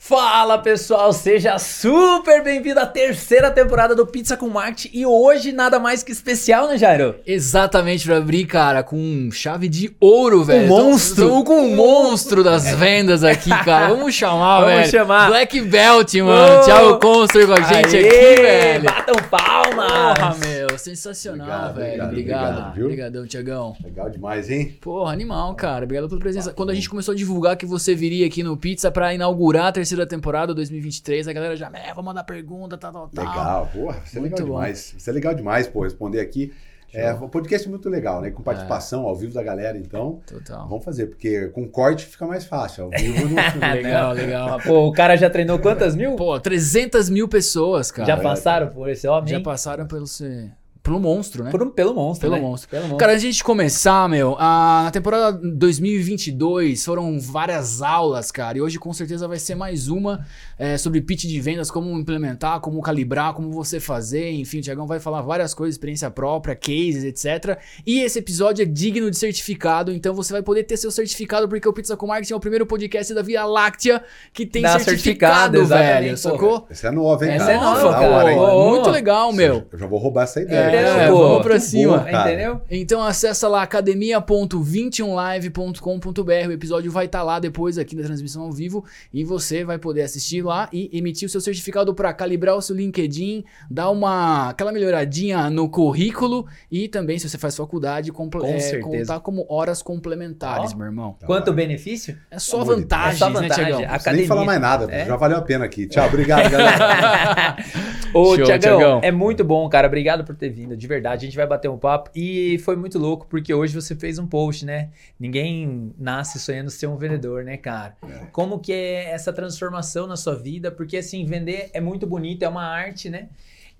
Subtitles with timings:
[0.00, 5.80] Fala pessoal, seja super bem-vindo à terceira temporada do Pizza com Marketing e hoje nada
[5.80, 7.16] mais que especial, né, Jairo?
[7.26, 10.64] Exatamente, pra abrir, cara, com chave de ouro, velho.
[10.64, 11.24] Um monstro.
[11.24, 13.88] Estamos com um monstro das vendas aqui, cara.
[13.92, 14.90] Vamos chamar, Vamos velho.
[14.90, 15.28] chamar.
[15.30, 16.60] Black Belt, mano.
[16.60, 16.64] Ô.
[16.64, 18.84] Thiago Conster com a gente Aê, aqui, velho.
[18.84, 20.18] Batam palmas!
[20.18, 22.04] Porra, meu, sensacional, Obrigado, velho.
[22.04, 22.80] obrigado, Obrigado.
[22.84, 23.76] Obrigadão, Tiagão.
[23.84, 24.78] Legal demais, hein?
[24.80, 25.84] Porra, animal, cara.
[25.84, 26.52] Obrigado pela presença.
[26.52, 29.72] Quando a gente começou a divulgar que você viria aqui no Pizza pra inaugurar a
[29.72, 33.24] terceira temporada 2023, a galera já, é, vou mandar pergunta, tal, tal, tal.
[33.24, 34.54] Legal, porra, isso é Muito legal bom.
[34.54, 34.94] demais.
[34.96, 36.52] Isso é legal demais, pô, responder aqui.
[36.90, 38.30] É, o podcast é muito legal, né?
[38.30, 39.08] Com participação É.
[39.08, 40.20] ao vivo da galera, então.
[40.26, 40.66] Total.
[40.66, 42.84] Vamos fazer, porque com corte fica mais fácil.
[42.84, 43.34] Ao vivo não.
[43.74, 44.58] Legal, legal.
[44.64, 46.16] Pô, o cara já treinou quantas mil?
[46.16, 48.06] Pô, 300 mil pessoas, cara.
[48.08, 49.28] já passaram por esse homem?
[49.28, 50.50] Já passaram pelo, se-
[50.88, 51.50] pelo monstro, né?
[51.50, 52.48] Por pelo monstro, Pelo né?
[52.48, 52.70] monstro.
[52.70, 52.98] Pelo monstro.
[52.98, 58.58] Cara, antes de a gente começar, meu, a, na temporada 2022 foram várias aulas, cara,
[58.58, 60.26] e hoje com certeza vai ser mais uma
[60.58, 64.86] é, sobre pitch de vendas, como implementar, como calibrar, como você fazer, enfim, o Tiagão
[64.86, 67.58] vai falar várias coisas, experiência própria, cases, etc.
[67.86, 71.68] E esse episódio é digno de certificado, então você vai poder ter seu certificado, porque
[71.68, 74.02] o Pizza com Marketing é o primeiro podcast da Via Láctea
[74.32, 76.66] que tem Dá certificado, certificado, velho, sacou?
[76.68, 77.56] Essa é nova, hein, Essa cara?
[77.56, 78.08] é nova, cara.
[78.08, 78.38] hora, hein?
[78.38, 79.66] Ô, Muito legal, meu.
[79.70, 80.58] Eu já vou roubar essa ideia.
[80.58, 81.98] É, é vamos pra cima.
[81.98, 82.10] boa.
[82.10, 82.60] Entendeu?
[82.70, 88.84] Então acessa lá academia.21live.com.br, o episódio vai estar lá depois aqui da transmissão ao vivo
[89.12, 92.74] e você vai poder assistir lá e emitir o seu certificado para calibrar o seu
[92.74, 98.78] LinkedIn, dar uma aquela melhoradinha no currículo e também se você faz faculdade Com é,
[98.78, 100.76] contar como horas complementares, Ó.
[100.76, 101.16] meu irmão.
[101.20, 102.18] Da Quanto benefício?
[102.30, 103.48] É só Amor vantagens, É só vantagem.
[103.48, 103.80] né, Tiagão?
[103.80, 105.06] Não precisa nem falar mais nada, É.
[105.06, 105.86] já valeu a pena aqui.
[105.86, 107.56] Tchau, obrigado, galera.
[108.14, 109.86] Ô, Show, Tiagão, é muito bom, cara.
[109.86, 111.26] Obrigado por ter vindo, de verdade.
[111.26, 112.10] A gente vai bater um papo.
[112.14, 114.88] E foi muito louco, porque hoje você fez um post, né?
[115.20, 117.96] Ninguém nasce sonhando ser um vendedor, né, cara?
[118.32, 120.70] Como que é essa transformação na sua vida?
[120.70, 123.28] Porque, assim, vender é muito bonito, é uma arte, né?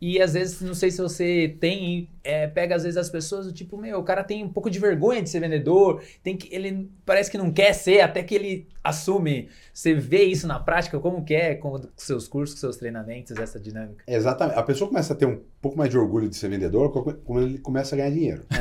[0.01, 3.53] E às vezes, não sei se você tem, é, pega às vezes as pessoas do
[3.53, 6.89] tipo, meu, o cara tem um pouco de vergonha de ser vendedor, tem que, ele
[7.05, 9.49] parece que não quer ser, até que ele assume.
[9.73, 13.61] Você vê isso na prática, como que é com seus cursos, com seus treinamentos, essa
[13.61, 14.05] dinâmica?
[14.07, 14.59] Exatamente.
[14.59, 16.91] A pessoa começa a ter um pouco mais de orgulho de ser vendedor
[17.25, 18.45] quando ele começa a ganhar dinheiro.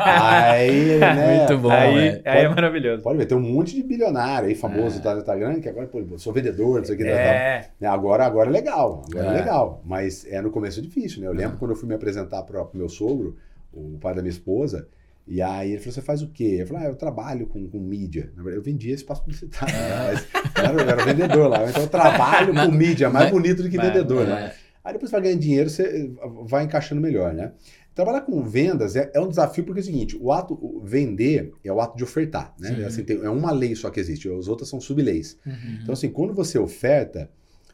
[0.00, 1.38] Aí, né?
[1.38, 3.02] Muito bom, aí, aí é maravilhoso.
[3.02, 6.18] Pode ver, tem um monte de bilionário aí famoso tá no Instagram que agora, pô,
[6.18, 7.04] sou vendedor, não sei o que.
[7.04, 7.12] tal.
[7.12, 9.30] É, Né, Agora, agora é legal, agora é.
[9.30, 9.38] É.
[9.38, 9.82] legal.
[9.84, 11.28] Mas é, no começo é difícil, né?
[11.28, 13.36] Eu lembro quando eu fui me apresentar para o meu sogro,
[13.72, 14.88] o pai da minha esposa,
[15.28, 16.56] e aí ele falou: Você faz o quê?
[16.60, 18.32] Eu falei: ah, Eu trabalho com, com mídia.
[18.34, 20.06] Na verdade, eu vendia espaço publicitário, né?
[20.08, 21.68] mas eu era, eu era vendedor lá.
[21.68, 24.26] Então eu trabalho com mídia, mais mas- bonito do que vendedor, é.
[24.26, 24.52] né?
[24.82, 26.10] Aí depois vai ganhando dinheiro, você
[26.46, 27.52] vai encaixando melhor, né?
[27.94, 31.52] Trabalhar com vendas é, é um desafio porque é o seguinte: o ato o vender
[31.64, 32.74] é o ato de ofertar, né?
[32.74, 32.84] Sim.
[32.84, 35.36] Assim, tem- é uma lei só que existe, as outras são subleis.
[35.44, 35.78] Uhum.
[35.82, 37.28] Então, assim, quando você oferta,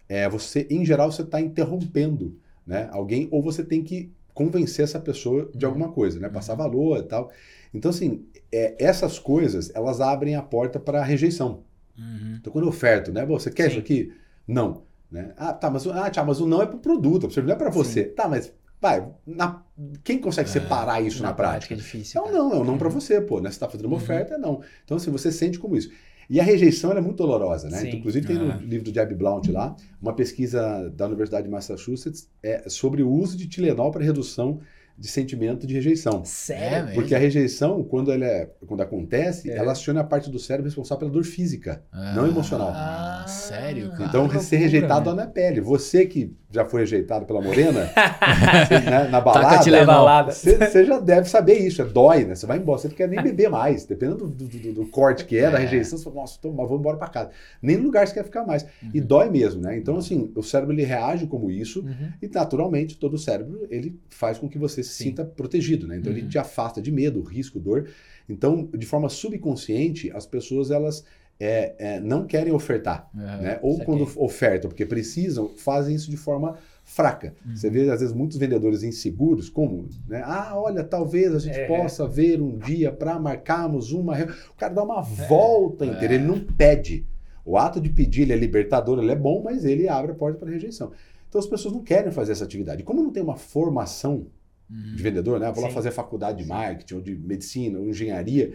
[0.08, 2.36] é, você, em geral, você está interrompendo
[2.66, 6.28] né, alguém, ou você tem que convencer essa pessoa de alguma coisa, né?
[6.28, 7.30] Passar valor e tal.
[7.72, 11.62] Então, assim, é, essas coisas, elas abrem a porta para a rejeição.
[11.96, 12.36] Uhum.
[12.40, 13.24] Então, quando eu oferto, né?
[13.26, 13.70] Você quer Sim.
[13.70, 14.12] isso aqui?
[14.46, 14.82] Não.
[15.10, 15.32] Né?
[15.36, 17.56] Ah, tá, mas, o- ah, tchau, mas o não é para o produto, não é
[17.56, 18.04] para você.
[18.04, 19.62] Tá, mas, vai, na-
[20.02, 21.74] quem consegue É, separar isso na, prática?
[21.74, 22.20] é difícil.
[22.20, 22.36] Então, cara.
[22.44, 23.36] não, é um não para você, pô.
[23.40, 23.50] Né?
[23.50, 24.02] Você está fazendo uma Uhum.
[24.02, 24.60] oferta, é não.
[24.84, 25.90] Então, assim, você sente como isso.
[26.28, 27.82] E a rejeição ela é muito dolorosa, né?
[27.86, 28.56] Então, inclusive, tem Ah.
[28.56, 33.10] no livro do Jeb Blount lá, uma pesquisa da Universidade de Massachusetts é, sobre o
[33.10, 34.60] uso de Tilenol para redução
[34.96, 36.24] de sentimento de rejeição.
[36.24, 36.90] Sério?
[36.90, 39.56] É, Porque a rejeição, quando, ela é- quando acontece, É.
[39.56, 41.82] ela aciona a parte do cérebro responsável pela dor física,
[42.14, 42.70] não emocional.
[42.72, 44.04] Ah, sério, cara?
[44.04, 45.24] então, ser rejeitado né?
[45.24, 45.60] na pele.
[45.60, 47.90] Você que já foi rejeitado pela morena,
[48.66, 49.86] você, né, na balada, Tilenol.
[49.86, 50.32] balada.
[50.32, 52.34] você, você já deve saber isso, é dói, né?
[52.34, 53.84] Você vai embora, você não quer nem beber mais.
[53.84, 55.62] Dependendo do, do- do- corte que é, da É.
[55.62, 57.30] rejeição, você fala, nossa, tô, mas vou embora pra casa.
[57.60, 58.64] Nem no lugar você quer ficar mais.
[58.92, 59.06] E Uhum.
[59.06, 59.76] dói mesmo, né?
[59.76, 62.08] Então, assim, o cérebro ele reage como isso, Uhum.
[62.22, 65.04] e naturalmente todo o cérebro ele faz com que você se Sim.
[65.04, 65.96] sinta protegido, né?
[65.96, 66.28] Então ele Uhum.
[66.28, 67.88] te afasta de medo, risco, dor.
[68.28, 71.04] Então, de forma subconsciente, as pessoas elas
[71.38, 73.18] é, é, não querem ofertar, É.
[73.42, 73.58] né?
[73.62, 77.34] Ou quando ofertam, porque precisam, fazem isso de forma fraca.
[77.44, 77.56] Uhum.
[77.56, 80.22] Você vê às vezes muitos vendedores inseguros, como, né?
[80.24, 81.66] Ah, olha, talvez a gente É.
[81.66, 84.14] possa ver um dia para marcarmos uma.
[84.14, 84.28] reu-".
[84.50, 86.16] O cara dá uma volta inteira, É.
[86.16, 87.06] ele não pede.
[87.44, 90.38] O ato de pedir ele é libertador, ele é bom, mas ele abre a porta
[90.38, 90.92] para rejeição.
[91.28, 92.82] Então as pessoas não querem fazer essa atividade.
[92.84, 94.26] Como não tem uma formação
[94.70, 94.94] Uhum.
[94.96, 95.50] de vendedor, né?
[95.52, 95.74] Vou lá Sim.
[95.74, 98.54] fazer faculdade de marketing, ou de medicina, ou engenharia.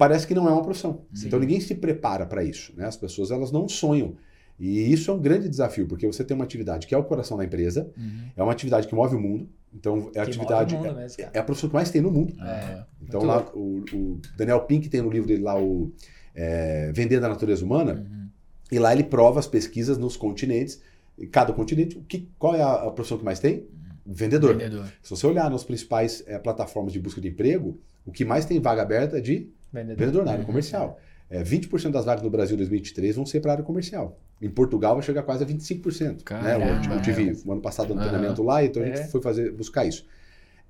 [0.00, 1.02] Parece que não é uma profissão.
[1.12, 1.26] Sim.
[1.26, 2.86] Então ninguém se prepara para isso, né?
[2.86, 4.16] As pessoas elas não sonham.
[4.58, 7.36] E isso é um grande desafio, porque você tem uma atividade que é o coração
[7.36, 8.30] da empresa, Uhum.
[8.34, 9.46] é uma atividade que move o mundo.
[9.74, 12.34] Então é a atividade é, é a profissão que mais tem no mundo.
[12.42, 12.82] É.
[13.02, 15.92] Então Muito lá o, o Daniel Pink tem no livro dele lá o
[16.34, 18.06] é, Vender da Natureza Humana.
[18.10, 18.28] Uhum.
[18.72, 20.80] E lá ele prova as pesquisas nos continentes.
[21.18, 23.66] E cada continente, o que, qual é a, a profissão que mais tem?
[24.06, 24.56] Vendedor.
[24.56, 24.86] Vendedor.
[25.02, 28.58] Se você olhar nas principais eh, plataformas de busca de emprego, o que mais tem
[28.58, 29.96] vaga aberta é de Vendedor.
[29.98, 30.46] vendedor na área Uhum.
[30.46, 30.98] comercial.
[31.28, 34.18] É, 20% das vagas no Brasil em 2023 vão ser para a área comercial.
[34.42, 36.08] Em Portugal vai chegar quase a 25%.
[36.08, 36.16] Né?
[36.24, 36.66] Caramba.
[36.66, 38.08] Eu, eu tive o ano passado um Aham.
[38.08, 38.96] treinamento lá, então a É.
[38.96, 40.04] gente foi fazer, buscar isso.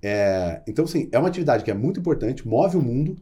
[0.02, 3.17] É, então, assim, é uma atividade que é muito importante, move o mundo,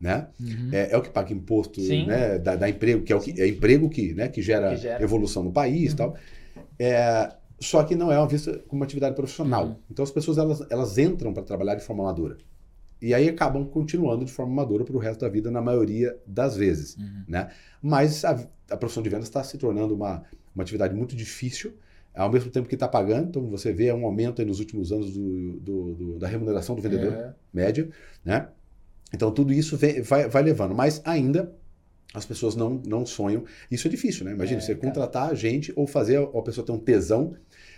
[0.00, 0.28] né?
[0.40, 0.68] Uhum.
[0.72, 2.06] É, é o que paga imposto, Sim.
[2.06, 2.38] né?
[2.38, 4.28] Dá, dá emprego, que é o que é emprego que, né?
[4.28, 5.02] que, gera Que gera.
[5.02, 5.96] evolução no país e Uhum.
[5.96, 6.16] tal.
[6.78, 9.66] É, só que não é uma vista como uma atividade profissional.
[9.66, 9.76] Uhum.
[9.90, 12.36] Então as pessoas elas, elas entram para trabalhar de forma amadora.
[13.00, 16.56] E aí acabam continuando de forma amadora para o resto da vida, na maioria das
[16.56, 16.96] vezes.
[16.96, 17.24] Uhum.
[17.28, 17.48] Né?
[17.82, 18.38] Mas a,
[18.70, 20.22] a profissão de vendas está se tornando uma,
[20.54, 21.74] uma atividade muito difícil,
[22.14, 23.28] ao mesmo tempo que está pagando.
[23.28, 27.12] Então você vê um aumento nos últimos anos do, do- do- da remuneração do vendedor
[27.12, 27.34] É.
[27.52, 27.88] média,
[28.24, 28.48] né?
[29.12, 31.52] Então tudo isso vem- vai, vai levando, mas ainda
[32.14, 33.44] as pessoas não, não sonham.
[33.70, 34.32] Isso é difícil, né?
[34.32, 34.86] Imagina É, você cara.
[34.88, 37.34] contratar gente ou fazer a, a pessoa ter um tesão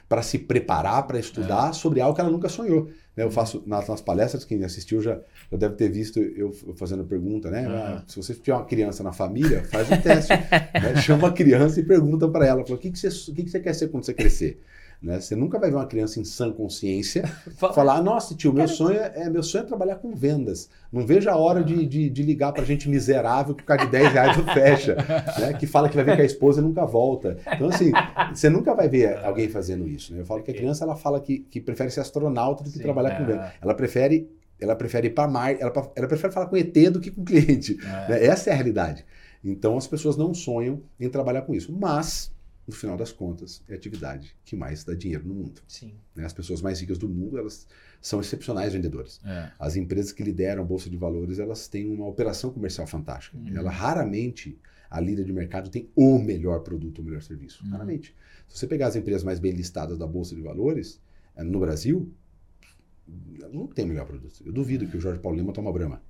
[0.08, 1.20] para se preparar, para É.
[1.20, 2.88] estudar sobre algo que ela nunca sonhou.
[3.18, 3.24] Né?
[3.24, 5.18] Eu faço nas, nas palestras, quem assistiu já,
[5.50, 7.66] já deve ter visto eu fazendo pergunta, né?
[7.68, 7.96] Ah.
[7.98, 10.32] Ah, Se você tiver uma criança na família, faz um teste.
[10.32, 10.94] né?
[11.02, 13.74] Chama a criança e pergunta para ela, o que, que, você, que, que você quer
[13.74, 14.60] ser quando você crescer?
[15.00, 15.20] Né?
[15.20, 17.24] Você nunca vai ver uma criança em sã consciência
[17.56, 20.68] Fa- falar, nossa, tio, meu sonho é, meu sonho é trabalhar com vendas.
[20.92, 23.92] Não vejo a hora de, de, de ligar pra gente miserável que por causa de
[23.92, 24.96] 10 reais não fecha,
[25.38, 25.52] né?
[25.52, 27.36] Que fala que vai ver com a esposa e nunca volta.
[27.54, 27.92] Então, assim,
[28.34, 30.20] você nunca vai ver alguém fazendo isso, né?
[30.22, 32.82] Eu falo que a criança, ela fala que, que prefere ser astronauta do que Sim,
[32.82, 33.26] trabalhar com é.
[33.26, 33.50] vendas.
[33.62, 34.28] Ela prefere,
[34.60, 37.78] ela prefere ir para mar, ela, ela prefere falar com ET do que com cliente.
[37.84, 38.10] É.
[38.10, 38.24] né?
[38.26, 39.04] Essa é a realidade.
[39.44, 41.72] Então, as pessoas não sonham em trabalhar com isso.
[41.72, 42.32] Mas,
[42.68, 45.62] no final das contas, é a atividade que mais dá dinheiro no mundo.
[45.66, 45.94] Sim.
[46.14, 46.26] né?
[46.26, 47.66] As pessoas mais ricas do mundo, elas
[47.98, 49.20] são excepcionais vendedoores.
[49.24, 49.50] É.
[49.58, 53.38] As empresas que lideram a bolsa de valores, elas têm uma operação comercial fantástica.
[53.38, 53.56] Uhum.
[53.56, 54.60] Ela raramente
[54.90, 57.64] a líder de mercado tem o melhor produto, o melhor serviço.
[57.64, 57.70] Uhum.
[57.70, 58.14] Raramente.
[58.46, 61.00] Se você pegar as empresas mais bem listadas da bolsa de valores
[61.36, 62.12] eh, no Brasil,
[63.50, 64.42] não tem o melhor produto.
[64.44, 66.02] Eu duvido que o Jorge Paulo Lima toma Brahma.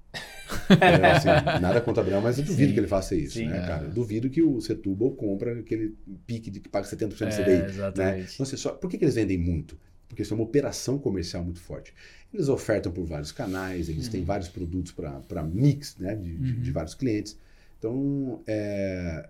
[0.81, 1.29] É, assim,
[1.61, 2.75] nada contra a Brahma, mas eu duvido Sim.
[2.75, 3.67] que ele faça isso, Sim, né, é.
[3.67, 3.85] cara?
[3.85, 5.95] Eu duvido que o Setúbal compra aquele
[6.27, 7.53] pique de que paga 70% do CDI.
[7.53, 7.67] É, Né?
[7.69, 8.35] exatamente.
[8.35, 9.79] Então, assim, só, por que, que eles vendem muito?
[10.09, 11.93] Porque isso é uma operação comercial muito forte.
[12.33, 16.61] Eles ofertam por vários canais, eles têm vários produtos para mix né, de, Uhum.
[16.63, 17.39] de vários clientes.
[17.79, 19.29] Então, é,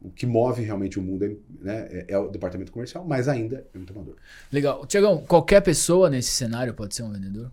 [0.00, 1.28] o que move realmente o mundo é,
[1.62, 4.16] né, é- é o departamento comercial, mas ainda é muito amador.
[4.50, 4.86] Legal.
[4.86, 7.50] Tiagão, qualquer pessoa nesse cenário pode ser um vendedor?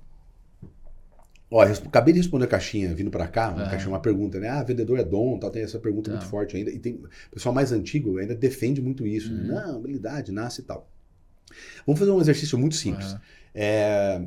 [1.50, 3.70] Ó, acabei de responder a caixinha vindo para cá, uma Ah.
[3.70, 4.50] caixinha, uma pergunta, né?
[4.50, 6.18] Ah, vendedor é dom, tal, tem essa pergunta Tá.
[6.18, 6.70] muito forte ainda.
[6.70, 9.34] E tem o pessoal mais antigo ainda defende muito isso.
[9.34, 9.42] né?
[9.42, 9.48] Uhum.
[9.68, 10.90] Não, habilidade, nasce e tal.
[11.86, 13.08] Vamos fazer um exercício muito simples.
[13.12, 13.22] Aham.
[13.56, 14.22] É,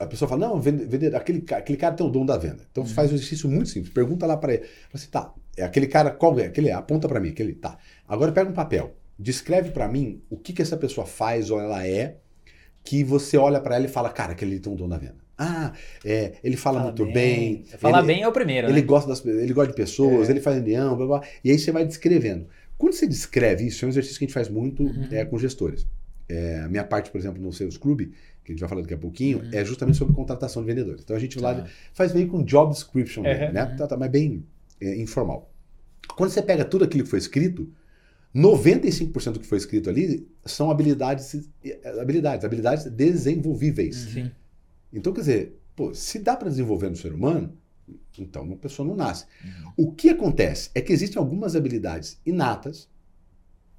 [0.00, 2.66] a pessoa fala, não, vende- vendedor, aquele, aquele cara tem o dom da venda.
[2.72, 3.92] Então você faz um exercício muito simples.
[3.92, 4.62] Pergunta lá para ele.
[4.64, 6.46] Fala assim, tá, é aquele cara, qual é?
[6.46, 7.76] Aquele, aponta para mim, aquele, tá.
[8.08, 8.96] Agora pega um papel.
[9.18, 12.16] Descreve para mim o que, que essa pessoa faz ou ela é,
[12.82, 15.21] que você olha para ela e fala, cara, aquele tem um dom da venda.
[15.38, 15.72] Ah,
[16.04, 17.64] é, ele fala, Fala muito bem.
[17.78, 18.86] Falar ele, bem é o primeiro, ele né?
[18.86, 20.32] gosta das, ele gosta de pessoas, É.
[20.32, 22.46] ele faz união, blá, blá, e aí você vai descrevendo.
[22.78, 25.08] Quando você descreve isso, é um exercício que a gente faz muito Uhum.
[25.10, 25.86] é, com gestores.
[26.28, 28.00] É, a minha parte, por exemplo, no Sales Club,
[28.44, 29.50] que a gente vai falar daqui a pouquinho, Uhum.
[29.52, 31.00] é justamente sobre contratação de vendedores.
[31.02, 31.66] Então a gente lá Tá.
[31.92, 33.52] faz meio com job description, Uhum.
[33.52, 33.74] né?
[33.78, 34.44] Tá, tá, mas bem
[34.80, 35.50] é, informal.
[36.16, 37.68] Quando você pega tudo aquilo que foi escrito,
[38.34, 43.94] 95% do que foi escrito ali são habilidades, eh, habilidades, habilidades desenvolvíveis.
[43.96, 44.30] Sim.
[44.92, 47.56] Então, quer dizer, pô, se dá para desenvolver no ser humano,
[48.18, 49.26] então uma pessoa não nasce.
[49.44, 49.72] Uhum.
[49.88, 52.88] O que acontece é que existem algumas habilidades inatas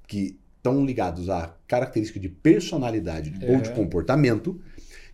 [0.06, 3.52] que estão ligadas à característica de personalidade É.
[3.52, 4.60] ou de comportamento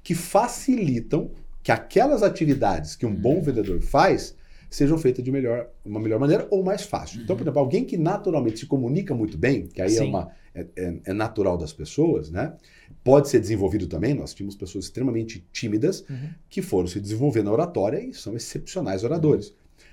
[0.02, 1.30] que facilitam
[1.62, 4.34] que aquelas atividades que um bom vendedor faz
[4.70, 7.20] sejam feitas de melhor, uma melhor maneira ou mais fácil.
[7.22, 10.64] Então, por exemplo, alguém que naturalmente se comunica muito bem, que aí é, uma, é,
[10.76, 12.54] é- é natural das pessoas, né?
[13.02, 14.14] Pode ser desenvolvido também.
[14.14, 16.30] Nós tínhamos pessoas extremamente tímidas Uhum.
[16.48, 19.52] que foram se desenvolver na oratória e são excepcionais oradores.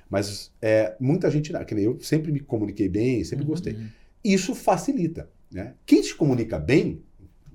[0.10, 3.50] Mas é, muita gente, que nem eu, sempre me comuniquei bem, sempre Uhum.
[3.50, 3.76] gostei.
[4.24, 5.30] Isso facilita.
[5.52, 5.74] Né?
[5.86, 7.02] Quem se comunica bem,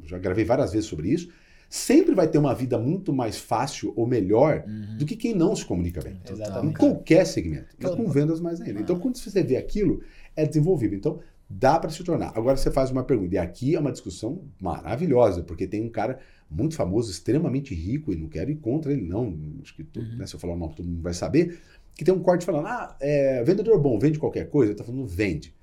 [0.05, 1.29] já gravei várias vezes sobre isso,
[1.75, 4.99] sempre vai ter uma vida muito mais fácil ou melhor Uhum.
[4.99, 6.21] do que quem não se comunica bem.
[6.29, 6.76] Em Exatamente.
[6.79, 7.69] qualquer segmento.
[7.79, 7.97] Mas Claro.
[7.97, 8.79] com vendas mais ainda.
[8.79, 8.83] Ah.
[8.83, 10.02] Então, quando você vê aquilo,
[10.37, 10.99] é desenvolvível.
[10.99, 12.31] Então, dá para se tornar.
[12.37, 13.35] Agora você faz uma pergunta.
[13.35, 16.19] E aqui é uma discussão maravilhosa, porque tem um cara
[16.50, 19.35] muito famoso, extremamente rico, e não quero ir contra ele, não.
[19.62, 20.17] Acho que todo, Uhum.
[20.19, 21.59] né, se eu falar o nome, todo mundo vai saber.
[21.97, 24.73] Que tem um corte falando: ah, é, vendedor bom, vende qualquer coisa.
[24.73, 25.55] Ele tá falando, vende.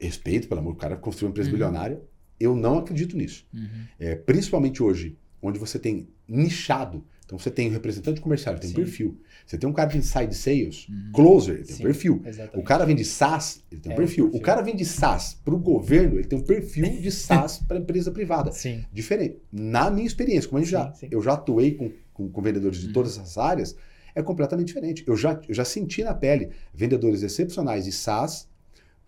[0.00, 1.54] Respeito, pelo amor, o cara construiu uma empresa Uhum.
[1.54, 2.00] bilionária.
[2.40, 3.46] Eu não acredito nisso.
[3.54, 3.68] Uhum.
[3.98, 7.04] É, principalmente hoje, onde você tem nichado.
[7.26, 8.80] Então você tem um representante comercial, ele tem um Sim.
[8.82, 9.20] perfil.
[9.46, 11.12] Você tem um cara de inside sales, Uhum.
[11.12, 12.22] closer, ele tem Sim, um perfil.
[12.24, 12.58] Exatamente.
[12.58, 14.24] O cara vende SaaS, ele tem um É, perfil.
[14.24, 14.40] perfil.
[14.40, 18.10] O cara vende SaaS para o governo, ele tem um perfil de SaaS para empresa
[18.10, 18.50] privada.
[18.50, 18.84] Sim.
[18.92, 19.36] Diferente.
[19.52, 22.80] Na minha experiência, como a gente Sim, já, eu já atuei com, com, com vendedores
[22.80, 22.92] de Uhum.
[22.94, 23.76] todas essas áreas,
[24.12, 25.04] é completamente diferente.
[25.06, 28.48] Eu já, eu já senti na pele vendedores excepcionais de SaaS,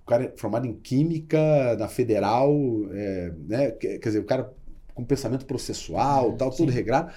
[0.04, 2.52] o cara é formado em química na federal,
[2.92, 3.71] é, né?
[3.73, 4.52] quer dizer, o cara
[4.94, 6.76] com pensamento processual, Uhum, tal, tudo sim.
[6.76, 7.12] regrado,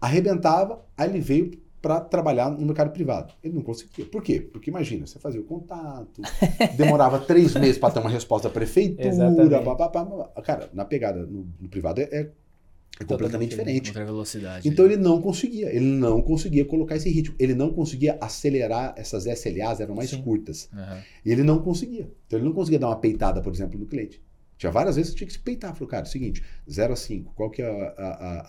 [0.00, 3.34] arrebentava, aí ele veio para trabalhar no mercado privado.
[3.42, 4.06] Ele não conseguia.
[4.06, 4.40] Por quê?
[4.40, 6.22] Porque imagina, você fazia o contato,
[6.76, 10.42] demorava três meses para ter uma resposta da prefeitura, pá, pá, pá.
[10.42, 12.30] cara, na pegada no, no privado é, é
[13.06, 13.88] completamente diferente.
[13.88, 14.68] Outra velocidade.
[14.68, 19.26] Então ele não conseguia, ele não conseguia colocar esse ritmo, ele não conseguia acelerar essas
[19.26, 20.22] SLAs, eram mais Sim.
[20.22, 20.68] curtas.
[20.72, 21.02] Aham.
[21.24, 22.10] E ele não conseguia.
[22.26, 24.22] Então ele não conseguia dar uma peitada, por exemplo, no cliente.
[24.62, 25.74] Tinha várias vezes que tinha que se peitar.
[25.74, 28.40] Falou, cara, é o seguinte, 0 a 5, qual que é a, a,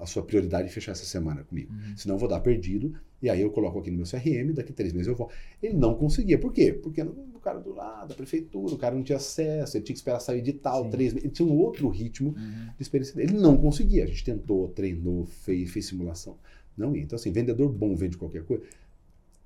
[0.00, 1.72] a, a sua prioridade de fechar essa semana comigo?
[1.72, 1.96] Uhum.
[1.96, 2.92] Senão eu vou dar perdido,
[3.22, 5.30] e aí eu coloco aqui no meu CRM, daqui três meses eu vou.
[5.62, 6.38] Ele não conseguia.
[6.38, 6.72] Por quê?
[6.72, 7.06] Porque
[7.40, 10.20] o cara do lado, da prefeitura, o cara não tinha acesso, ele tinha que esperar
[10.20, 10.90] sair de tal, Sim.
[10.90, 11.24] três meses.
[11.26, 12.66] Ele tinha um outro ritmo Uhum.
[12.76, 13.32] de experiência dele.
[13.32, 14.04] Ele não conseguia.
[14.04, 16.36] A gente tentou, treinou, fez, fez simulação.
[16.76, 17.02] Não ia.
[17.02, 18.62] Então, assim, vendedor bom vende qualquer coisa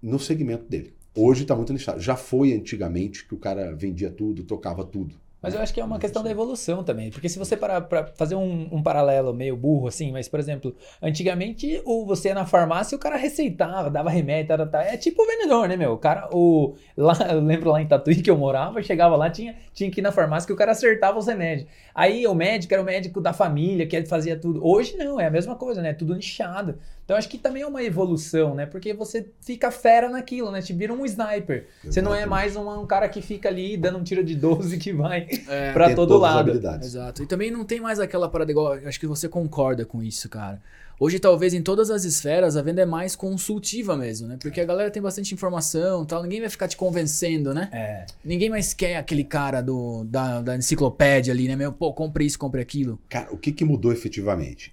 [0.02, 0.92] no segmento dele.
[1.16, 2.00] Hoje está muito nichado.
[2.00, 5.14] Já foi antigamente que o cara vendia tudo, tocava tudo.
[5.44, 7.10] Mas eu acho que é uma Não questão da evolução também.
[7.10, 10.74] Porque se você parar pra fazer um, um paralelo meio burro, assim, mas, por exemplo,
[11.02, 14.80] antigamente o, você ia na farmácia e o cara receitava, dava remédio, tal, tal, tal.
[14.80, 15.92] é tipo o vendedor, né, meu?
[15.92, 19.54] O cara, o, lá, eu lembro lá em Tatuí que eu morava, chegava lá, tinha,
[19.74, 21.68] tinha que ir na farmácia que o cara acertava os remédios.
[21.94, 24.66] Aí o médico era o médico da família, que ele fazia tudo.
[24.66, 25.92] Hoje não, é a mesma coisa, né?
[25.92, 26.78] Tudo nichado.
[27.04, 28.64] Então acho que também é uma evolução, né?
[28.64, 30.62] Porque você fica fera naquilo, né?
[30.62, 31.66] Te vira um sniper.
[31.84, 32.30] Você não é Exatamente.
[32.30, 35.72] mais um, um cara que fica ali dando um tiro de 12 que vai É,
[35.72, 36.50] pra Tem todo lado.
[36.82, 37.22] Exato.
[37.22, 38.72] E também não tem mais aquela parada igual.
[38.72, 40.60] Acho que você concorda com isso, cara.
[40.98, 44.38] Hoje, talvez em todas as esferas, a venda é mais consultiva mesmo, né?
[44.40, 46.22] Porque a galera tem bastante informação e tal.
[46.22, 47.68] Ninguém vai ficar te convencendo, né?
[47.72, 48.06] É.
[48.24, 51.56] Ninguém mais quer aquele cara do, da, da enciclopédia ali, né?
[51.56, 52.98] Meu, pô, compre isso, compre aquilo.
[53.08, 54.72] Cara, o que, que mudou efetivamente?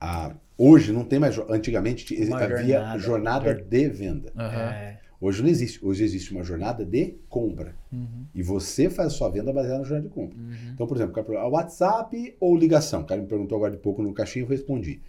[0.00, 1.38] Ah, hoje não tem mais.
[1.48, 2.98] Antigamente Uma havia jornada.
[2.98, 4.32] jornada de venda.
[4.36, 4.98] É.
[5.20, 5.84] Hoje não existe.
[5.84, 7.74] Hoje existe uma jornada de compra.
[7.92, 8.26] Uhum.
[8.34, 10.38] E você faz a sua venda baseada na jornada de compra.
[10.38, 10.72] Uhum.
[10.74, 13.02] Então, por exemplo, WhatsApp ou ligação?
[13.02, 15.00] O cara me perguntou agora de pouco no caixinha e eu respondi.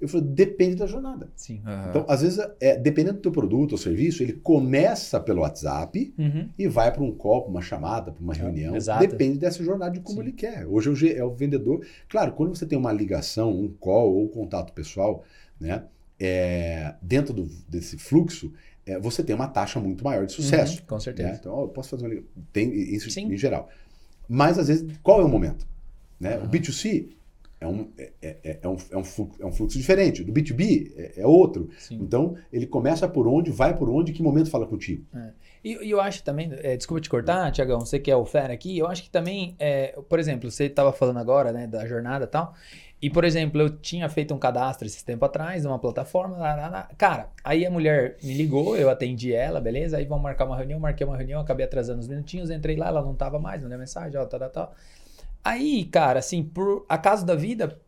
[0.00, 1.28] Eu falei, depende da jornada.
[1.34, 1.60] Sim.
[1.90, 6.48] Então, às vezes, é, dependendo do teu produto ou serviço, ele começa pelo WhatsApp Uhum.
[6.56, 8.76] e vai para um call, pra uma chamada, para uma reunião.
[8.76, 9.00] exato.
[9.06, 10.22] Depende dessa jornada de como Sim.
[10.28, 10.66] ele quer.
[10.66, 11.84] Hoje é o é o vendedor.
[12.08, 15.24] Claro, quando você tem uma ligação, um call ou um contato pessoal,
[15.60, 15.82] né,
[16.20, 18.52] é, dentro do- desse fluxo,
[18.86, 20.78] é, você tem uma taxa muito maior de sucesso.
[20.80, 21.28] Uhum, com certeza.
[21.30, 21.36] né?
[21.40, 22.30] Então, ó, eu posso fazer uma ligação.
[22.52, 23.32] Tem isso Sim.
[23.32, 23.68] em geral.
[24.28, 25.66] Mas, às vezes, qual é o momento?
[26.20, 26.38] Né?
[26.38, 27.08] O B2C
[27.60, 30.22] é um, é, é- é um, é, um fluxo, é um fluxo diferente.
[30.22, 31.68] Do B2B é, é outro.
[31.78, 31.98] Sim.
[32.00, 35.04] Então, ele começa por onde, vai por onde, que momento fala contigo.
[35.64, 38.52] E e eu acho também, é, desculpa te cortar, Tiagão, você que é o fera
[38.52, 42.24] aqui, eu acho que também, é, por exemplo, você estava falando agora, né, da jornada
[42.24, 42.54] e tal,
[43.00, 46.68] e, por exemplo, eu tinha feito um cadastro esse tempo atrás, numa plataforma, lá, lá,
[46.68, 46.88] lá.
[46.96, 50.80] cara, aí a mulher me ligou, eu atendi ela, beleza, aí vamos marcar uma reunião,
[50.80, 54.18] marquei uma reunião, acabei atrasando uns minutinhos, entrei lá, ela não tava mais, mandei mensagem,
[54.18, 54.74] ó, tal, tal, tal.
[55.44, 57.78] Aí, cara, assim, por acaso da vida,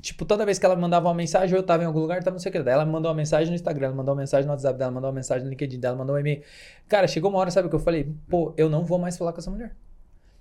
[0.00, 2.40] Tipo, toda vez que ela mandava uma mensagem, eu tava em algum lugar, tava no
[2.40, 2.68] segredo.
[2.68, 5.08] Ela me mandou uma mensagem no Instagram, ela mandou uma mensagem no WhatsApp dela, mandou
[5.08, 6.42] uma mensagem no LinkedIn dela, mandou um e-mail.
[6.88, 8.12] Cara, chegou uma hora, sabe o que eu falei?
[8.28, 9.76] Pô, eu não vou mais falar com essa mulher.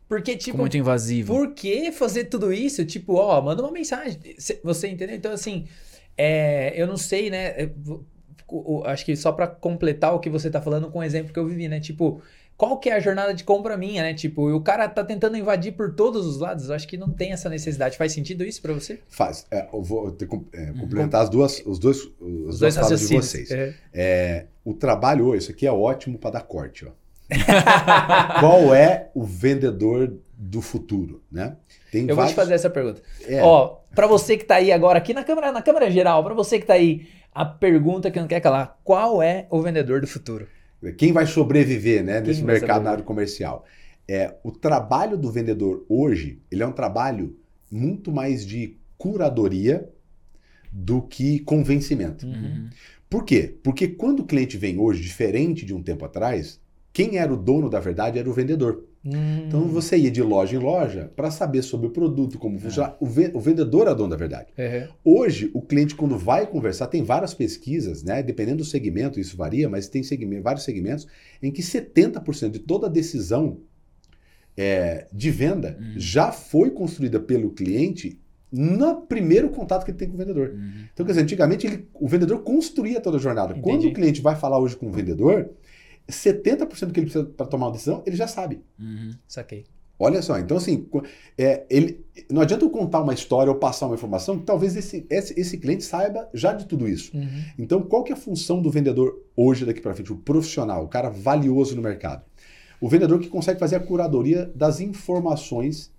[0.09, 1.31] Porque, tipo, Ficou muito invasivo.
[1.31, 2.83] por que fazer tudo isso?
[2.85, 4.19] Tipo, ó, manda uma mensagem.
[4.39, 5.15] Cê- Você entendeu?
[5.15, 5.67] Então, assim,
[6.17, 7.67] é, eu não sei, né?
[7.77, 8.03] vo-
[8.47, 11.31] o- o- acho que só pra completar o que você tá falando com o exemplo
[11.31, 11.79] que eu vivi, né?
[11.79, 12.19] Tipo,
[12.61, 14.13] qual que é a jornada de compra minha, né?
[14.13, 16.69] Tipo, o cara tá tentando invadir por todos os lados.
[16.69, 17.97] Eu acho que não tem essa necessidade.
[17.97, 18.99] Faz sentido isso pra você?
[19.09, 19.47] Faz.
[19.49, 23.49] É, eu vou ter, é, complementar as duas, os dois, Os dois falas de vocês.
[23.49, 23.73] É.
[23.91, 26.85] É, o trabalho hoje, isso aqui é ótimo para dar corte.
[26.85, 26.91] Ó.
[28.39, 31.55] Qual é o vendedor do futuro, né?
[31.91, 33.01] Tem Eu vou vários- te fazer essa pergunta.
[33.27, 36.35] É, Ó, pra você que tá aí agora, aqui na câmera, na câmera geral, pra
[36.35, 40.05] você que tá aí, a pergunta que não quer calar: qual é o vendedor do
[40.05, 40.47] futuro?
[40.97, 43.65] Quem vai sobreviver né, Quem nesse mercado na área comercial?
[44.07, 47.35] É, o trabalho do vendedor hoje, ele é um trabalho
[47.71, 49.87] muito mais de curadoria
[50.71, 52.25] do que convencimento.
[52.25, 52.69] Uhum.
[53.09, 53.55] Por quê?
[53.61, 56.59] Porque quando o cliente vem hoje, diferente de um tempo atrás,
[56.93, 58.85] quem era o dono da verdade era o vendedor.
[59.03, 62.59] Hum, Então você ia de loja em loja para saber sobre o produto, como É.
[62.59, 62.95] funciona.
[62.99, 64.49] O, ve- o vendedor é o dono da verdade.
[64.57, 68.21] é, Hoje, o cliente, quando vai conversar, tem várias pesquisas, né?
[68.21, 71.07] Dependendo do segmento, isso varia, mas tem segmento, vários segmentos
[71.41, 73.57] em que 70% de toda a decisão
[74.57, 75.93] é, de venda Hum.
[75.95, 78.19] já foi construída pelo cliente
[78.51, 80.49] no primeiro contato que ele tem com o vendedor.
[80.49, 80.71] Uhum.
[80.93, 83.53] Então, quer dizer, antigamente ele- o vendedor construía toda a jornada.
[83.53, 83.63] Entendi.
[83.63, 85.49] Quando o cliente vai falar hoje com o vendedor,
[86.11, 88.61] 70% do que ele precisa para tomar uma decisão, ele já sabe.
[88.79, 89.11] Uhum.
[89.27, 89.65] Saquei.
[89.97, 90.87] Olha só, então assim,
[91.37, 95.05] é, ele, não adianta eu contar uma história ou passar uma informação que talvez esse,
[95.07, 97.15] esse, esse cliente saiba já de tudo isso.
[97.15, 97.43] Uhum.
[97.59, 100.11] Então, qual que é a função do vendedor hoje daqui para frente?
[100.11, 102.23] O profissional, o cara valioso no mercado.
[102.81, 105.93] O vendedor que consegue fazer a curadoria das informações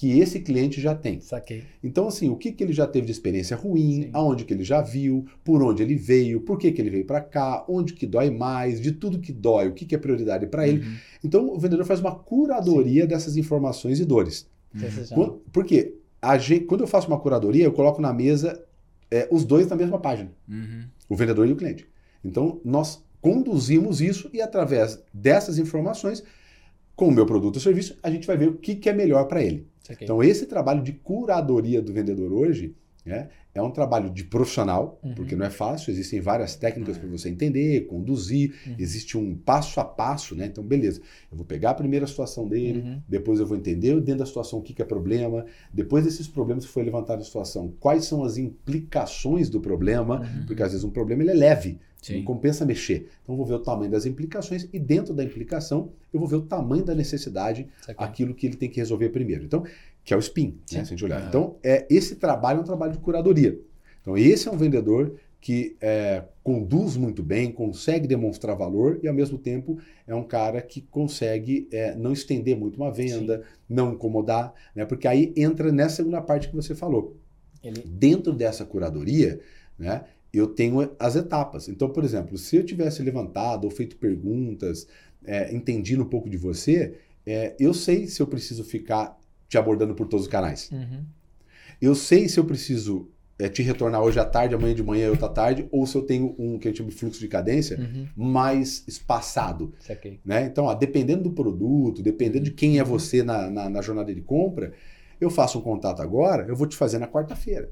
[0.00, 1.18] que esse cliente já tem.
[1.20, 1.64] Saquei.
[1.82, 4.10] Então, assim, o que, que ele já teve de experiência ruim, Sim.
[4.12, 7.20] aonde que ele já viu, por onde ele veio, por que, que ele veio para
[7.20, 10.68] cá, onde que dói mais, de tudo que dói, o que, que é prioridade para
[10.68, 10.86] ele.
[10.86, 10.94] Uhum.
[11.24, 14.46] Então, o vendedor faz uma curadoria dessas informações e dores.
[15.16, 15.96] Quando- porque
[16.38, 18.64] gente, quando eu faço uma curadoria, eu coloco na mesa
[19.10, 20.84] é, os dois na mesma página, Uhum.
[21.08, 21.88] o vendedor e o cliente.
[22.24, 26.22] Então, nós conduzimos isso e, através dessas informações,
[26.94, 29.24] com o meu produto ou serviço, a gente vai ver o que, que é melhor
[29.26, 29.66] para ele.
[30.04, 32.74] Então, esse trabalho de curadoria do vendedor hoje
[33.06, 35.14] né, é um trabalho de profissional, Uhum.
[35.14, 38.74] porque não é fácil, existem várias técnicas para você entender, conduzir, Uhum.
[38.78, 40.44] existe um passo a passo, né?
[40.46, 43.00] Então, beleza, eu vou pegar a primeira situação dele, Uhum.
[43.08, 46.66] depois eu vou entender dentro da situação o que, que é problema, depois desses problemas
[46.66, 50.46] que foi levantado a situação, quais são as implicações do problema, Uhum.
[50.46, 52.18] porque às vezes um problema ele é leve, Sim.
[52.18, 53.08] não compensa mexer.
[53.22, 56.36] Então, eu vou ver o tamanho das implicações e dentro da implicação, eu vou ver
[56.36, 59.44] o tamanho da necessidade aquilo que ele tem que resolver primeiro.
[59.44, 59.64] Então,
[60.04, 60.74] que é o SPIN, né, Sim.
[60.76, 61.18] se a gente olhar.
[61.18, 61.28] Aham.
[61.28, 63.60] Então, é, esse trabalho é um trabalho de curadoria.
[64.00, 69.14] Então, esse é um vendedor que é, conduz muito bem, consegue demonstrar valor e, ao
[69.14, 74.52] mesmo tempo, é um cara que consegue é, não estender muito uma venda, não incomodar,
[74.74, 77.16] né, porque aí entra nessa segunda parte que você falou.
[77.62, 77.82] Ele...
[77.84, 79.40] Dentro dessa curadoria,
[79.78, 81.68] né, eu tenho as etapas.
[81.68, 84.86] Então, por exemplo, se eu tivesse levantado ou feito perguntas,
[85.24, 86.94] é, entendido um pouco de você,
[87.26, 89.18] é, eu sei se eu preciso ficar
[89.48, 90.70] te abordando por todos os canais.
[90.70, 91.04] Uhum.
[91.80, 93.08] Eu sei se eu preciso
[93.38, 96.02] é, te retornar hoje à tarde, amanhã de manhã e outra tarde, ou se eu
[96.02, 98.08] tenho um que a gente chama de fluxo de cadência Uhum.
[98.16, 99.72] mais espaçado.
[100.24, 100.46] Né?
[100.46, 104.20] Então, ó, dependendo do produto, dependendo de quem é você na, na, na jornada de
[104.20, 104.72] compra,
[105.20, 107.70] eu faço um contato agora, eu vou te fazer na quarta-feira.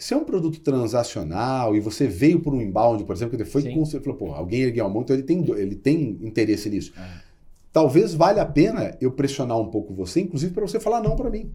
[0.00, 3.48] Se é um produto transacional e você veio por um inbound, por exemplo, que ele
[3.50, 3.74] foi Sim.
[3.74, 6.92] com você falou, pô, alguém ergueu a mão, então ele tem, ele tem interesse nisso.
[6.96, 7.20] É.
[7.70, 11.28] Talvez valha a pena eu pressionar um pouco você, inclusive para você falar não para
[11.28, 11.50] mim.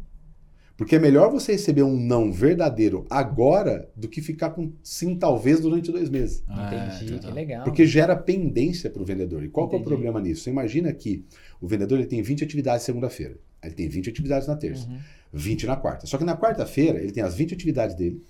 [0.78, 5.60] Porque é melhor você receber um não verdadeiro agora do que ficar com sim talvez
[5.62, 6.44] durante dois meses.
[6.48, 7.16] Entendi.
[7.16, 7.64] É, que legal.
[7.64, 9.44] Porque gera pendência para o vendedor.
[9.44, 9.90] E qual que é o Entendi.
[9.90, 10.44] problema nisso?
[10.44, 11.26] Você imagina que
[11.60, 15.00] o vendedor ele tem 20 atividades segunda-feira, aí ele tem 20 atividades na terça, Uhum.
[15.34, 16.06] 20 na quarta.
[16.06, 18.22] Só que na quarta-feira ele tem as 20 atividades dele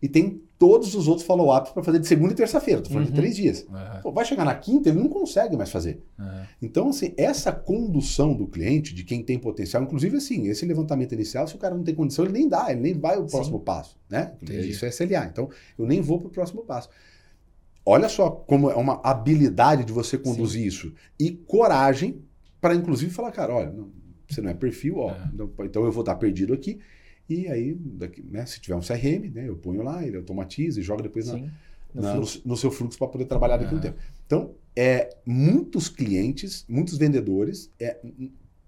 [0.00, 2.80] e tem todos os outros follow-ups para fazer de segunda e terça-feira.
[2.80, 3.14] Estou falando Uhum.
[3.14, 3.66] de três dias.
[3.96, 6.02] É, Pô, vai chegar na quinta, ele não consegue mais fazer.
[6.18, 6.46] é.
[6.60, 11.46] Então, assim, essa condução do cliente, de quem tem potencial, inclusive assim, esse levantamento inicial,
[11.46, 13.26] se o cara não tem condição, ele nem dá, ele nem vai Sim.
[13.26, 14.34] próximo passo, né?
[14.42, 14.70] Entendi.
[14.70, 15.26] Isso é SLA.
[15.26, 16.88] Então, eu nem vou para o próximo passo.
[17.86, 20.92] Olha só como é uma habilidade de você conduzir isso.
[21.18, 22.20] E coragem
[22.60, 23.90] para, inclusive, falar, cara, olha, não-
[24.28, 25.30] você não é perfil, ó, É.
[25.32, 26.78] então, então eu vou estar perdido aqui.
[27.28, 30.82] E aí, daqui, né, se tiver um CRM, né, eu ponho lá, ele automatiza e
[30.82, 31.38] joga depois na,
[31.94, 33.82] na- no, no seu fluxo para poder trabalhar daqui a um Aham.
[33.92, 33.98] tempo.
[34.26, 37.98] Então, é, muitos clientes, muitos vendedores é,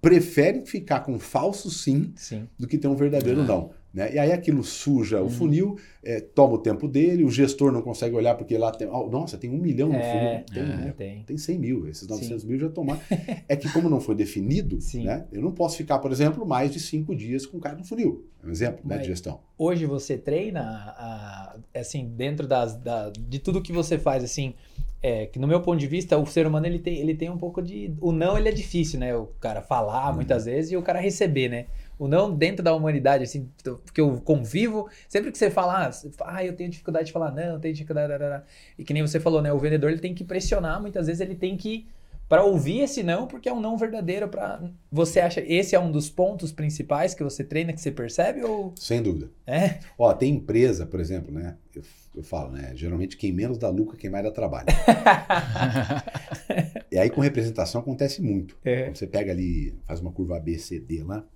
[0.01, 2.49] preferem ficar com falso sim Sim.
[2.59, 3.47] do que ter um verdadeiro Ah.
[3.47, 3.71] não.
[3.93, 4.15] Né?
[4.15, 5.27] E aí aquilo suja Uhum.
[5.27, 8.87] o funil, é, toma o tempo dele, o gestor não consegue olhar porque lá tem.
[8.89, 10.45] oh, nossa, tem um milhão no É, funil.
[10.55, 10.67] Tem, é.
[10.77, 10.95] né?
[10.97, 11.23] Tem.
[11.25, 12.49] tem 100 mil, esses 900 Sim.
[12.49, 13.01] mil já tomaram.
[13.49, 16.79] É que, como não foi definido, né, eu não posso ficar, por exemplo, mais de
[16.79, 18.25] cinco dias com o cara no funil.
[18.43, 19.41] É um exemplo né, de gestão.
[19.59, 20.61] Hoje você treina,
[20.97, 24.55] a- assim, dentro das, da- de tudo que você faz, assim,
[25.03, 27.39] é, que no meu ponto de vista, o ser humano, ele tem, ele tem um
[27.39, 27.93] pouco de...
[28.01, 29.17] O não, ele é difícil, né?
[29.17, 30.17] O cara falar Uhum.
[30.17, 31.67] muitas vezes e o cara receber, né?
[32.01, 36.11] O não dentro da humanidade, assim, porque eu convivo, sempre que você fala, ah, você
[36.11, 38.43] fala, ah, eu tenho dificuldade de falar, não, eu tenho dificuldade,
[38.79, 39.53] e que nem você falou, né?
[39.53, 41.87] O vendedor, ele tem que pressionar, muitas vezes ele tem que...
[42.27, 44.29] Para ouvir esse não, porque é um não verdadeiro.
[44.29, 44.63] Pra...
[44.91, 48.45] Você acha esse é um dos pontos principais que você treina, que você percebe?
[48.45, 49.29] Ou Sem dúvida.
[49.45, 49.81] é?
[49.99, 51.57] Ó, tem empresa, por exemplo, né?
[51.75, 51.83] Eu,
[52.15, 52.71] eu falo, né?
[52.77, 54.69] Geralmente quem menos dá lucro quem mais dá trabalho.
[56.89, 58.57] e aí com representação acontece muito.
[58.65, 58.85] É.
[58.85, 61.27] Quando você pega ali, faz uma curva A, B, C, D lá,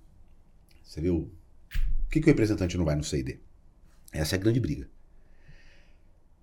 [0.85, 1.29] você vê o, o
[2.09, 3.39] que, que o representante não vai no C e D.
[4.11, 4.87] Essa é a grande briga.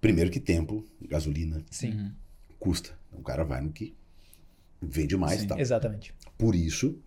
[0.00, 2.12] Primeiro que tempo, gasolina, Sim, Uhum.
[2.59, 2.98] custa.
[3.09, 3.94] Então, o cara vai no que
[4.81, 5.44] vende mais Sim.
[5.44, 5.59] e tal.
[5.61, 6.12] exatamente.
[6.37, 6.98] Por isso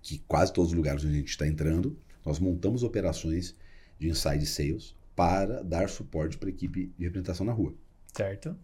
[0.00, 3.54] que quase todos os lugares onde a gente está entrando, nós montamos operações
[3.98, 7.74] de inside sales para dar suporte para a equipe de representação na rua.
[8.16, 8.56] Certo?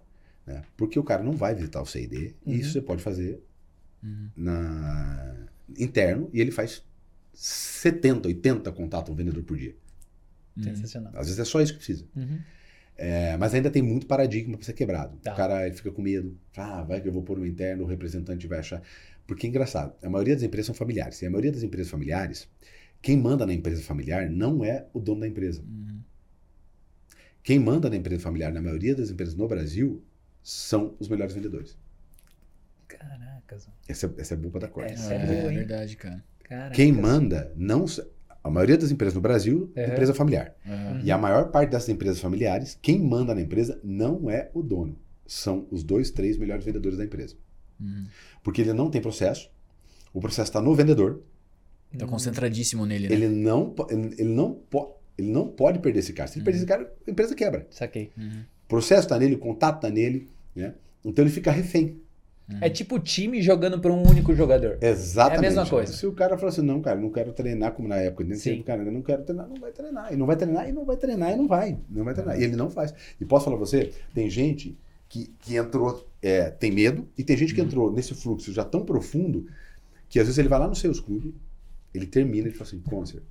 [0.47, 0.63] né?
[0.77, 2.53] Porque o cara não vai visitar o CID, Uhum.
[2.53, 3.43] e isso você pode fazer
[4.03, 4.31] Uhum.
[4.37, 5.47] na
[5.79, 6.83] interno, e ele faz
[7.35, 9.75] 70, 80 contatos um vendedor por dia.
[10.63, 11.13] Sensacional.
[11.17, 12.05] Às vezes é só isso que precisa.
[12.15, 12.39] Uhum.
[12.97, 15.17] É, mas ainda tem muito paradigma para ser quebrado.
[15.19, 15.33] Tá.
[15.33, 16.39] O cara ele fica com medo.
[16.57, 18.81] Ah, vai que eu vou pôr um interno, o representante vai achar.
[19.27, 21.21] Porque é engraçado, a maioria das empresas são familiares.
[21.21, 22.49] E a maioria das empresas familiares,
[23.03, 25.61] quem manda na empresa familiar não é o dono da empresa.
[25.63, 26.01] Uhum.
[27.43, 30.03] Quem manda na empresa familiar, na maioria das empresas no Brasil,
[30.43, 31.77] são os melhores vendedores.
[32.87, 33.69] Caracas.
[33.89, 34.93] Essa, é- essa é boa da corda.
[34.93, 35.59] Essa é É, boa, hein?
[35.59, 36.25] verdade, cara.
[36.45, 36.77] Caracas.
[36.77, 37.85] Quem manda, não.
[38.43, 39.93] A maioria das empresas no Brasil é Uhum.
[39.93, 40.55] empresa familiar.
[40.67, 41.01] Uhum.
[41.03, 44.97] E a maior parte dessas empresas familiares, quem manda na empresa não é o dono.
[45.27, 47.35] São os dois, três melhores vendedores da empresa.
[47.81, 48.05] Uhum.
[48.43, 49.51] Porque ele não tem processo,
[50.13, 51.23] o processo está no vendedor,
[51.99, 53.15] Tá concentradíssimo nele, né?
[53.15, 56.29] ele não, ele não, po- ele não pode perder esse cara.
[56.29, 57.67] Se ele perder esse cara, a empresa quebra.
[57.71, 58.11] Saquei.
[58.19, 58.41] Uhum.
[58.65, 60.75] O processo está nele, o contato está nele, né?
[61.05, 62.01] Então ele fica refém.
[62.61, 64.77] É tipo o time jogando para um único jogador.
[64.83, 65.37] Exatamente.
[65.37, 65.93] É a mesma coisa.
[65.93, 68.35] Se o cara fala assim, não, cara, não quero treinar como na época, né?
[68.35, 68.63] Sim.
[68.63, 70.13] cara, eu não quero treinar, não vai treinar.
[70.13, 71.79] E não vai treinar, e não vai treinar, e não vai.
[71.89, 72.39] Não vai treinar.
[72.39, 72.93] E ele não faz.
[73.19, 74.79] E posso falar pra você, tem gente
[75.09, 78.85] que, que entrou, é, tem medo, e tem gente que entrou nesse fluxo já tão
[78.85, 79.47] profundo
[80.09, 81.33] que às vezes ele vai lá no seus clubes,
[81.95, 83.23] ele termina e fala assim, Concer,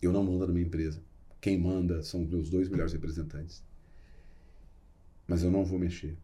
[0.00, 1.00] eu não mando na minha empresa.
[1.40, 3.64] Quem manda são os meus dois melhores representantes.
[5.26, 6.16] Mas eu não vou mexer.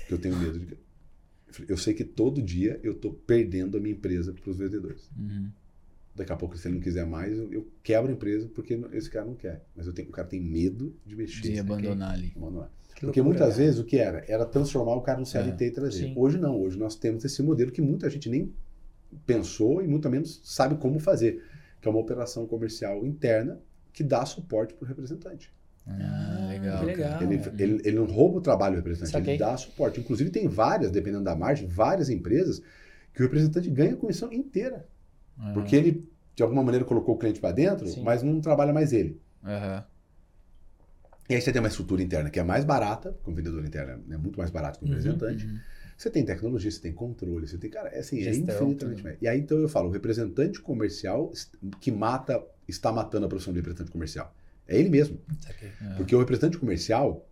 [0.00, 0.76] Porque eu tenho medo de.
[1.68, 5.10] Eu sei que todo dia eu estou perdendo a minha empresa para os vendedores.
[5.18, 5.50] Uhum.
[6.14, 9.10] Daqui a pouco, se ele não quiser mais, eu, eu quebro a empresa porque esse
[9.10, 9.64] cara não quer.
[9.74, 11.52] Mas eu tenho, o cara tem medo de mexer.
[11.52, 12.32] De abandonar ali.
[12.36, 12.70] Abandonar.
[13.00, 13.64] Porque loucura, muitas né?
[13.64, 14.24] vezes o que era?
[14.28, 16.06] Era transformar o cara no CLT e trazer.
[16.06, 16.14] sim.
[16.16, 16.60] Hoje não.
[16.60, 18.52] Hoje nós temos esse modelo que muita gente nem
[19.26, 21.42] pensou e muito menos sabe como fazer.
[21.80, 23.60] Que é uma operação comercial interna
[23.92, 25.52] que dá suporte para o representante.
[25.86, 27.22] Ah, legal.
[27.22, 29.34] Ele, ele, ele não rouba o trabalho do representante, Saquei.
[29.34, 30.00] ele dá suporte.
[30.00, 32.62] Inclusive, tem várias, dependendo da margem, várias empresas
[33.12, 34.86] que o representante ganha a comissão inteira.
[35.38, 35.54] Aham.
[35.54, 38.02] Porque ele, de alguma maneira, colocou o cliente para dentro, Sim.
[38.02, 39.20] mas não trabalha mais ele.
[39.44, 39.84] Aham.
[41.28, 44.02] E aí você tem uma estrutura interna que é mais barata, com o vendedor interno
[44.12, 45.46] é muito mais barato que o Uhum, representante.
[45.46, 45.58] uhum.
[45.96, 47.70] Você tem tecnologia, você tem controle, você tem.
[47.70, 49.16] Cara, é assim, Gestão, é infinitamente mais.
[49.22, 51.30] E aí então eu falo, o representante comercial
[51.80, 54.34] que mata, está matando a profissão de representante comercial.
[54.74, 55.18] É ele mesmo.
[55.82, 55.94] Aham.
[55.96, 57.28] Porque o representante comercial,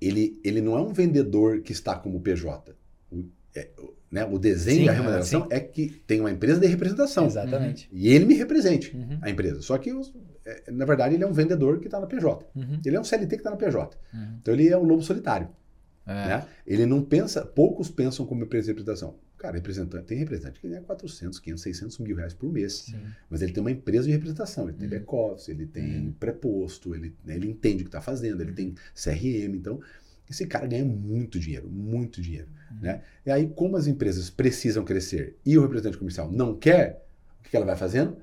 [0.00, 2.74] ele, ele não é um vendedor que está como PJ.
[3.10, 3.24] O,
[3.54, 5.48] é, o- né, o desenho Sim, da remuneração sim.
[5.50, 7.26] é que tem uma empresa de representação.
[7.26, 7.88] Exatamente.
[7.92, 9.18] E ele me represente, Uhum.
[9.20, 9.60] a empresa.
[9.60, 10.12] Só que, os-
[10.46, 12.46] é, na verdade, ele é um vendedor que está na PJ.
[12.54, 12.80] Uhum.
[12.84, 13.96] Ele é um CLT que está na PJ.
[14.12, 14.38] Uhum.
[14.40, 15.48] Então ele é um lobo solitário.
[16.06, 16.12] É.
[16.12, 16.44] Né?
[16.66, 19.16] Ele não pensa, poucos pensam como empresa de representação.
[19.44, 22.72] Cara, representante, tem representante que ganha 400, 500, 600 mil reais por mês.
[22.86, 22.96] Sim.
[23.28, 24.94] Mas ele tem uma empresa de representação, ele tem Uhum.
[24.94, 26.12] back-office, ele tem Uhum.
[26.12, 29.54] preposto, ele, né, ele entende o que está fazendo, ele tem CRM.
[29.54, 29.78] Então,
[30.30, 32.48] esse cara ganha muito dinheiro, muito dinheiro.
[32.70, 32.78] Uhum.
[32.80, 33.02] Né?
[33.26, 37.04] E aí, como as empresas precisam crescer e o representante comercial não quer,
[37.40, 38.16] o que que ela vai fazendo?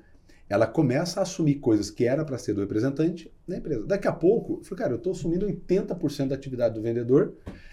[0.52, 3.86] Ela começa a assumir coisas que era para ser do representante na empresa.
[3.86, 7.32] Daqui a pouco, eu falei, cara, eu estou assumindo 80% da atividade do vendedor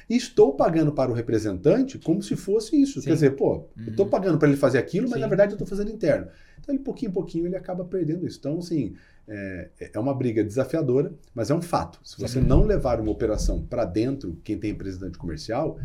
[0.10, 3.02] e estou pagando para o representante como se fosse isso.
[3.02, 3.08] Sim.
[3.10, 4.10] Quer dizer, pô, eu estou Uhum.
[4.10, 5.20] pagando para ele fazer aquilo, mas Sim.
[5.20, 6.28] na verdade eu estou fazendo interno.
[6.58, 8.38] Então, ele, pouquinho em pouquinho, ele acaba perdendo isso.
[8.40, 8.94] Então, assim,
[9.28, 12.00] é, é uma briga desafiadora, mas é um fato.
[12.02, 12.48] Se você Sim.
[12.48, 15.78] não levar uma operação para dentro, quem tem representante comercial,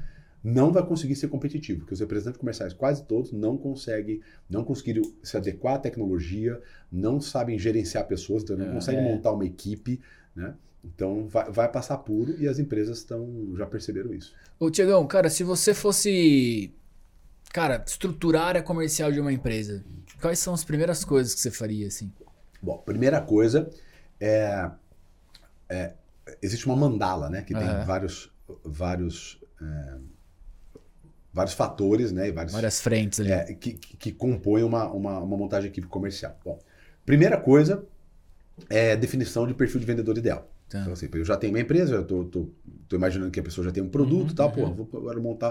[0.45, 5.03] não vai conseguir ser competitivo, porque os representantes comerciais, quase todos, não conseguem, não conseguiram
[5.23, 6.61] se adequar à tecnologia,
[6.93, 8.75] não sabem gerenciar pessoas, então não É.
[8.75, 9.05] conseguem É.
[9.05, 10.01] montar uma equipe,
[10.37, 10.55] né?
[10.85, 14.35] Então vai, vai passar puro e as empresas estão já perceberam isso.
[14.61, 16.75] Ô, Tiagão, cara, se você fosse,
[17.51, 19.83] cara, estruturar a área comercial de uma empresa,
[20.21, 22.13] quais são as primeiras coisas que você faria, assim?
[22.63, 23.71] Bom, primeira coisa
[24.21, 24.71] é,
[25.71, 25.95] é,
[26.43, 27.43] existe uma mandala, né?
[27.43, 27.85] Que tem Aham.
[27.85, 28.31] vários,
[28.63, 29.97] vários, é,
[31.35, 32.29] vários fatores, né?
[32.29, 33.33] E vários, Várias frentes ali.
[33.33, 36.39] é, que, que compõem uma, uma, uma montagem de equipe comercial.
[36.45, 36.59] Bom,
[37.05, 37.85] primeira coisa
[38.71, 40.49] é definição de perfil de vendedor ideal.
[40.69, 40.81] Tá.
[40.81, 42.49] Então, assim, eu já tenho uma empresa, eu tô, tô,
[42.89, 44.75] tô imaginando que a pessoa já tem um produto Uhum, e tal, uhum.
[44.77, 45.51] pô, vou agora montar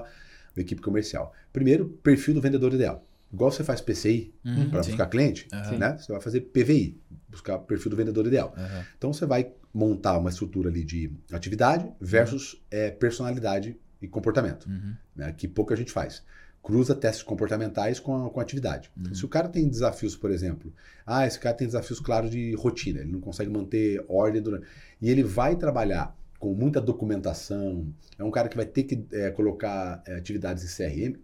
[0.56, 1.34] uma equipe comercial.
[1.52, 3.06] Primeiro, perfil do vendedor ideal.
[3.32, 5.78] Igual você faz PCI Uhum, para buscar cliente, Aham.
[5.78, 5.98] né?
[5.98, 8.54] Você vai fazer PVI, buscar perfil do vendedor ideal.
[8.98, 12.60] Então você vai montar uma estrutura ali de atividade versus Uhum.
[12.72, 14.94] é, personalidade e comportamento, Uhum.
[15.16, 15.34] né?
[15.36, 16.22] que pouca gente faz.
[16.62, 18.90] Cruza testes comportamentais com a, com a atividade.
[18.98, 19.14] Uhum.
[19.14, 20.72] se o cara tem desafios, por exemplo,
[21.06, 24.66] ah, esse cara tem desafios claros de rotina, ele não consegue manter ordem durante.
[25.02, 27.88] E ele vai trabalhar com muita documentação,
[28.18, 30.68] é um cara que vai ter que é, colocar é, atividades em
[31.14, 31.20] CRM.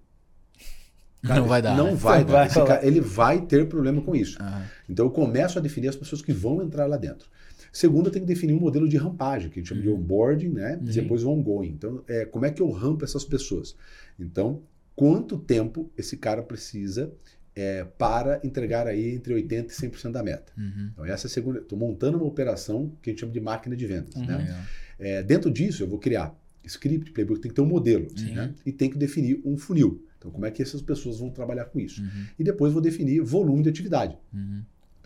[1.21, 1.95] Não vai dar, Não né?
[1.95, 2.47] vai dar.
[2.47, 4.41] vai cara, ele vai ter problema com isso.
[4.41, 4.63] Aham.
[4.87, 7.29] Então eu começo a definir as pessoas que vão entrar lá dentro.
[7.71, 9.95] Segundo, tenho que definir um modelo de rampagem, que a gente chama de Uhum.
[9.99, 10.75] onboarding, né?
[10.75, 10.89] Uhum.
[10.89, 11.69] E depois o ongoing.
[11.69, 13.75] Então, é, como é que eu rampo essas pessoas?
[14.19, 14.61] Então,
[14.95, 17.11] quanto tempo esse cara precisa
[17.55, 20.51] é, para entregar aí entre 80% e 100% da meta.
[20.57, 20.89] Uhum.
[20.93, 21.59] Então, essa é a segunda.
[21.59, 24.15] Estou montando uma operação que a gente chama de máquina de vendas.
[24.15, 24.25] Uhum.
[24.25, 24.65] Né?
[24.97, 28.33] É, dentro disso, eu vou criar script, playbook, tem que ter um modelo Sim.
[28.33, 28.53] né?
[28.65, 30.05] e tem que definir um funil.
[30.17, 32.01] Então, como é que essas pessoas vão trabalhar com isso?
[32.01, 32.25] Uhum.
[32.37, 34.17] E depois vou definir volume de atividade.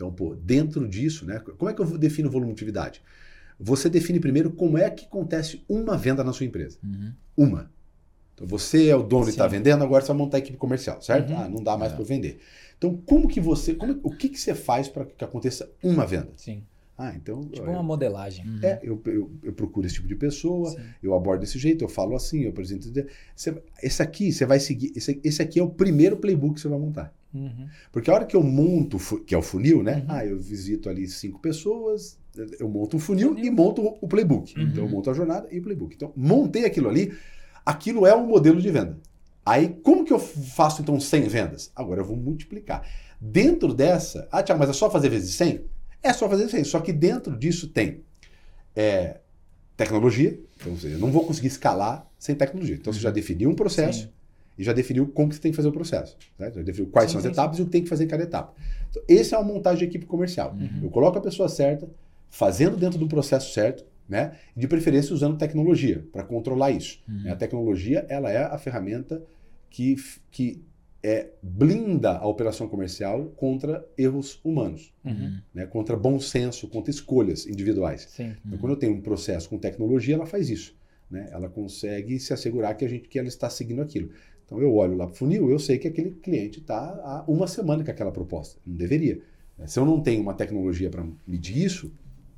[0.04, 1.38] Então, pô, dentro disso, né?
[1.56, 3.00] Como é que eu defino volume de atividade?
[3.58, 6.76] Você define primeiro como é que acontece uma venda na sua empresa.
[6.84, 7.12] Uhum.
[7.36, 7.70] Uma.
[8.34, 9.56] Então, você é o dono e está Sim.
[9.56, 11.30] vendendo, agora você vai montar a equipe comercial, certo?
[11.32, 11.38] Uhum.
[11.38, 11.96] Ah, não dá mais É.
[11.96, 12.38] para vender.
[12.76, 16.32] Então, como que você, como, o que, que você faz para que aconteça uma venda?
[16.36, 16.62] Sim.
[16.98, 18.44] Ah, então, Tipo eu- uma modelagem.
[18.62, 20.78] É, eu, eu, eu procuro esse tipo de pessoa, Sim.
[21.02, 22.88] eu abordo desse jeito, eu falo assim, eu apresento.
[23.34, 24.92] Você, esse aqui, você vai seguir.
[24.94, 27.12] Esse, esse aqui é o primeiro playbook que você vai montar.
[27.34, 27.68] Uhum.
[27.90, 29.96] Porque a hora que eu monto, que é o funil, né?
[29.98, 30.04] Uhum.
[30.08, 32.16] Ah, eu visito ali cinco pessoas,
[32.60, 33.44] eu monto um funil, Funil.
[33.44, 34.56] e monto o- o playbook.
[34.58, 34.66] Uhum.
[34.68, 35.94] Então eu monto a jornada e o playbook.
[35.94, 37.12] Então, montei aquilo ali,
[37.66, 38.98] aquilo é um modelo de venda.
[39.44, 41.70] Aí, como que eu faço então 100 vendas?
[41.76, 42.88] Agora eu vou multiplicar.
[43.20, 45.64] Dentro dessa, ah, Tiago, mas é só fazer vezes 100?
[46.02, 48.00] É só fazer 100, só que dentro disso tem
[48.76, 49.20] é,
[49.76, 52.76] tecnologia, então ou seja, eu não vou conseguir escalar sem tecnologia.
[52.76, 54.08] Então você já definiu um processo, Sim.
[54.56, 56.16] E já definiu como que você tem que fazer o processo.
[56.38, 56.50] Né?
[56.54, 58.08] Já definiu quais Sim, são as sim, etapas e o que tem que fazer em
[58.08, 58.54] cada etapa.
[58.90, 60.54] Então, esse é uma montagem de equipe comercial.
[60.58, 60.84] Uhum.
[60.84, 61.88] Eu coloco a pessoa certa,
[62.30, 64.32] fazendo dentro do processo certo, né?
[64.54, 67.00] De preferência usando tecnologia para controlar isso.
[67.08, 67.22] Uhum.
[67.22, 67.32] né?
[67.32, 69.22] A tecnologia ela é a ferramenta
[69.70, 69.96] que,
[70.30, 70.62] que
[71.02, 75.38] é, blinda a operação comercial contra erros humanos, Uhum.
[75.52, 75.66] né?
[75.66, 78.06] contra bom senso, contra escolhas individuais.
[78.46, 80.74] Então, quando eu tenho um processo com tecnologia, ela faz isso.
[81.10, 81.28] Né?
[81.30, 84.10] Ela consegue se assegurar que, a gente, que ela está seguindo aquilo.
[84.44, 87.46] Então, eu olho lá para o funil, eu sei que aquele cliente está há uma
[87.46, 88.60] semana com aquela proposta.
[88.66, 89.20] Não deveria.
[89.58, 89.66] né?
[89.66, 91.90] Se eu não tenho uma tecnologia para medir isso,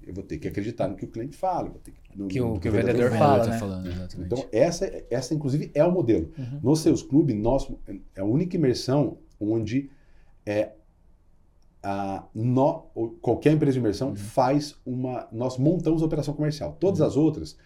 [0.06, 1.68] eu vou ter que acreditar no que o cliente fala.
[1.68, 3.58] Vou ter que, no, Que o- no que o vendedor vendedor fala, tá né?
[3.58, 4.32] falando, exatamente.
[4.32, 6.30] Então, essa, essa, inclusive, é o modelo.
[6.38, 6.60] Uhum.
[6.62, 7.68] No Seus Clube, nós,
[8.14, 9.90] é a única imersão onde
[10.46, 10.70] é,
[11.82, 12.82] a, nó-
[13.20, 14.16] qualquer empresa de imersão Uhum.
[14.16, 15.28] faz uma.
[15.32, 16.76] Nós montamos a operação comercial.
[16.78, 17.06] Todas Uhum.
[17.06, 17.56] as outras,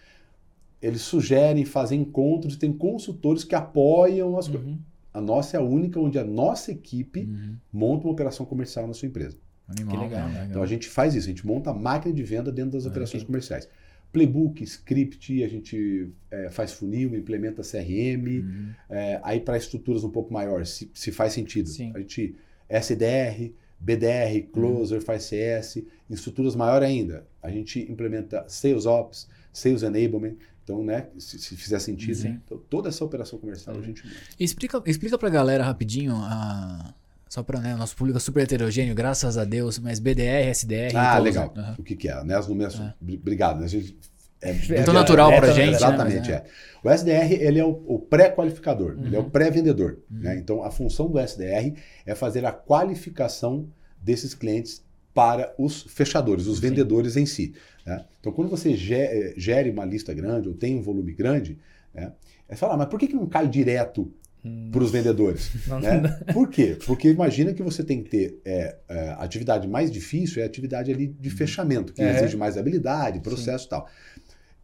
[0.82, 4.66] eles sugerem, fazem encontros, tem consultores que apoiam as coisas.
[4.66, 4.78] Uhum.
[5.12, 7.56] A nossa é a única onde a nossa equipe Uhum.
[7.72, 9.36] monta uma operação comercial na sua empresa.
[9.68, 12.22] Animal, Que legal, cara, Então a gente faz isso, a gente monta a máquina de
[12.22, 13.68] venda dentro das operações comerciais.
[14.12, 18.68] Playbook, script, a gente é, faz funil, implementa CRM, Uhum.
[18.88, 21.68] é, aí para estruturas um pouco maiores, se, se faz sentido.
[21.68, 21.92] Sim.
[21.94, 22.34] A gente
[22.68, 25.76] SDR, BDR, Closer, faz CS.
[25.76, 30.34] Em estruturas maiores ainda, a gente implementa Sales Ops, Sales Enablement.
[30.70, 32.14] Então, né, se, se fizer sentido.
[32.14, 32.40] Sim.
[32.44, 33.82] Então, toda essa operação comercial Uhum.
[33.82, 34.16] a gente monta.
[34.38, 36.94] Explica, explica pra galera rapidinho, a...
[37.28, 40.94] só pra, né, o nosso público é super heterogêneo, graças a Deus, mas BDR, SDR...
[40.96, 41.52] Ah, legal.
[41.56, 41.76] Aham.
[41.78, 42.22] O que, que é?
[42.24, 42.90] Né, as nomeações.
[42.90, 43.12] É.
[43.14, 43.58] Obrigado.
[43.58, 43.96] Né, a gente,
[44.42, 46.36] é, É, natural é, pra é, gente, Exatamente, né?
[46.36, 46.44] é.
[46.82, 49.30] O SDR ele é o, o pré-qualificador, ele é o Uhum.
[49.30, 49.98] pré-vendedor.
[50.10, 50.18] Uhum.
[50.20, 50.38] né?
[50.38, 51.74] Então, a função do SDR
[52.06, 53.68] é fazer a qualificação
[54.00, 56.68] desses clientes para os fechadores, os Sim.
[56.68, 57.52] vendedores em si.
[57.90, 58.04] Né?
[58.20, 61.58] Então, quando você eh, gere uma lista grande ou tem um volume grande,
[61.94, 62.12] né?
[62.48, 64.70] é falar, mas por que, que não cai direto Hum.
[64.72, 65.50] para os vendedores?
[65.68, 66.00] Não- né?
[66.32, 66.74] Por quê?
[66.86, 70.46] Porque imagina que você tem que ter é, é, a atividade mais difícil é a
[70.46, 72.16] atividade ali de fechamento, que É.
[72.16, 73.86] exige mais habilidade, processo e tal.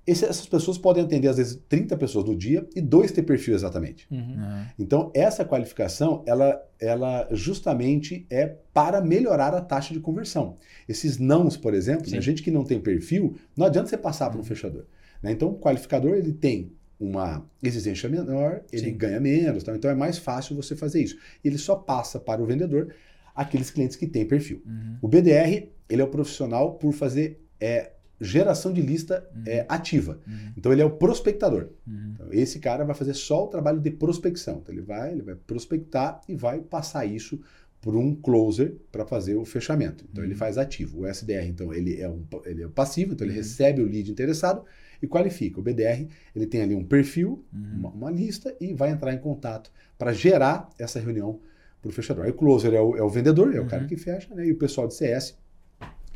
[0.06, 3.54] Esse- essas pessoas podem atender, às vezes, 30 pessoas no dia e dois ter perfil
[3.54, 4.06] exatamente.
[4.10, 4.34] Uhum.
[4.38, 4.66] Aham.
[4.78, 10.56] Então, essa qualificação, ela, ela justamente é para melhorar a taxa de conversão.
[10.88, 14.40] Esses nãos, por exemplo, né, gente que não tem perfil, não adianta você passar para
[14.40, 14.84] um fechador.
[15.22, 15.32] né?
[15.32, 18.96] Então, o qualificador, ele tem uma exigência menor, ele Sim.
[18.96, 19.74] ganha menos, tá?
[19.74, 21.18] então é mais fácil você fazer isso.
[21.44, 22.94] Ele só passa para o vendedor
[23.34, 24.62] aqueles clientes que têm perfil.
[24.64, 24.96] Uhum.
[25.02, 30.20] O BDR, ele é o profissional por fazer é, geração de lista é, ativa.
[30.26, 30.52] Uhum.
[30.56, 31.68] Então, ele é o prospectador.
[31.86, 32.12] Uhum.
[32.14, 34.58] Então, esse cara vai fazer só o trabalho de prospecção.
[34.62, 37.40] Então, ele vai, ele vai prospectar e vai passar isso
[37.80, 40.04] por um closer para fazer o fechamento.
[40.10, 40.38] Então, ele Uhum.
[40.38, 41.00] faz ativo.
[41.00, 43.38] O SDR, então, ele é, um, ele é passivo, então ele Uhum.
[43.42, 44.64] recebe o lead interessado
[45.00, 45.60] e qualifica.
[45.60, 47.78] O BDR, ele tem ali um perfil, Uhum.
[47.78, 51.38] uma, uma lista e vai entrar em contato para gerar essa reunião
[51.82, 52.24] para o fechador.
[52.24, 53.68] Aí o closer é o, é o vendedor, é o Uhum.
[53.68, 54.46] cara que fecha, né?
[54.46, 55.36] e o pessoal de CS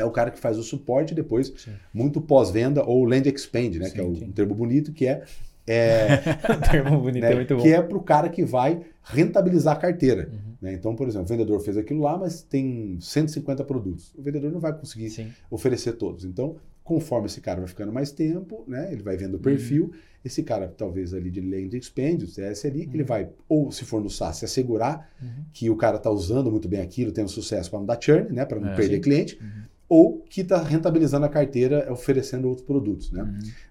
[0.00, 1.72] é o cara que faz o suporte depois, Sim.
[1.92, 3.86] muito pós-venda ou land expand, né?
[3.86, 5.22] Sim, que é o, um termo bonito, que é,
[5.66, 6.16] é
[6.70, 7.62] termo bonito né, é muito bom.
[7.62, 10.28] que é para o cara que vai rentabilizar a carteira.
[10.32, 10.54] Uhum.
[10.62, 10.72] né?
[10.74, 14.12] Então, por exemplo, o vendedor fez aquilo lá, mas tem 150 produtos.
[14.16, 15.28] O vendedor não vai conseguir Sim.
[15.50, 16.24] oferecer todos.
[16.24, 19.92] Então, conforme esse cara vai ficando mais tempo, né, ele vai vendo o perfil,
[20.24, 24.02] esse cara, talvez ali de land expand, o CS ali, ele vai, ou se for
[24.02, 25.28] no SaaS, se assegurar Uhum.
[25.52, 28.44] que o cara está usando muito bem aquilo, tendo sucesso para não dar churn, né,
[28.44, 29.62] para não É, perder cliente, Uhum.
[29.90, 33.11] Ou que está rentabilizando a carteira oferecendo outros produtos.
[33.11, 33.22] Né?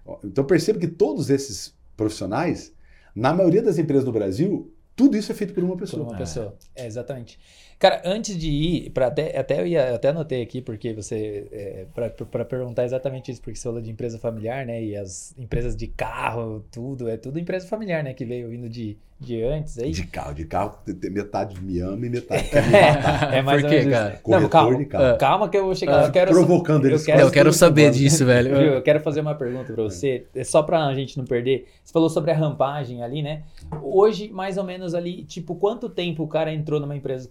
[0.06, 0.18] Uhum.
[0.24, 2.74] Então perceba que todos esses profissionais,
[3.14, 6.02] na maioria das empresas no Brasil, tudo isso é feito por uma Por pessoa.
[6.02, 6.54] uma pessoa.
[6.76, 7.38] É, exatamente.
[7.78, 11.48] Cara, antes de ir, pra até, até eu ia, até anotei aqui, porque você.
[11.50, 11.86] É,
[12.30, 14.84] para perguntar exatamente isso, porque você falou de empresa familiar, né?
[14.84, 18.12] E as empresas de carro, tudo, é tudo empresa familiar, né?
[18.12, 19.90] Que veio vindo de, de antes aí.
[19.90, 20.78] De carro, de carro,
[21.10, 23.34] metade me ama e metade quer me matar.
[23.34, 24.08] É, é mais Por ou quê, menos cara?
[24.08, 24.16] isso.
[24.16, 25.18] Não, Corretor calma, de carro.
[25.18, 26.02] calma que eu vou chegar.
[26.02, 27.06] Ah, eu quero, provocando eles.
[27.06, 28.48] Eu quero saber disso, velho.
[28.56, 28.66] Viu?
[28.74, 31.68] Eu quero fazer uma pergunta pra você, é só pra gente não perder.
[31.84, 33.42] Você falou sobre a rampagem ali, né?
[33.82, 37.30] Hoje, mais ou menos ali, tipo, quanto tempo o cara entrou numa empresa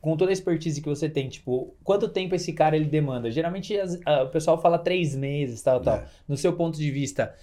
[0.00, 3.30] com toda a expertise que você tem, tipo, quanto tempo esse cara ele demanda?
[3.30, 5.96] Geralmente as- a- o pessoal fala três meses, tal, tal.
[5.96, 6.04] É.
[6.26, 7.34] No seu ponto de vista,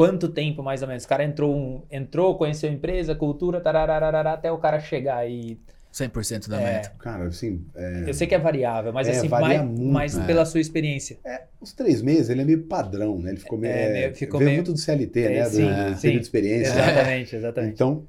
[0.00, 1.04] quanto tempo mais ou menos?
[1.04, 5.58] O cara entrou, um- entrou conheceu a empresa, cultura, tarararará, até o cara chegar e...
[5.92, 6.64] 100% da É.
[6.64, 6.92] meta.
[7.00, 10.16] Cara, assim, é, Eu sei que é variável, mas É, assim, varia mais, muito, mais
[10.18, 10.24] é.
[10.24, 11.18] pela sua experiência.
[11.60, 13.30] os três meses ele é meio padrão, né?
[13.32, 13.74] Ele ficou meio.
[13.74, 15.42] É, É, meio- ficou veio meio- muito do CLT, É, né?
[15.42, 16.00] Do, sim, do sim.
[16.00, 16.72] período de experiência.
[16.72, 17.72] Exatamente, exatamente.
[17.74, 18.06] Então,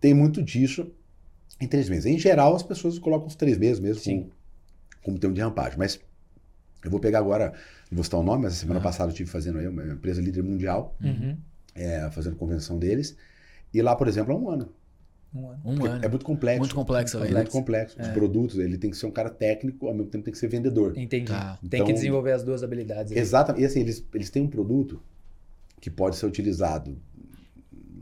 [0.00, 0.92] tem muito disso
[1.60, 2.04] em três meses.
[2.06, 4.18] Em geral, as pessoas colocam os três meses mesmo Sim.
[4.18, 4.32] como,
[5.04, 5.78] como termo de rampagem.
[5.78, 5.98] Mas
[6.84, 7.52] eu vou pegar agora,
[7.90, 8.84] não vou citar o nome, mas a semana Aham.
[8.84, 11.36] passada eu estive fazendo aí uma empresa líder mundial, Uhum.
[11.74, 13.16] é, fazendo convenção deles.
[13.72, 14.72] E lá, por exemplo, é um ano.
[15.34, 15.60] Um ano.
[15.64, 16.04] Um ano.
[16.04, 16.60] É muito complexo.
[16.60, 18.00] Muito complexo, É muito complexo.
[18.00, 18.12] Os É.
[18.12, 20.96] produtos, ele tem que ser um cara técnico, ao mesmo tempo tem que ser vendedor.
[20.96, 21.26] Entendi.
[21.26, 21.58] Tá.
[21.68, 23.12] Tem Então- que desenvolver as duas habilidades.
[23.12, 23.18] aí.
[23.18, 23.62] Exatamente.
[23.62, 25.02] E assim, eles, eles têm um produto
[25.80, 26.96] que pode ser utilizado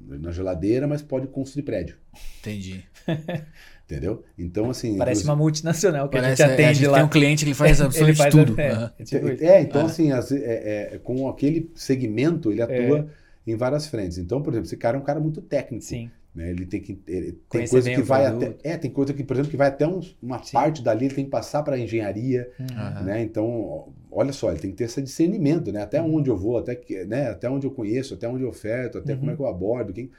[0.07, 1.97] na geladeira, mas pode construir prédio.
[2.41, 2.85] Entendi.
[3.93, 4.23] Entendeu?
[4.39, 4.97] Então, assim.
[4.97, 6.97] Parece inclusive- uma multinacional que Parece, a gente é, atende a gente lá.
[6.99, 8.59] tem um cliente que ele faz absolutamente faz tudo.
[8.61, 8.93] É, Aham.
[8.99, 9.45] é tipo isso.
[9.45, 9.85] É, então Ah.
[9.85, 13.07] assim, as- é- é- com aquele segmento ele atua
[13.47, 14.17] em várias frentes.
[14.19, 15.85] Então, por exemplo, esse cara é um cara muito técnico.
[15.85, 16.11] Sim.
[16.35, 16.49] né?
[16.49, 18.57] Ele tem que ele- tem coisa que vai produto.
[18.59, 20.53] até é tem coisa que por exemplo que vai até uns- uma Sim.
[20.53, 23.05] parte dali ele tem que passar para engenharia, Uhum.
[23.05, 23.23] Né?
[23.23, 25.83] Então, olha só, ele tem que ter esse discernimento, né?
[25.83, 26.15] Até Uhum.
[26.17, 27.29] onde eu vou, até que, né?
[27.29, 29.19] Até onde eu conheço, até onde eu oferto, até Uhum.
[29.19, 30.11] como é que eu abordo, quem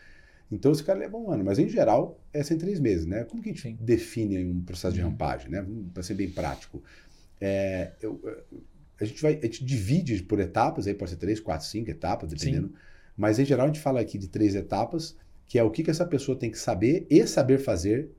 [0.51, 3.23] então, esse cara leva um ano, mas em geral é sem três meses, né?
[3.23, 3.77] Como que a gente Sim.
[3.79, 5.09] define um processo de Uhum.
[5.09, 5.65] rampagem, né?
[5.93, 6.83] Para ser bem prático.
[7.41, 8.21] É, eu-
[8.99, 12.29] a, gente vai, a gente divide por etapas, aí pode ser três, quatro, cinco etapas,
[12.29, 12.73] dependendo.
[13.17, 15.15] Mas em geral a gente fala aqui de três etapas,
[15.47, 18.11] que é o que, que essa pessoa tem que saber e saber fazer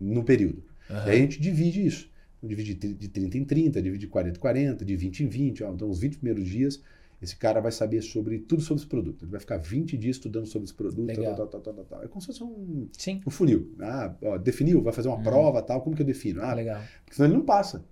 [0.00, 0.62] no período.
[0.90, 1.06] Aham.
[1.06, 2.10] E aí a gente divide isso.
[2.38, 5.28] Então, divide de de 30 em 30, divide de 40 em 40, de 20 em
[5.28, 5.62] 20.
[5.64, 5.72] ó.
[5.72, 6.82] Então, os 20 primeiros dias,
[7.24, 9.24] esse cara vai saber sobre tudo sobre esse produto.
[9.24, 11.04] Ele vai ficar 20 dias estudando sobre esse produto.
[11.06, 11.34] Legal.
[11.34, 12.02] Tal, tal, tal, tal, tal.
[12.04, 13.20] É como se fosse um, Sim.
[13.26, 13.74] um funil.
[13.80, 15.22] Ah, ó, definiu, vai fazer uma Uhum.
[15.24, 15.80] prova tal.
[15.82, 16.42] Como que eu defino?
[16.42, 16.80] Ah, legal.
[17.04, 17.84] porque senão ele não passa.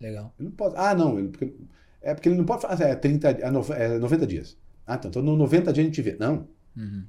[0.00, 0.34] Legal.
[0.38, 0.74] Ele não pode.
[0.76, 1.18] Ah, não.
[1.18, 1.52] Ele, porque-
[2.00, 2.84] é porque ele não pode fazer.
[2.84, 4.56] É, 30, é, nove- é 90 dias.
[4.86, 6.16] Ah, então, então no 90 dias a gente vê.
[6.18, 7.04] Não, Uhum.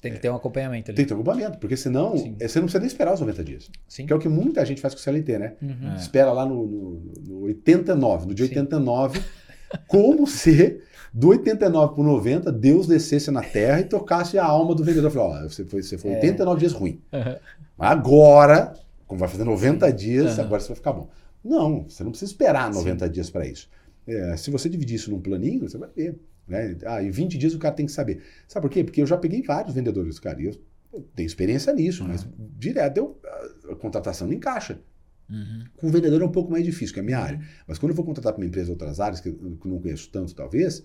[0.00, 0.96] Tem que ter um acompanhamento ali.
[0.96, 2.36] tem que ter um acompanhamento, porque senão Sim.
[2.38, 3.68] é, você não precisa nem esperar os 90 dias.
[3.88, 4.06] Sim.
[4.06, 5.56] Que é o que muita gente faz com o CLT, né?
[5.60, 5.90] Uhum.
[5.92, 5.96] É.
[5.96, 8.52] Espera lá no, no, no 89, no dia Sim.
[8.52, 9.20] 89,
[9.88, 10.80] como se
[11.12, 15.10] do 89 para 90 Deus descesse na terra e tocasse a alma do vendedor.
[15.10, 16.14] Falou, ó, você foi, você foi É.
[16.16, 17.00] 89 dias ruim.
[17.12, 17.36] Aham.
[17.78, 18.74] Agora,
[19.06, 20.46] como vai fazer 90 dias, Aham.
[20.46, 21.08] agora você vai ficar bom.
[21.44, 23.68] Não, você não precisa esperar 90 dias para isso.
[24.06, 26.18] É, se você dividir isso num planinho, você vai ver.
[26.46, 26.76] Né?
[26.86, 28.22] Ah, em 20 dias o cara tem que saber.
[28.46, 28.82] Sabe por quê?
[28.82, 30.54] Porque eu já peguei vários vendedores, cara, e eu,
[30.92, 32.26] eu tenho experiência nisso, mas
[32.58, 34.80] direto eu, a, a contratação não encaixa.
[35.30, 35.64] Uhum.
[35.76, 37.24] Com o vendedor é um pouco mais difícil, que é a minha Uhum.
[37.24, 37.40] área.
[37.66, 40.34] Mas quando eu vou contratar para uma empresa outras áreas, que eu não conheço tanto,
[40.34, 40.82] talvez,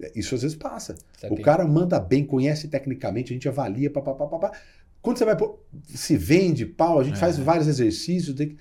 [0.00, 0.94] é, isso às vezes passa.
[1.30, 4.52] O cara manda bem, conhece tecnicamente, a gente avalia, papapá, papá.
[5.00, 5.36] Quando você vai
[5.84, 7.20] se vende, pau, a gente É.
[7.20, 8.36] faz vários exercícios.
[8.36, 8.56] que-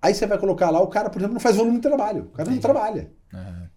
[0.00, 2.24] Aí você vai colocar lá, o cara, por exemplo, não faz volume de trabalho.
[2.24, 3.10] O cara não trabalha.
[3.32, 3.70] Aham.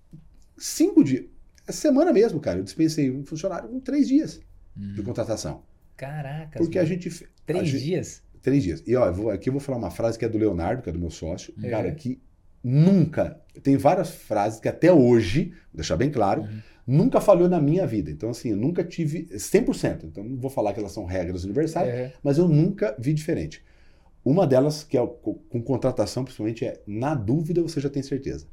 [0.57, 1.25] Cinco dias.
[1.67, 4.41] Essa semana mesmo, cara, eu dispensei um funcionário em três dias
[4.75, 5.05] de Uhum.
[5.05, 5.63] contratação.
[5.95, 6.57] Caraca.
[6.59, 7.07] Porque a gente.
[7.09, 8.21] a Três gente- dias?
[8.41, 8.83] Três dias.
[8.87, 10.93] E ó, vou- aqui eu vou falar uma frase que é do Leonardo, que é
[10.93, 11.69] do meu sócio, É.
[11.69, 12.19] cara, que
[12.63, 13.39] nunca.
[13.63, 16.59] Tem várias frases que até hoje, vou deixar bem claro, Uhum.
[16.87, 18.09] nunca falhou na minha vida.
[18.11, 20.05] Então, assim, eu nunca tive 100%.
[20.05, 22.13] Então, não vou falar que elas são regras universais, É.
[22.23, 23.63] mas eu nunca vi diferente.
[24.23, 28.45] Uma delas, que é com contratação, principalmente, é na dúvida você já tem certeza.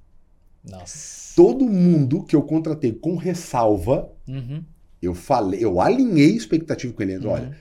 [0.68, 1.34] Nossa.
[1.36, 4.64] Todo mundo que eu contratei com ressalva, Uhum.
[5.02, 7.18] eu falei, eu alinhei expectativa com ele.
[7.18, 7.28] Uhum.
[7.32, 7.56] Olha,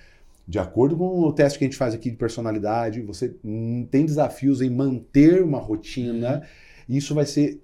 [0.47, 3.35] de acordo com o teste que a gente faz aqui de personalidade, você
[3.89, 6.43] tem desafios em manter uma rotina.
[6.87, 7.61] E isso vai ser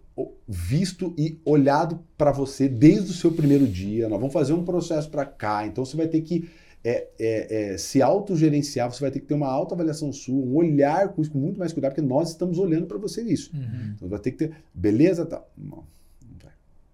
[0.48, 4.10] visto e olhado para você desde o seu primeiro dia.
[4.10, 5.66] Nós vamos fazer um processo para cá.
[5.66, 6.50] Então você vai ter que
[6.84, 11.10] é, é, é, se autogerenciar, você vai ter que ter uma autoavaliação sua, um olhar
[11.10, 13.52] com isso com muito mais cuidado, porque nós estamos olhando para você isso.
[13.54, 13.94] Uhum.
[13.96, 14.56] Então vai ter que ter.
[14.74, 15.26] Beleza?
[15.26, 15.44] Tá.
[15.56, 15.84] Não,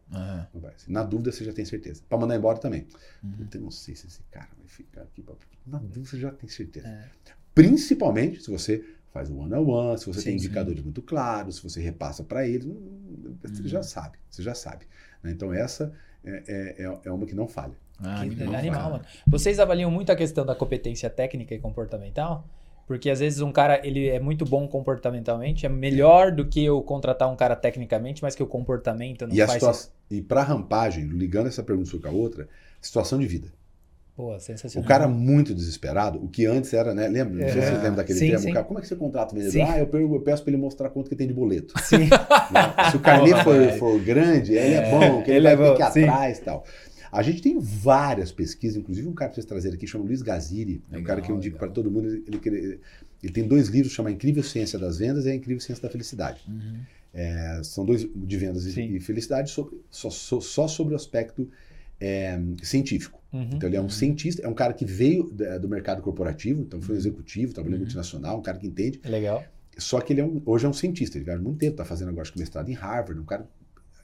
[0.10, 0.74] vai.
[0.88, 2.02] Na dúvida você já tem certeza.
[2.08, 2.88] Para mandar embora também.
[3.24, 3.32] Uhum.
[3.32, 5.22] Puta, eu não sei se esse cara vai ficar aqui.
[5.22, 5.36] pra-
[5.66, 6.88] Na dúvida você já tem certeza.
[6.88, 7.06] É.
[7.54, 10.46] Principalmente se você faz o one-on-one, se você Sim, tem sim.
[10.46, 13.68] indicadores muito claros, se você repassa para eles, hum, você Uhum.
[13.68, 14.86] já sabe, você já sabe.
[15.24, 15.32] né?
[15.32, 15.92] Então essa
[16.24, 17.74] é, é, é- é uma que não falha.
[18.00, 18.92] Ah, Que animal, animal, cara.
[18.94, 19.06] mano.
[19.26, 22.48] Vocês avaliam muito a questão da competência técnica e comportamental?
[22.88, 26.82] Porque às vezes um cara, ele é muito bom comportamentalmente, é melhor do que eu
[26.82, 29.52] contratar um cara tecnicamente, mas que o comportamento não E, faz...
[29.54, 29.76] situa-
[30.10, 32.48] e para rampagem, ligando essa pergunta com a outra,
[32.82, 33.50] situação de vida.
[34.16, 34.88] Pô, O sensacional.
[34.88, 37.08] cara muito desesperado, o que antes era, né?
[37.08, 37.34] Lembra?
[37.36, 37.62] Não sei se É.
[37.62, 38.40] vocês lembram daquele Sim, termo.
[38.46, 38.50] sim.
[38.50, 39.68] O cara, como é que você contrata o vendedor?
[39.70, 41.74] Ah, eu, pergunto- eu peço para ele mostrar quanto que tem de boleto.
[41.84, 42.08] Sim.
[42.50, 42.90] né?
[42.90, 45.76] Se o carnê for, for grande, ele é bom, que ele, ele é vai ter
[45.94, 46.64] que ir atrás e tal.
[47.18, 50.84] A gente tem várias pesquisas, inclusive um cara que vocês trazer aqui, chama Luiz Gaziri,
[50.92, 52.08] é um cara que eu indico para todo mundo.
[52.08, 52.80] Ele, ele-
[53.24, 56.42] ele tem dois livros, chama Incrível Ciência das Vendas e A Incrível Ciência da Felicidade.
[56.48, 56.78] Uhum.
[57.14, 58.94] É, são dois de vendas e- Sim.
[58.94, 61.50] e felicidade sobre- só, só- só sobre o aspecto
[62.00, 63.20] é, científico.
[63.34, 63.50] Uhum.
[63.54, 65.24] Então ele é um cientista, é um cara que veio
[65.60, 66.86] do mercado corporativo, então Uhum.
[66.86, 69.02] foi um executivo, trabalhou em multinacional, um cara que entende.
[69.04, 69.44] Legal.
[69.80, 72.10] Só que ele é um- hoje é um cientista, ele há muito tempo, está fazendo
[72.10, 73.50] agora acho que mestrado em Harvard, um cara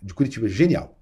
[0.01, 0.97] de Curitiba, genial.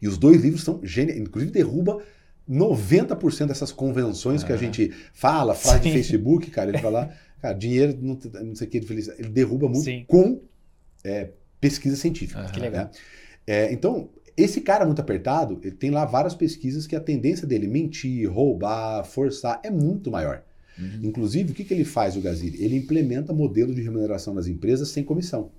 [0.00, 2.02] E os dois livros são geniais, inclusive derruba
[2.48, 4.58] 90% dessas convenções que a Ah.
[4.58, 5.92] gente fala, de Sim.
[5.92, 9.20] Facebook, cara, ele fala, cara, dinheiro não, não sei o que de felicidade.
[9.20, 10.04] Ele derruba muito Sim.
[10.08, 10.40] com
[11.04, 11.30] é,
[11.60, 12.40] pesquisa científica.
[12.40, 12.50] Aham.
[12.52, 12.84] Que legal.
[12.84, 12.90] né?
[13.46, 17.66] É, então, esse cara muito apertado, ele tem lá várias pesquisas que a tendência dele
[17.66, 20.42] mentir, roubar, forçar é muito maior.
[20.78, 21.00] Uhum.
[21.02, 22.62] Inclusive, o que, que ele faz, o Gaziri?
[22.62, 25.50] Ele implementa modelo de remuneração nas empresas sem comissão.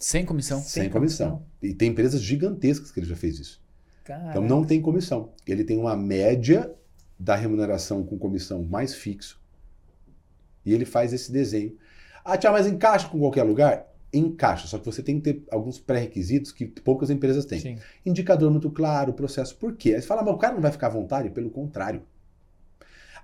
[0.00, 0.62] Sem comissão.
[0.62, 1.44] Sem, Sem comissão.
[1.62, 3.62] E tem empresas gigantescas que ele já fez isso.
[4.02, 4.30] Cara.
[4.30, 5.34] Então não tem comissão.
[5.46, 6.74] Ele tem uma média
[7.18, 9.38] da remuneração com comissão mais fixo.
[10.64, 11.76] E ele faz esse desenho.
[12.24, 13.86] Ah, Tiago, mas encaixa com qualquer lugar?
[14.12, 17.60] Encaixa, só que você tem que ter alguns pré-requisitos que poucas empresas têm.
[17.60, 17.78] Sim.
[18.04, 19.54] Indicador muito claro, processo.
[19.56, 19.94] Por quê?
[19.94, 21.28] Aí você fala, mas o cara não vai ficar à vontade?
[21.28, 22.02] Pelo contrário.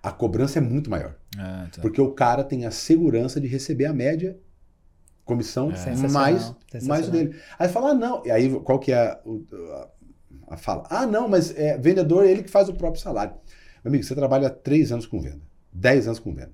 [0.02, 1.16] A cobrança é muito maior.
[1.38, 1.80] Ah, tá.
[1.80, 4.38] Porque o cara tem a segurança de receber a média,
[5.26, 6.08] comissão, É.
[6.08, 6.54] Mais,
[6.84, 7.36] mais o dele.
[7.58, 8.24] Aí fala, ah, não.
[8.24, 9.88] E aí, qual que é a, a-
[10.48, 10.84] a fala?
[10.88, 13.34] Ah, não, mas é, vendedor é ele que faz o próprio salário.
[13.84, 16.52] Meu amigo, você trabalha três anos com venda, dez anos com venda.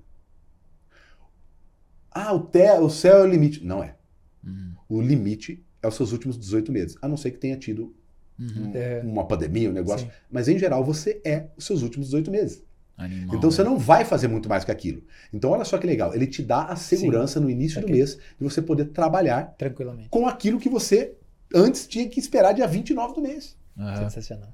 [2.11, 3.63] Ah, o, te, o céu é o limite.
[3.63, 3.95] Não é.
[4.43, 4.73] Uhum.
[4.89, 6.95] O limite é os seus últimos 18 meses.
[7.01, 7.95] A não ser que tenha tido
[8.39, 8.71] Uhum.
[8.71, 9.01] um- É.
[9.03, 10.07] uma pandemia, um negócio.
[10.07, 10.13] Sim.
[10.29, 12.63] Mas, em geral, você é os seus últimos 18 meses.
[13.05, 13.35] Animal.
[13.35, 13.69] Então você né?
[13.69, 15.03] não vai fazer muito mais que aquilo.
[15.31, 18.43] Então olha só que legal, ele te dá a segurança no início do mês de
[18.43, 20.09] você poder trabalhar Tranquilamente.
[20.09, 21.13] com aquilo que você
[21.53, 23.55] antes tinha que esperar dia 29 do mês.
[23.77, 23.97] Aham.
[24.09, 24.53] Sensacional.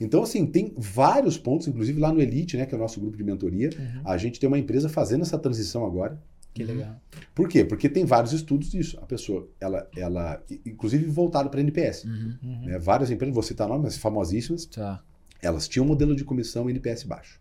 [0.00, 3.16] Então assim, tem vários pontos, inclusive lá no Elite, né, que é o nosso grupo
[3.16, 4.00] de mentoria, Uhum.
[4.04, 6.20] a gente tem uma empresa fazendo essa transição agora.
[6.52, 6.68] Que Uhum.
[6.68, 6.96] legal.
[7.34, 7.64] Por quê?
[7.64, 8.96] Porque tem vários estudos disso.
[9.02, 12.04] A pessoa, ela, ela inclusive voltado para NPS.
[12.04, 12.34] Uhum.
[12.42, 12.64] Uhum.
[12.66, 12.78] Né?
[12.78, 15.02] Várias empresas, vou citar nomes, mas famosíssimas, Tá.
[15.42, 17.40] elas tinham um modelo de comissão NPS baixo.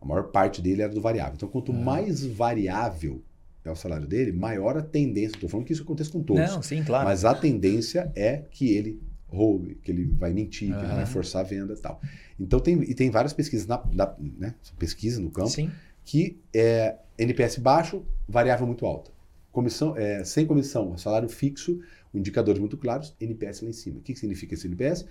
[0.00, 1.34] A maior parte dele era do variável.
[1.36, 1.74] Então, quanto Ah.
[1.74, 3.22] mais variável
[3.64, 5.34] é o salário dele, maior a tendência.
[5.36, 6.50] Estou falando que isso acontece com todos.
[6.50, 7.06] Não, sim, claro.
[7.06, 11.42] Mas a tendência é que ele roube, que ele vai mentir, que ele vai forçar
[11.44, 12.00] a venda e tal.
[12.38, 14.54] Então, tem, e tem várias pesquisas, na, na- né?
[14.78, 15.70] pesquisa no campo, Sim.
[16.04, 19.10] que é NPS baixo, variável muito alta.
[19.52, 21.78] Comissão, é, sem comissão, salário fixo,
[22.14, 23.98] indicadores muito claros, NPS lá em cima.
[23.98, 25.04] O que que significa esse NPS?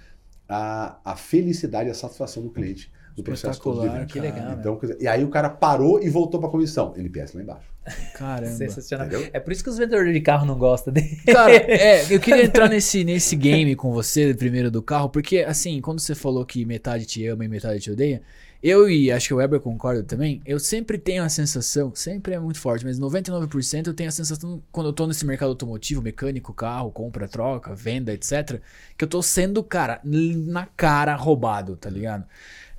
[0.47, 4.05] A, a felicidade a satisfação do cliente no processo todo de.
[4.05, 4.45] Que legal.
[4.45, 4.57] né?
[4.59, 7.41] Então, quer dizer, e aí o cara parou e voltou para a comissão, NPS lá
[7.41, 7.69] embaixo.
[8.13, 8.53] Caramba.
[8.53, 9.07] Sensacional.
[9.07, 9.29] Entendeu?
[9.33, 11.17] É por isso que os vendedores de carro não gostam dele.
[11.25, 15.79] Cara, é, eu queria entrar nesse, nesse game com você, primeiro do carro, porque, assim,
[15.81, 18.21] quando você falou que metade te ama e metade te odeia,
[18.61, 22.39] eu e acho que o Weber concorda também, eu sempre tenho a sensação, sempre é
[22.39, 26.53] muito forte, mas 99% eu tenho a sensação, quando eu tô nesse mercado automotivo, mecânico,
[26.53, 28.59] carro, compra, troca, venda, etc.,
[28.97, 32.25] que eu tô sendo, cara, na cara roubado, tá ligado?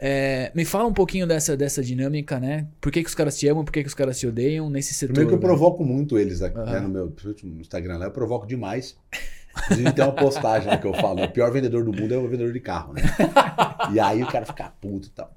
[0.02, 2.66] É, me fala um pouquinho dessa, dessa dinâmica, né?
[2.80, 4.94] Por que, que os caras te amam, por que, que os caras te odeiam nesse
[4.94, 5.12] setor?
[5.12, 5.54] Primeiro que eu né?
[5.54, 6.72] provoco muito eles aqui, Aham.
[6.72, 7.12] né, no meu
[7.60, 8.96] Instagram lá, eu provoco demais.
[9.64, 12.26] Inclusive tem uma postagem lá que eu falo, o pior vendedor do mundo é o
[12.28, 13.02] vendedor de carro, né?
[13.92, 15.34] E aí o cara fica puto e tal.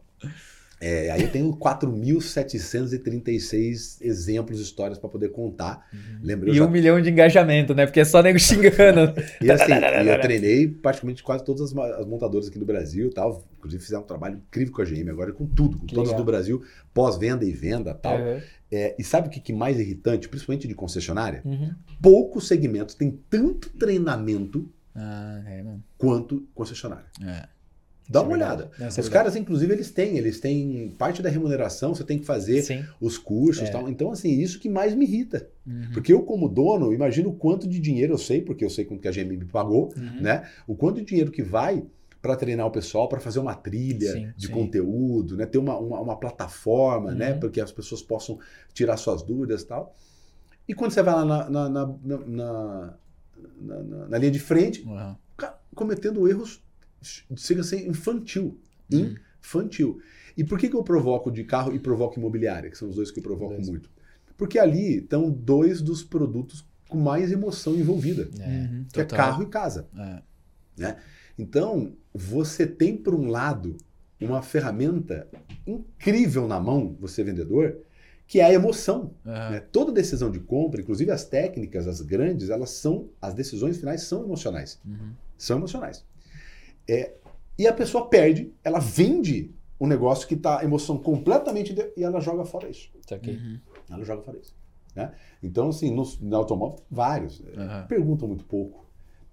[0.86, 5.88] É, aí eu tenho 4.736 exemplos, histórias para poder contar.
[6.22, 7.86] Eu E já- um milhão de engajamento, né?
[7.86, 9.14] Porque é só nego xingando.
[9.42, 9.72] E assim, e
[10.10, 11.74] eu treinei praticamente quase todas as,
[12.06, 13.46] montadoras aqui do Brasil tal.
[13.58, 16.26] Inclusive fizeram um trabalho incrível com a GM agora, com tudo, com Que todas legal.
[16.26, 16.62] do Brasil,
[16.94, 18.20] pós-venda e venda e tal.
[18.20, 18.42] Uhum.
[18.70, 21.42] É, e sabe o que, que mais irritante, principalmente de concessionária?
[21.46, 21.72] Uhum.
[22.02, 25.64] Poucos segmentos têm tanto treinamento Ah, é,
[25.98, 27.06] quanto concessionária.
[27.26, 27.48] É.
[28.10, 28.72] Dá Isso é uma olhada.
[28.80, 32.62] É Os caras, inclusive, eles têm, eles têm parte da remuneração, você tem que fazer
[32.62, 32.84] Sim.
[33.00, 33.72] os cursos e É.
[33.72, 33.90] tal.
[33.90, 35.48] Então, assim, isso que mais me irrita.
[35.66, 35.90] Uhum.
[35.94, 39.00] Porque eu, como dono, imagino o quanto de dinheiro eu sei, porque eu sei quanto
[39.02, 40.22] que a GM me pagou, Uhum.
[40.22, 40.48] né?
[40.68, 41.84] O quanto de dinheiro que vai
[42.22, 44.54] para treinar o pessoal, para fazer uma trilha Sim, de sim.
[44.54, 45.46] conteúdo, né?
[45.46, 47.34] Ter uma, uma, uma plataforma, né?
[47.34, 47.40] Uhum.
[47.40, 48.40] Para que as pessoas possam
[48.74, 49.96] tirar suas dúvidas e tal.
[50.68, 51.88] E quando você vai lá na, na, na,
[52.26, 52.94] na,
[54.10, 55.16] na- linha de frente, Uhum.
[55.76, 56.63] cometendo erros,
[57.36, 58.60] chega a ser infantil.
[58.92, 59.16] Uhum.
[59.40, 60.00] Infantil.
[60.36, 63.12] E por que, que eu provoco de carro e provoco imobiliária, que são os dois
[63.12, 63.70] que eu provoco Dois.
[63.70, 63.90] muito?
[64.38, 68.48] Porque ali estão dois dos produtos com mais emoção envolvida, É.
[68.48, 69.26] Uhum, que é total.
[69.26, 69.88] carro e casa.
[70.80, 70.96] É.
[71.38, 73.78] Então, você tem, por um lado,
[74.20, 75.28] uma ferramenta
[75.66, 77.78] incrível na mão, você vendedor,
[78.28, 79.14] que é a emoção.
[79.26, 79.52] É.
[79.52, 79.60] né?
[79.60, 84.24] Toda decisão de compra, inclusive as técnicas, as grandes, elas são, as decisões finais são
[84.24, 84.80] emocionais.
[84.86, 85.12] Uhum.
[85.38, 86.06] São emocionais.
[86.88, 87.14] É,
[87.58, 92.20] e a pessoa perde, ela vende um negócio que está emoção completamente de- e ela
[92.20, 92.90] joga fora isso.
[93.04, 93.32] Isso aqui.
[93.32, 93.60] Uhum.
[93.90, 94.56] Ela joga fora isso.
[94.96, 95.12] Né?
[95.42, 97.40] Então, assim, no, no automóvel, vários.
[97.40, 97.88] Uhum.
[97.88, 98.86] Perguntam muito pouco.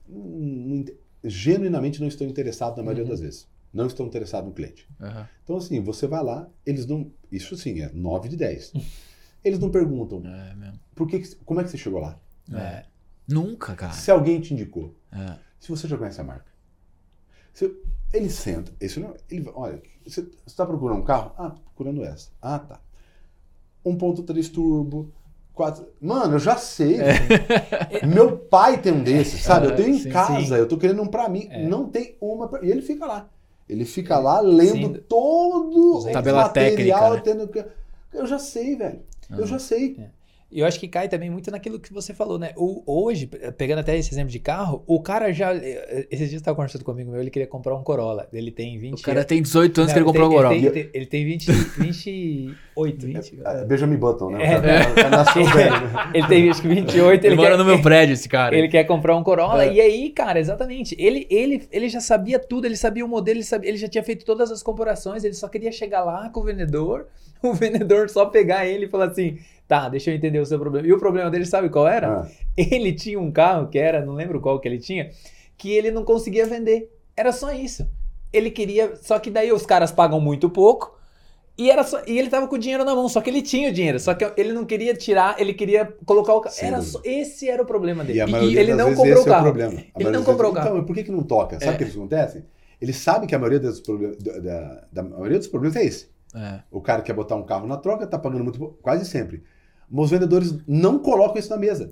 [0.08, 0.18] Não-
[0.78, 0.84] não
[1.22, 3.10] genuinamente não estão interessados na maioria Uhum.
[3.10, 3.48] das vezes.
[3.72, 4.88] Não estão interessados no cliente.
[4.98, 5.24] Uhum.
[5.44, 7.10] Então, assim, você vai lá, eles não.
[7.30, 8.72] Isso sim, é 9 de 10.
[9.44, 10.80] Eles não perguntam É mesmo.
[10.94, 12.18] por que, que- como é que você chegou lá.
[12.52, 12.84] É.
[13.28, 13.92] Nunca, cara.
[13.92, 14.94] Se alguém te indicou.
[15.12, 15.36] É.
[15.60, 16.49] Se você já conhece a marca.
[18.12, 18.72] Ele senta.
[18.80, 21.32] Isso não, ele, olha, você está procurando um carro?
[21.38, 22.30] Ah, procurando essa.
[22.42, 22.80] Ah, tá.
[23.84, 25.12] 1.3 turbo.
[25.54, 25.86] 4...
[26.00, 26.98] Mano, eu já sei.
[28.08, 29.66] Meu pai tem um desses, sabe?
[29.66, 30.54] Eu tenho em Sim, casa, sim.
[30.54, 31.48] eu tô querendo um pra mim.
[31.50, 31.66] É.
[31.66, 32.48] Não tem uma.
[32.48, 33.28] pra- E ele fica lá.
[33.68, 35.04] Ele fica lá lendo Sim.
[35.08, 36.52] todo o Tabela material.
[36.52, 37.20] técnica, né?
[37.22, 37.64] tendo que-
[38.12, 39.02] Eu já sei, velho.
[39.30, 39.46] Eu Ah.
[39.46, 39.96] já sei.
[39.96, 40.10] E
[40.52, 42.52] eu acho que cai também muito naquilo que você falou, né?
[42.56, 43.26] O, hoje,
[43.56, 45.54] pegando até esse exemplo de carro, o cara já.
[45.54, 48.28] Esses dias estava conversando comigo meu, ele queria comprar um Corolla.
[48.32, 50.54] Ele tem 20 O cara tem 18 anos Não, que ele comprou tem, agora.
[50.54, 53.40] Ele tem, ele tem 20, 28, 20.
[53.44, 54.44] É, Benjamin Button, né?
[54.44, 55.00] É.
[55.00, 56.10] É, é nação velha, né?
[56.14, 58.56] Ele tem acho que 28, Ele ele, mora quer, no meu prédio, esse cara.
[58.56, 59.64] ele quer comprar um Corolla.
[59.64, 59.72] É.
[59.72, 60.96] E aí, cara, exatamente.
[60.98, 64.02] Ele, ele, ele já sabia tudo, ele sabia o modelo, ele, sabia, ele já tinha
[64.02, 67.06] feito todas as comparações, ele só queria chegar lá com o vendedor,
[67.42, 69.38] o vendedor só pegar ele e falar assim:
[69.70, 70.86] tá, deixa eu entender o seu problema.
[70.88, 72.22] E o problema dele, sabe qual era?
[72.22, 75.10] Ah, Ele tinha um carro que era, não lembro qual que ele tinha,
[75.56, 76.90] que ele não conseguia vender.
[77.16, 77.88] Era só isso.
[78.32, 80.98] Ele queria, só que daí os caras pagam muito pouco.
[81.56, 83.68] E, era só, e ele tava com o dinheiro na mão, só que ele tinha
[83.68, 86.56] o dinheiro, só que ele não queria tirar, ele queria colocar o carro.
[86.60, 88.18] Era só, esse era o problema dele.
[88.18, 89.44] E a E, ele não comprou o esse é o carro.
[89.44, 89.74] problema.
[89.94, 90.68] A Ele não comprou o carro.
[90.70, 91.58] Então, por que, que não toca?
[91.60, 91.74] Sabe É.
[91.74, 92.44] o que eles acontecem?
[92.80, 96.08] Eles sabem que a maioria dos problemas, da, da- maioria dos problemas é esse.
[96.34, 96.60] É.
[96.70, 99.42] O cara quer botar um carro na troca, tá pagando muito pouco, quase sempre.
[99.90, 101.88] Mas os vendedores não colocam isso na mesa.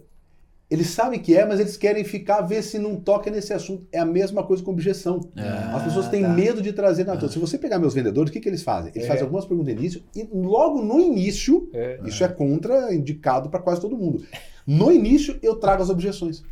[0.71, 3.87] Eles sabem que é, mas eles querem ficar, ver se não toca nesse assunto.
[3.91, 5.19] É a mesma coisa com objeção.
[5.35, 5.41] É.
[5.75, 6.29] As pessoas têm tá.
[6.29, 8.93] medo de trazer na Se você pegar meus vendedores, o que, que eles fazem?
[8.95, 9.09] Eles É.
[9.09, 11.99] fazem algumas perguntas no início e logo no início, É.
[12.05, 14.23] isso é contraindicado para quase todo mundo.
[14.67, 16.43] No início, eu trago as objeções.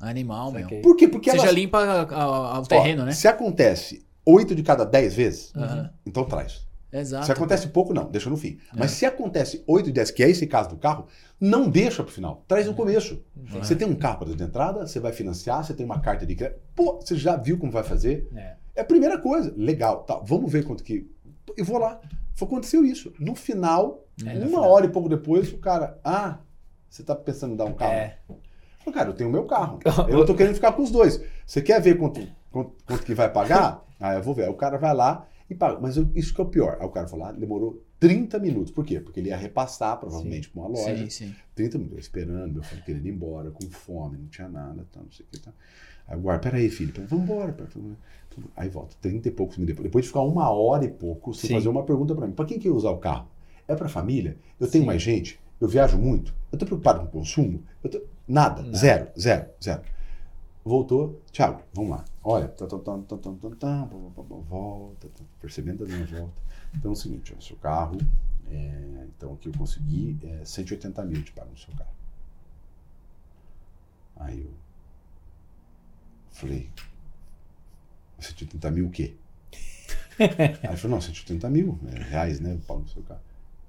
[0.00, 0.62] Animal, meu.
[0.62, 0.80] Saquei.
[0.80, 1.06] Por quê?
[1.06, 3.12] Porque Você elas já limpa a- a- a- o terreno, Ó, né?
[3.12, 5.90] Se acontece 8 de cada 10 vezes, Aham.
[6.06, 6.65] então traz.
[7.00, 7.26] Exato.
[7.26, 8.58] Se acontece pouco, não, deixa no fim.
[8.74, 8.78] É.
[8.78, 11.06] Mas se acontece 8 de 10, que é esse caso do carro,
[11.40, 12.44] não deixa pro final.
[12.48, 13.22] Traz no começo.
[13.36, 13.58] Entendi.
[13.66, 16.34] Você tem um carro para de entrada, você vai financiar, você tem uma carta de
[16.34, 16.60] crédito.
[16.74, 18.28] Pô, você já viu como vai fazer?
[18.34, 18.54] É.
[18.76, 19.52] É a primeira coisa.
[19.56, 20.20] Legal, tá.
[20.24, 21.10] Vamos ver quanto que.
[21.56, 22.00] E vou lá.
[22.34, 23.12] Foi- Aconteceu isso.
[23.18, 24.70] No final, É, no uma final.
[24.70, 25.98] hora e pouco depois, o cara.
[26.04, 26.38] Ah,
[26.88, 27.92] você tá pensando em dar um carro?
[27.92, 28.18] É.
[28.78, 29.78] Falei, cara, eu tenho o meu carro.
[30.08, 31.20] Eu tô querendo ficar com os dois.
[31.44, 32.20] Você quer ver quanto,
[32.52, 33.82] quanto, quanto que vai pagar?
[33.98, 34.42] Ah, eu vou ver.
[34.44, 35.78] Aí o cara vai lá e paga.
[35.80, 36.76] Mas eu- isso que é o pior.
[36.80, 38.70] Aí o cara falou, ah, demorou 30 minutos.
[38.72, 39.00] Por quê?
[39.00, 40.96] Porque ele ia repassar, provavelmente, para uma loja.
[40.96, 41.34] Sim, sim.
[41.54, 45.00] 30 minutos, eu esperando, meu filho querendo ir embora, com fome, não tinha nada, tá,
[45.00, 45.40] não sei o que.
[45.40, 45.52] Tá.
[46.08, 47.52] Aí o guarda, peraí, filho, peraí, vamos embora.
[47.52, 47.70] peraí,
[48.54, 49.88] Aí volta, 30 e poucos minutos depois.
[49.88, 51.54] Depois de ficar uma hora e pouco, você Sim.
[51.54, 53.26] fazer uma pergunta para mim: para quem que ia usar o carro?
[53.66, 54.36] É para família?
[54.60, 54.86] Eu tenho Sim.
[54.86, 55.40] mais gente?
[55.60, 56.34] Eu viajo muito?
[56.52, 57.62] Eu tô preocupado com o consumo?
[57.82, 58.76] Eu tô- Nada, Nada.
[58.76, 59.82] zero, zero, zero.
[60.66, 62.04] Voltou, Thiago, vamos lá.
[62.24, 66.42] Olha, tá, tá, tá, tá, tá, tá, tá, volta, tá, percebendo a minha volta.
[66.74, 67.96] Então é o seguinte, ó, seu carro,
[68.48, 71.94] é, então o que eu consegui é 180 mil de pago no seu carro.
[74.16, 74.52] Aí eu
[76.32, 76.68] falei,
[78.18, 79.14] 180 mil o quê?
[80.18, 82.54] Aí ele falou, não, 180 mil é, reais, né?
[82.54, 83.20] Eu pago no seu carro.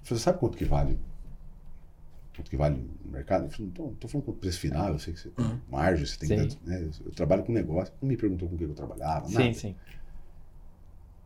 [0.02, 1.00] Eu falei, sabe quanto que vale?
[2.38, 3.46] Quanto que vale no mercado?
[3.46, 6.06] Eu falei, não tô falando com o preço final, eu sei que você tem margem,
[6.06, 6.48] você tem Sim.
[6.48, 6.92] que dar, né?
[7.04, 7.92] Eu trabalho com negócio.
[8.00, 9.44] Não me perguntou com o que eu trabalhava, nada.
[9.44, 9.76] Sim, sim.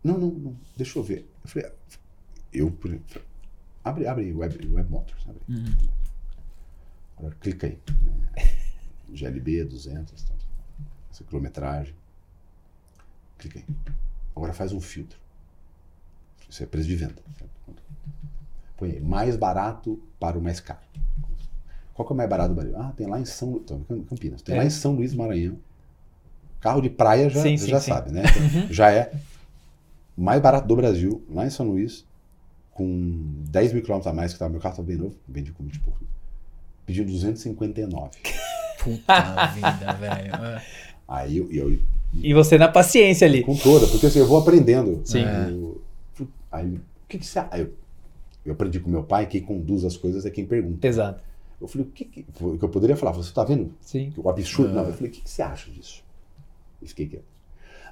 [0.02, 1.30] Não, não, não, deixa eu ver.
[1.44, 1.98] Eu falei, ah,
[2.54, 2.78] eu,
[3.84, 5.42] abre, abre Web, web Motors, abre.
[5.50, 5.76] Uhum.
[7.18, 7.78] Agora clica aí.
[8.06, 8.32] Né?
[9.10, 10.34] GLB 200, tá?
[11.12, 11.94] essa quilometragem.
[13.38, 13.66] Clica aí.
[14.34, 15.20] Agora faz um filtro.
[16.50, 17.22] Isso é preço de venda.
[18.82, 20.80] Põe mais barato para o mais caro.
[21.94, 22.74] Qual que é o mais barato do Brasil?
[22.80, 24.42] Ah, tem lá em São Luís, em Campinas.
[24.42, 24.58] Tem É.
[24.58, 25.56] lá em São Luís do Maranhão.
[26.60, 27.92] Carro de praia já, Sim, você sim, já sim.
[27.92, 28.24] sabe, né?
[28.24, 29.12] Então, Já é
[30.18, 32.04] mais barato do Brasil, lá em São Luís,
[32.72, 35.64] com 10 mil quilômetros a mais, que tava, meu carro estava bem novo, vendi com
[35.64, 36.00] 20 e pouco.
[36.88, 38.10] Pediu 259.
[38.84, 40.36] Puta vida, velho.
[40.44, 40.66] É.
[41.08, 41.80] Aí eu, eu,
[42.16, 43.44] E você na paciência ali.
[43.44, 45.02] com toda, porque assim, eu vou aprendendo.
[45.06, 45.24] Sim.
[45.24, 45.82] Eu-
[46.52, 47.40] aí, o que, que você.
[47.52, 47.74] Aí eu,
[48.46, 50.88] Eu aprendi com meu pai que quem conduz as coisas é quem pergunta.
[50.88, 51.24] Exato.
[51.60, 53.12] Eu falei, o que, que, eu poderia falar?
[53.12, 54.12] Você tá vendo Sim.
[54.18, 54.74] o absurdo?
[54.74, 56.04] Não, eu falei, o que, que você acha disso?
[56.82, 57.32] E fiquei quieto.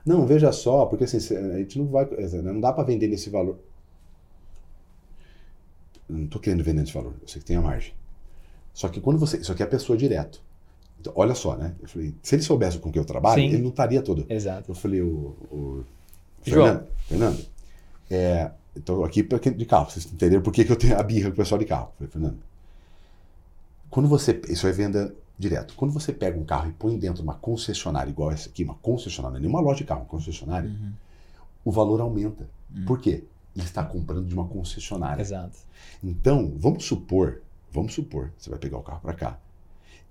[0.04, 2.08] Não, veja só, porque assim, a gente não vai.
[2.44, 3.60] Não dá para vender nesse valor.
[6.10, 7.94] Eu não tô querendo vender nesse valor, eu sei que tem a margem.
[8.74, 9.38] Só que quando você.
[9.38, 10.42] Isso aqui é a pessoa direto.
[11.00, 11.76] Então, olha só, né?
[11.82, 13.50] Eu falei, se ele soubesse com que eu trabalho, Sim.
[13.50, 14.26] ele não estaria todo.
[14.28, 14.72] Exato.
[14.72, 15.36] Eu falei, o.
[15.52, 15.86] o
[16.44, 16.66] João.
[16.66, 17.46] Fernando, Fernando,
[18.10, 21.34] é, estou aqui de carro, vocês entenderam por que, que eu tenho a birra com
[21.34, 21.92] o pessoal de carro.
[21.98, 22.38] Falei, Fernando,
[23.90, 24.40] quando você.
[24.50, 25.74] Isso é venda direto.
[25.76, 28.76] Quando você pega um carro e põe dentro de uma concessionária igual essa aqui, uma
[28.76, 30.92] concessionária, não é nenhuma loja de carro, uma concessionária, Uhum.
[31.66, 32.48] o valor aumenta.
[32.76, 32.86] Hum.
[32.86, 33.24] Por quê?
[33.56, 35.22] Ele está comprando de uma concessionária.
[35.22, 35.58] Exato.
[36.04, 39.40] Então, vamos supor, vamos supor, você vai pegar o carro para cá.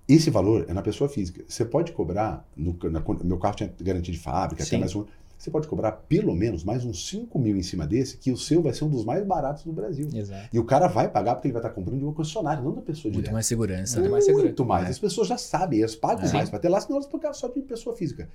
[0.07, 1.43] Esse valor é na pessoa física.
[1.47, 4.79] Você pode cobrar, no, na- meu carro tinha garantia de fábrica, até Sim.
[4.79, 5.05] mais um.
[5.39, 8.61] Você pode cobrar pelo menos mais uns 5 mil em cima desse, que o seu
[8.61, 10.09] vai ser um dos mais baratos do Brasil.
[10.13, 10.49] Exato.
[10.53, 12.81] E o cara vai pagar porque ele vai estar comprando de uma concessionária, não da
[12.81, 13.31] pessoa Muito direta.
[13.31, 13.95] mais segurança.
[13.95, 14.11] Muito né?
[14.11, 14.43] mais seguro.
[14.43, 14.89] Muito mais.
[14.89, 16.33] As pessoas já sabem, elas pagam É.
[16.33, 18.29] mais para ter lá, senão elas pagam só de pessoa física.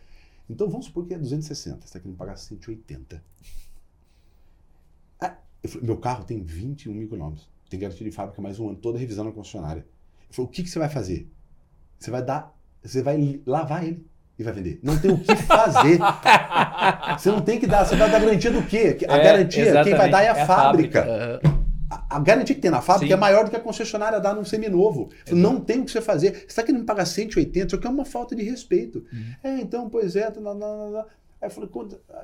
[0.49, 3.23] Então vamos supor que é 260, você está querendo pagar 180.
[5.21, 8.69] Ah, eu falei, meu carro tem 21 mil quilômetros, tem garantia de fábrica mais um
[8.71, 9.87] ano, toda revisão na concessionária.
[10.27, 11.31] Eu falei, o que, que você vai fazer?
[11.99, 14.07] Você vai dar, você vai lavar ele
[14.39, 14.81] e vai vender.
[14.83, 15.99] Não tem o que fazer.
[17.19, 18.97] você não tem que dar, você vai dar garantia do quê?
[19.09, 21.05] A É, garantia, quem vai dar é a, exatamente, é a fábrica.
[21.05, 21.65] Aham.
[21.91, 23.13] A, a garantia que tem na fábrica Sim.
[23.13, 25.11] é maior do que a concessionária dá num seminovo.
[25.31, 26.33] Não tem o que você fazer.
[26.33, 29.05] Você está querendo me pagar 180, isso aqui é uma falta de respeito.
[29.13, 29.25] Uhum.
[29.45, 30.23] É, então, pois é.
[30.31, 31.07] tá, tá, tá.
[31.43, 31.71] Aí eu falei,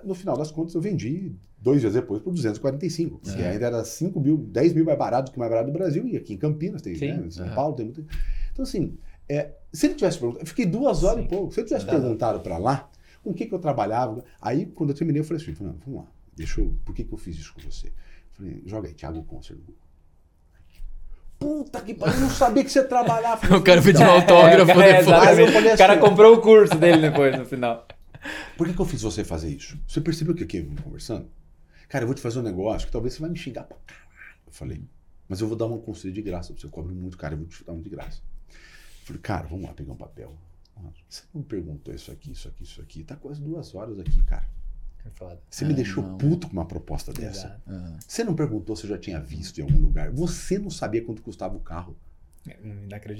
[0.03, 3.21] no final das contas, eu vendi dois dias depois por 245.
[3.21, 3.51] Que É.
[3.51, 6.09] ainda era 5 mil, 10 mil mais barato do que o mais barato do Brasil.
[6.09, 7.23] E aqui em Campinas tem, né?
[7.27, 7.49] Em São.
[7.51, 8.05] Paulo tem muito.
[8.53, 8.97] Então, assim,
[9.33, 11.27] é, se ele tivesse perguntado, eu fiquei duas horas Sim.
[11.27, 11.53] e pouco.
[11.53, 11.93] Se ele tivesse Tá.
[11.93, 12.91] perguntado para lá,
[13.23, 14.25] com o que, que eu trabalhava.
[14.41, 16.07] Aí, quando eu terminei, eu falei assim: Fernando, vamos lá.
[16.35, 16.75] Deixa eu.
[16.85, 17.89] Por que, que eu fiz isso com você?
[17.89, 17.93] Eu
[18.33, 19.77] falei, joga aí, Thiago Concer no Google.
[21.39, 23.41] Puta que pariu, eu não sabia que você trabalhava.
[23.57, 25.39] O cara pediu um É, autógrafo é, depois.
[25.39, 27.87] Eu falei O cara assim, comprou o curso dele depois, no final.
[28.59, 29.79] Por que, que eu fiz você fazer isso?
[29.89, 31.31] Você percebeu que aqui, conversando?
[31.89, 34.07] Cara, eu vou te fazer um negócio que talvez você vai me xingar pra caralho.
[34.47, 34.83] Eu falei,
[35.27, 36.67] mas eu vou dar uma conselho de graça você.
[36.67, 38.21] Eu cobro muito, cara, eu vou te dar um de graça.
[39.11, 40.37] Eu falei, cara, vamos lá pegar um papel.
[41.09, 43.03] Você não perguntou isso aqui, isso aqui, isso aqui.
[43.03, 44.45] Tá quase duas horas aqui, cara.
[45.05, 45.37] É.
[45.49, 46.17] Você me É, deixou não.
[46.19, 47.61] puto com uma proposta dessa.
[47.67, 47.99] Aham.
[48.07, 50.11] Você não perguntou se eu já tinha visto em algum lugar.
[50.11, 51.97] Você não sabia quanto custava o carro.
[52.47, 52.57] É.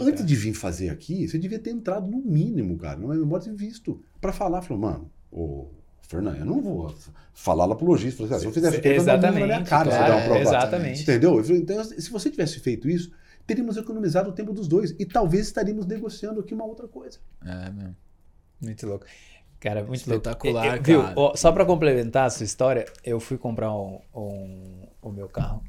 [0.01, 3.57] Antes de vir fazer aqui, você devia ter entrado no mínimo, cara, numa memória de
[3.57, 4.03] visto.
[4.21, 5.69] Pra falar, falou, mano, ô,
[6.01, 6.95] Fernando, eu não vou
[7.35, 8.23] falar lá pro lojista.
[8.27, 10.41] Falei, assim, se eu fizesse aqui, eu minha cara, claro, você dá uma é, prova.
[10.41, 11.03] Exatamente.
[11.03, 11.37] Entendeu?
[11.37, 13.13] Eu falei, Então, se você tivesse feito isso,
[13.51, 14.95] teríamos economizado o tempo dos dois.
[14.99, 17.19] E talvez estaríamos negociando aqui uma outra coisa.
[17.45, 17.95] É, meu.
[18.61, 19.05] Muito louco.
[19.59, 20.77] Cara, muito Espetacular, louco.
[20.77, 21.03] Eh, eh, viu?
[21.03, 21.15] cara.
[21.17, 25.63] Ó, só pra complementar a sua história, eu fui comprar um, um- o meu carro.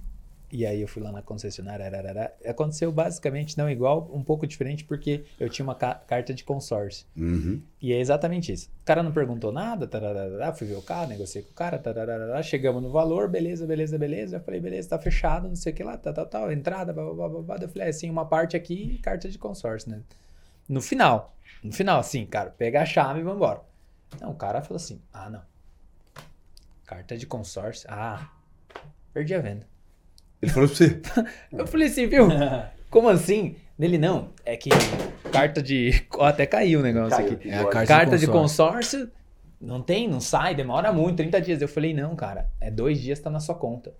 [0.52, 1.86] E aí eu fui lá na concessionária.
[1.86, 2.32] ararará.
[2.46, 7.08] Aconteceu basicamente não igual, um pouco diferente, porque eu tinha uma ca- carta de consórcio.
[7.16, 7.62] Uhum.
[7.82, 8.70] E é exatamente isso.
[8.82, 12.44] O cara não perguntou nada, tararará, fui ver o carro, negociei com o cara, tararará,
[12.44, 14.36] chegamos no valor, beleza, beleza, beleza.
[14.38, 17.04] Eu falei, beleza, tá fechado, não sei o que lá, tal, tal, tal, entrada, blá,
[17.14, 17.56] blá, blá, blá.
[17.62, 20.02] Eu falei, é, assim, uma parte aqui, carta de consórcio, né?
[20.68, 21.34] No final,
[21.64, 23.62] no final, assim, cara, pega a chave e vambora.
[24.20, 25.42] Não, o cara falou assim, ah, não.
[26.86, 28.30] Carta de consórcio, ah,
[29.14, 29.71] perdi a venda.
[30.42, 31.02] Ele falou pra você.
[31.52, 32.28] Eu falei assim, viu?
[32.90, 33.56] Como assim?
[33.78, 34.70] Nele, não, é que
[35.32, 36.06] carta de...
[36.14, 37.50] Ó, até caiu o negócio Caiu aqui.
[37.50, 37.74] É a agora.
[37.74, 39.10] carta Carta de de consórcio,
[39.60, 41.62] não tem, não sai, demora muito, 30 dias.
[41.62, 43.94] Eu falei, não, cara, é dois dias, tá na sua conta.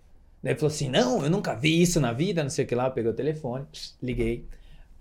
[0.44, 2.76] Daí ele falou assim, não, eu nunca vi isso na vida, não sei o que
[2.76, 2.88] lá.
[2.88, 3.66] Eu peguei o telefone,
[4.02, 4.48] liguei,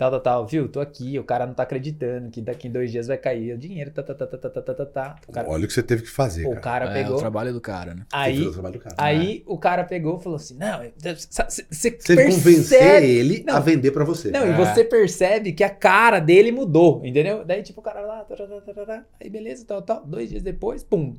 [0.00, 2.90] tal, tal, tal, viu, tô aqui, o cara não tá acreditando que daqui em dois
[2.90, 5.16] dias vai cair o dinheiro, tá, tá, tá, tá, tá, tá, tá, tá, tá.
[5.28, 6.60] O cara, Olha o que você teve que fazer, o cara.
[6.60, 8.06] cara É, o pegou, trabalho do cara, né?
[8.10, 8.94] Você fez aí, o trabalho do cara.
[8.96, 11.90] aí o cara pegou e falou assim, não, você Você
[12.30, 13.06] convencer percebe...
[13.06, 13.62] ele a Não.
[13.62, 14.30] vender pra você.
[14.30, 14.56] Não, e É.
[14.56, 17.44] você percebe que a cara dele mudou, entendeu?
[17.44, 20.02] Daí, tipo, o cara lá, tarará, aí beleza, tal, tal.
[20.06, 21.14] Dois dias depois, pum.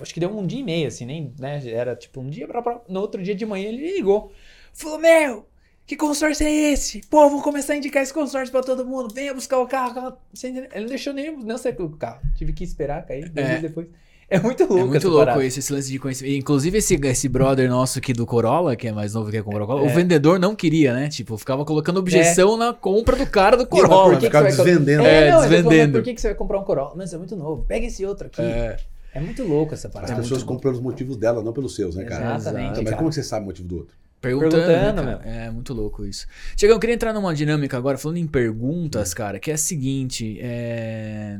[0.00, 1.62] Acho que deu um dia e meio, assim, nem, né?
[1.66, 4.32] Era tipo um dia pra, pra- No outro dia de manhã ele me ligou.
[4.74, 5.46] Falou, meu,
[5.86, 7.00] que consórcio é esse?
[7.10, 9.12] Pô, vou começar a indicar esse consórcio pra todo mundo.
[9.14, 10.14] Venha buscar o carro.
[10.42, 12.20] Ele não deixou nem não sei o carro.
[12.36, 13.50] Tive que esperar cair dois É.
[13.50, 13.86] dias depois.
[14.30, 15.44] É muito louco É muito essa louco parada.
[15.44, 16.34] esse, esse lance de conhecimento.
[16.34, 19.64] Inclusive, esse, esse brother nosso aqui do Corolla, que é mais novo que a comprar
[19.64, 19.92] o Corolla, É.
[19.92, 21.10] o vendedor não queria, né?
[21.10, 24.12] Tipo, ficava colocando objeção na compra do cara do Corolla.
[24.12, 25.02] por que Ficava que você vai- desvendendo.
[25.04, 25.92] É, É, não, desvendendo.
[25.98, 26.94] por que, que você vai comprar um Corolla?
[26.96, 27.66] Mas é muito novo.
[27.68, 28.40] Pega esse outro aqui.
[28.40, 28.78] É,
[29.14, 30.14] É, muito louco essa As parada.
[30.14, 32.36] pessoas muito compram pelos motivos dela, não pelos seus, né, cara?
[32.36, 32.96] Exatamente, Então, mas cara.
[32.96, 33.94] como você sabe o motivo do outro?
[34.22, 35.28] Perguntando, Perguntando, né, cara?
[35.28, 36.26] É muito louco isso.
[36.56, 40.38] Chegão, eu queria entrar numa dinâmica agora, falando em perguntas, cara, que é a seguinte:
[40.40, 41.38] é...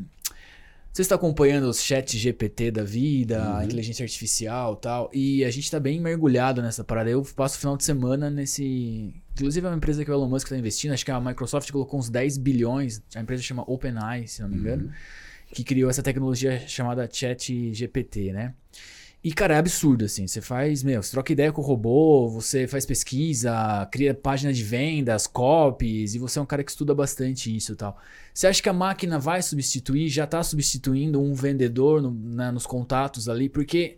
[0.92, 3.62] Você está acompanhando os chat GPT da vida, a Uhum.
[3.62, 7.08] inteligência artificial e tal, e a gente tá bem mergulhado nessa parada.
[7.08, 9.14] Eu passo o final de semana nesse.
[9.32, 11.98] Inclusive, é uma empresa que o Elon Musk está investindo, acho que a Microsoft colocou
[11.98, 14.90] uns 10 bilhões, a empresa chama OpenAI, se não me engano,
[15.54, 18.52] que criou essa tecnologia chamada Chat GPT, né?
[19.24, 20.26] E, cara, é absurdo, assim.
[20.26, 24.64] Você faz, meu, você troca ideia com o robô, você faz pesquisa, cria página de
[24.64, 27.96] vendas, copies, e você é um cara que estuda bastante isso e tal.
[28.34, 32.66] Você acha que a máquina vai substituir, já tá substituindo um vendedor no- né, nos
[32.66, 33.48] contatos ali?
[33.48, 33.96] Porque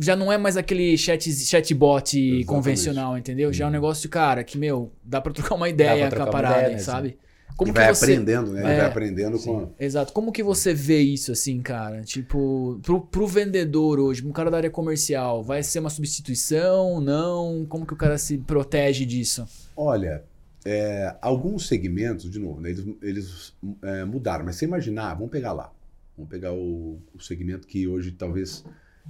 [0.00, 2.46] já não é mais aquele chat, chatbot Exatamente.
[2.46, 3.52] convencional, entendeu?
[3.52, 6.26] Já é um negócio, cara, que, meu, dá pra trocar uma ideia pra com a
[6.26, 6.84] trocar parada, ideia mesmo.
[6.84, 7.18] sabe?
[7.64, 8.60] Ele vai aprendendo, né?
[8.62, 9.60] Ele É, vai aprendendo com.
[9.60, 10.12] a- Exato.
[10.12, 12.02] Como que você vê isso, assim, cara?
[12.02, 17.00] Tipo, pro, pro vendedor hoje, um cara da área comercial, vai ser uma substituição?
[17.00, 17.64] Não?
[17.68, 19.46] Como que o cara se protege disso?
[19.76, 20.22] Olha,
[20.64, 25.52] é, alguns segmentos, de novo, né, eles, eles, é, mudaram, mas você imaginar, vamos pegar
[25.52, 25.72] lá.
[26.16, 28.62] Vamos pegar o, o segmento que hoje talvez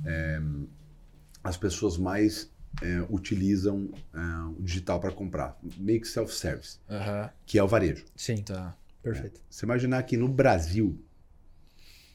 [0.07, 0.41] é,
[1.43, 2.49] as pessoas mais
[2.83, 4.19] é, utilizam é,
[4.59, 6.79] o digital para comprar, meio que self-service,
[7.47, 8.05] que é o varejo.
[8.17, 8.77] Sim, Tá.
[9.03, 9.41] perfeito.
[9.51, 10.99] Você imaginar que no Brasil,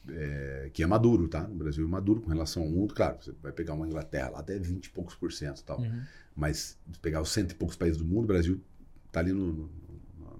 [0.08, 1.46] é, que é maduro, tá?
[1.46, 4.40] No Brasil é maduro com relação ao mundo, claro, você vai pegar uma Inglaterra lá
[4.40, 5.80] até 20 e poucos por cento e tal.
[5.80, 6.02] Uhum.
[6.34, 8.60] Mas pegar os cento e poucos países do mundo, o Brasil
[9.08, 9.70] está ali no- no-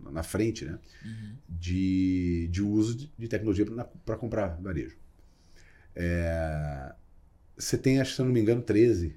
[0.02, 0.78] no- na frente, né?
[1.48, 3.66] De, de uso de, de tecnologia
[4.04, 4.96] para comprar varejo.
[5.94, 6.94] É,
[7.56, 9.14] você tem, acho que se eu não me engano, 13%,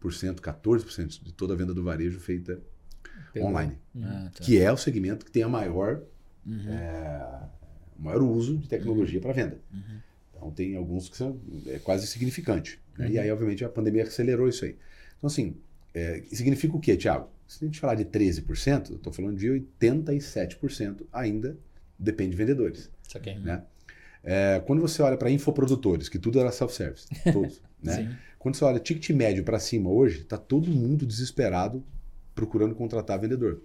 [0.00, 2.60] 14% de toda a venda do varejo feita
[3.32, 3.48] Pegou.
[3.50, 3.78] online.
[4.02, 4.44] Ah, tá.
[4.44, 6.02] Que é o segmento que tem a maior,
[6.46, 6.68] Uhum.
[6.72, 7.40] é,
[7.98, 9.60] o maior uso de tecnologia para venda.
[9.72, 9.98] Uhum.
[10.34, 12.80] Então tem alguns que são é, quase significante.
[12.96, 13.06] né?
[13.06, 13.12] Uhum.
[13.12, 14.76] E aí, obviamente, a pandemia acelerou isso aí.
[15.18, 15.56] Então, assim,
[15.92, 17.28] é, significa o quê, Tiago?
[17.46, 21.56] Se a gente falar de 13%, eu estou falando de 87% ainda
[21.98, 22.90] depende de vendedores.
[23.06, 23.34] Isso aqui.
[23.34, 23.62] Né?
[24.22, 27.94] É, quando você olha para infoprodutores, que tudo era self-service, todos, né?
[27.94, 28.16] Sim.
[28.38, 31.82] Quando você olha ticket médio para cima hoje, está todo mundo desesperado
[32.34, 33.60] procurando contratar vendedor.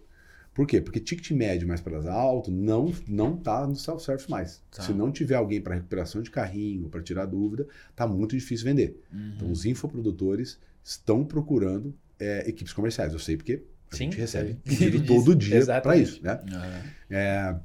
[0.53, 0.79] Por quê?
[0.79, 4.61] Porque ticket médio mais para alto não não tá no self-service mais.
[4.71, 4.83] Tá.
[4.83, 9.01] Se não tiver alguém para recuperação de carrinho, para tirar dúvida, tá muito difícil vender.
[9.11, 9.33] Uhum.
[9.35, 13.13] Então os infoprodutores estão procurando é, equipes comerciais.
[13.13, 16.39] Eu sei porque a Sim, gente recebe pedido todo dia para isso, né?
[16.51, 16.83] Aham.
[17.09, 17.55] É,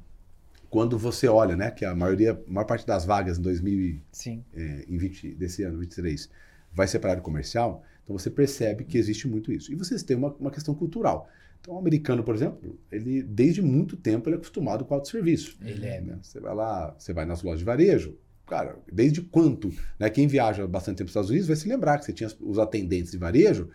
[0.69, 4.43] quando você olha, né, que a maioria, a maior parte das vagas em 2000 Sim.
[4.53, 6.29] é, em 20, desse ano, 23,
[6.71, 9.71] vai ser para a área comercial, então você percebe que existe muito isso.
[9.71, 11.29] E vocês têm uma, uma questão cultural.
[11.61, 15.57] Então, o americano, por exemplo, ele desde muito tempo ele é acostumado com autosserviço.
[15.61, 16.01] Ele é.
[16.01, 16.17] Né?
[16.21, 18.17] Você vai lá, você vai nas lojas de varejo,
[18.47, 19.71] cara, desde quanto?
[19.99, 20.09] Né?
[20.09, 22.57] Quem viaja bastante tempo para os Estados Unidos vai se lembrar que você tinha os
[22.57, 23.69] atendentes de varejo,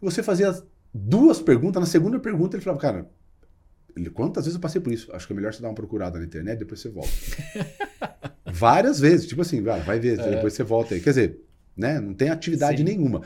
[0.00, 3.10] você fazia as duas perguntas, na segunda pergunta ele falava, cara,
[4.12, 5.12] quantas vezes eu passei por isso?
[5.12, 7.10] Acho que é melhor você dar uma procurada na internet, depois você volta.
[8.52, 11.00] Várias vezes, tipo assim, vai, vai ver, depois você volta aí.
[11.00, 11.40] Quer dizer,
[11.76, 12.00] né?
[12.00, 12.84] Não tem atividade Sim.
[12.84, 13.22] nenhuma.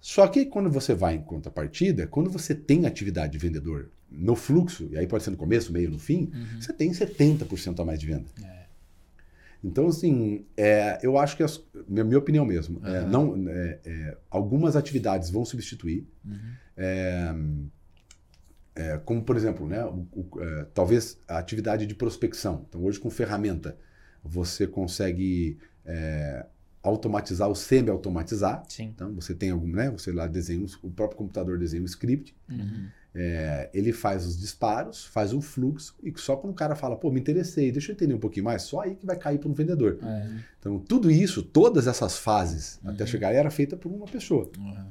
[0.00, 4.88] Só que quando você vai em contrapartida, quando você tem atividade de vendedor no fluxo,
[4.90, 6.60] e aí pode ser no começo, meio, no fim, Uhum.
[6.60, 8.24] você tem 70% a mais de venda.
[8.42, 8.60] É.
[9.62, 13.10] Então, assim, é, eu acho que, as, minha, minha opinião mesmo, é, Aham.
[13.10, 16.38] não, é, é, algumas atividades vão substituir, Uhum.
[16.78, 17.34] é,
[18.74, 22.64] é, como, por exemplo, né, o- o- é, talvez a atividade de prospecção.
[22.68, 23.76] Então, hoje, com ferramenta,
[24.24, 26.46] você consegue é,
[26.82, 28.62] automatizar ou semi-automatizar.
[28.84, 29.90] Então, você tem algum, né?
[29.90, 32.86] Você lá desenha, um- o próprio computador desenha um script, Uhum.
[33.14, 37.10] é, ele faz os disparos, faz o fluxo, e só quando o cara fala, pô,
[37.10, 39.52] me interessei, deixa eu entender um pouquinho mais, só aí que vai cair para um
[39.52, 39.98] vendedor.
[40.02, 40.28] É.
[40.58, 43.08] Então, tudo isso, todas essas fases até Uhum.
[43.08, 44.50] chegar, era feita por uma pessoa.
[44.58, 44.90] Uhum.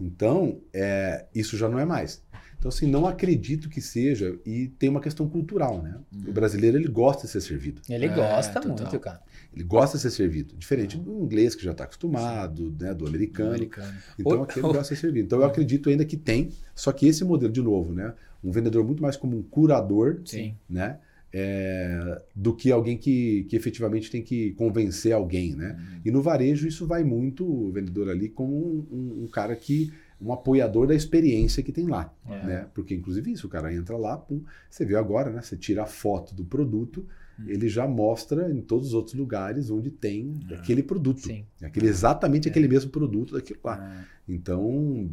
[0.00, 2.22] Então, é, isso já não é mais.
[2.58, 5.96] Então, assim, não acredito que seja, e tem uma questão cultural, né?
[6.26, 7.80] O brasileiro, ele gosta de ser servido.
[7.88, 8.76] Ele É, gosta total.
[8.78, 9.20] muito, cara.
[9.54, 10.54] Ele gosta de ser servido.
[10.56, 12.92] Diferente do inglês, que já está acostumado, né?
[12.94, 13.50] Do americano.
[13.50, 13.92] Americano.
[14.18, 15.26] Então, O- aqui ele gosta de ser servido.
[15.26, 18.14] Então, eu acredito ainda que tem, só que esse modelo, de novo, né?
[18.44, 20.54] Um vendedor muito mais como um curador, Sim.
[20.68, 20.98] né?
[21.32, 25.76] É, do que alguém que, que efetivamente tem que convencer alguém, né?
[25.78, 26.00] Uhum.
[26.04, 29.92] E no varejo isso vai muito o vendedor ali como um, um- um cara que
[30.20, 32.46] um apoiador da experiência que tem lá, É.
[32.46, 32.66] né?
[32.74, 35.40] Porque inclusive isso, o cara entra lá, pum, você viu agora, né?
[35.42, 37.06] Você tira a foto do produto,
[37.38, 37.44] Hum.
[37.46, 40.54] ele já mostra em todos os outros lugares onde tem É.
[40.54, 41.44] aquele produto, Sim.
[41.62, 43.78] aquele exatamente aquele mesmo produto daquilo lá.
[43.80, 45.08] Ah, Então,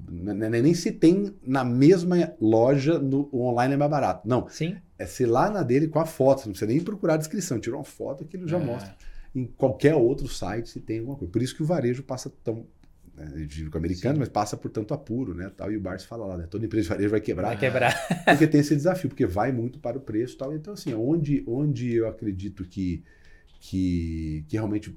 [0.61, 4.27] nem se tem na mesma loja, no o online é mais barato.
[4.27, 4.75] Não, Sim.
[4.97, 7.59] é ser lá na dele com a foto, você não precisa nem procurar a descrição,
[7.59, 8.63] tirou uma foto, aquilo já É.
[8.65, 8.95] mostra.
[9.33, 11.31] Em qualquer outro site se tem alguma coisa.
[11.31, 12.65] Por isso que o varejo passa tão.
[13.15, 14.19] Né, eu digo que o americano, Sim.
[14.19, 15.49] mas passa por tanto apuro, né?
[15.55, 16.47] Tal, e o Barça fala lá, né?
[16.49, 17.47] Toda empresa de varejo vai quebrar.
[17.47, 17.93] Vai quebrar.
[18.25, 20.53] Porque tem esse desafio, porque vai muito para o preço e tal.
[20.53, 23.03] Então, assim, onde, onde eu acredito que,
[23.59, 24.93] que, que realmente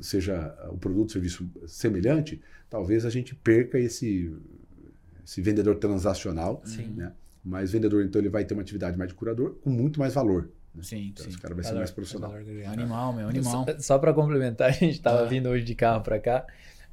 [0.00, 2.40] seja o produto, o serviço semelhante,
[2.70, 4.32] talvez a gente perca esse,
[5.24, 6.94] esse vendedor transacional, Sim.
[6.96, 7.12] né?
[7.44, 10.50] Mas vendedor, então, ele vai ter uma atividade mais de curador com muito mais valor.
[10.82, 11.30] Sim, Então, sim.
[11.30, 12.32] esse cara vai ser Valor, mais profissional.
[12.66, 13.64] Animal, meu, animal.
[13.64, 15.24] Só, só pra complementar, a gente tava Ah.
[15.26, 16.44] vindo hoje de carro pra cá,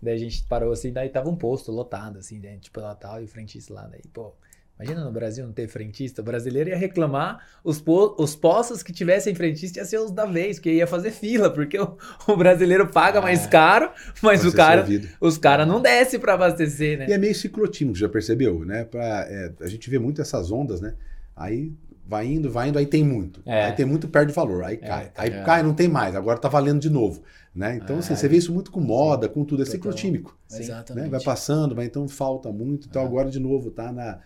[0.04, 2.58] daí a gente parou assim, daí tava um posto lotado, assim, né?
[2.60, 4.34] tipo Natal e o frentista lá, daí, pô.
[4.80, 8.92] Imagina no Brasil não ter frentista, o brasileiro ia reclamar, os, po os postos que
[8.92, 11.96] tivessem frentista ia ser os da vez, porque ia fazer fila, porque o,
[12.28, 13.50] o brasileiro paga mais É.
[13.50, 13.92] caro,
[14.22, 15.08] mas o cara, servido.
[15.22, 17.06] os caras não descem pra abastecer, né?
[17.08, 18.84] E é meio ciclotímico, já percebeu, né?
[18.84, 20.96] Pra, é, a gente vê muito essas ondas, né?
[21.36, 21.72] Aí
[22.06, 23.42] vai indo, vai indo, aí tem muito.
[23.46, 23.66] É.
[23.66, 25.12] Aí tem muito, perde valor, aí cai.
[25.16, 25.44] Aí é.
[25.44, 27.22] cai, não tem mais, agora tá valendo de novo.
[27.56, 27.76] Né?
[27.78, 30.38] Então, assim, Ah, você vê isso muito com moda, com tudo, é ciclotímico.
[30.48, 30.58] Sim.
[30.58, 30.64] né?
[30.64, 31.10] Exatamente.
[31.10, 32.88] Vai passando, mas então falta muito.
[32.88, 33.06] Então É.
[33.06, 34.20] agora de novo tá na.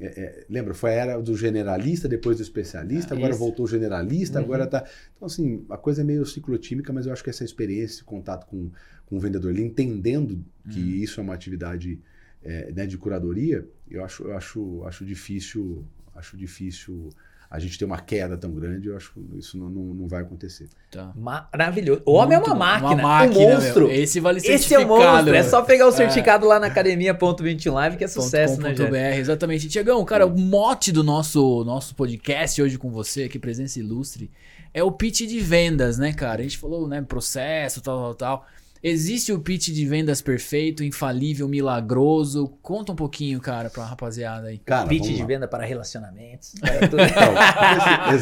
[0.00, 3.38] é, é, lembra, foi a era do generalista, depois do especialista, Ah, agora isso.
[3.38, 4.44] voltou o generalista, Uhum.
[4.44, 4.84] agora tá.
[5.14, 8.46] Então, assim, a coisa é meio ciclotímica, mas eu acho que essa experiência, esse contato
[8.46, 8.70] com,
[9.06, 10.86] com o vendedor, ele entendendo que Uhum.
[11.04, 12.00] isso é uma atividade
[12.42, 15.84] é, né, de curadoria, eu acho, eu acho, acho difícil,
[16.16, 17.10] acho difícil
[17.52, 20.22] a gente ter uma queda tão grande, eu acho que isso não, não, não vai
[20.22, 20.70] acontecer.
[20.90, 21.12] Tá.
[21.14, 22.00] Maravilhoso.
[22.06, 23.88] O homem Muito é uma máquina, Uma máquina, um monstro.
[23.88, 23.94] meu.
[23.94, 25.34] Esse vale Esse é o monstro.
[25.34, 29.18] É só pegar o certificado lá na academia.20live que é sucesso, né, .com.br, gente?
[29.18, 29.68] exatamente.
[29.68, 34.30] Tiagão, cara, o mote do nosso, nosso podcast hoje com você, aqui, presença ilustre,
[34.72, 36.40] é o pitch de vendas, né, cara?
[36.40, 38.46] A gente falou, né, processo, tal, tal, tal.
[38.82, 42.48] Existe o pitch de vendas perfeito, infalível, milagroso?
[42.60, 44.58] Conta um pouquinho, cara, pra rapaziada aí.
[44.58, 45.26] Cara, Pitch de lá.
[45.26, 46.54] venda para relacionamentos.
[46.60, 47.02] para tudo.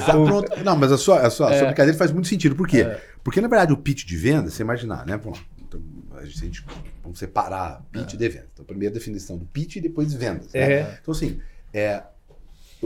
[0.03, 0.65] Então, pronto.
[0.65, 1.67] Não, mas a sua, a sua, a sua É.
[1.67, 2.55] brincadeira faz muito sentido.
[2.55, 2.83] Por quê?
[2.83, 3.01] É.
[3.25, 5.17] Porque, na verdade, o pitch de venda, você imaginar, né?
[5.17, 5.45] Vamos lá.
[5.67, 5.81] Então,
[6.19, 6.63] a gente,
[7.03, 8.47] vamos separar pitch de venda.
[8.53, 10.53] Então, primeiro a definição do pitch e depois vendas.
[10.53, 10.61] né?
[10.73, 10.99] É.
[11.01, 11.41] Então, assim,
[11.73, 12.03] é,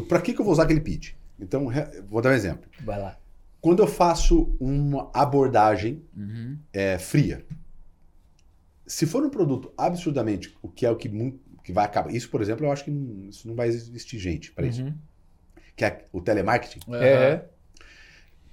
[0.08, 1.12] para que, que eu vou usar aquele pitch?
[1.40, 1.68] Então,
[2.08, 2.68] vou dar um exemplo.
[2.84, 3.16] Vai lá.
[3.60, 6.56] Quando eu faço uma abordagem Uhum.
[6.72, 7.44] é, fria,
[8.86, 11.08] se for um produto absurdamente, o que é o que,
[11.62, 12.14] que vai acabar.
[12.14, 14.82] Isso, por exemplo, eu acho que não, isso não vai existir gente para isso.
[14.82, 14.94] Uhum.
[15.74, 17.44] Que é o telemarketing, É.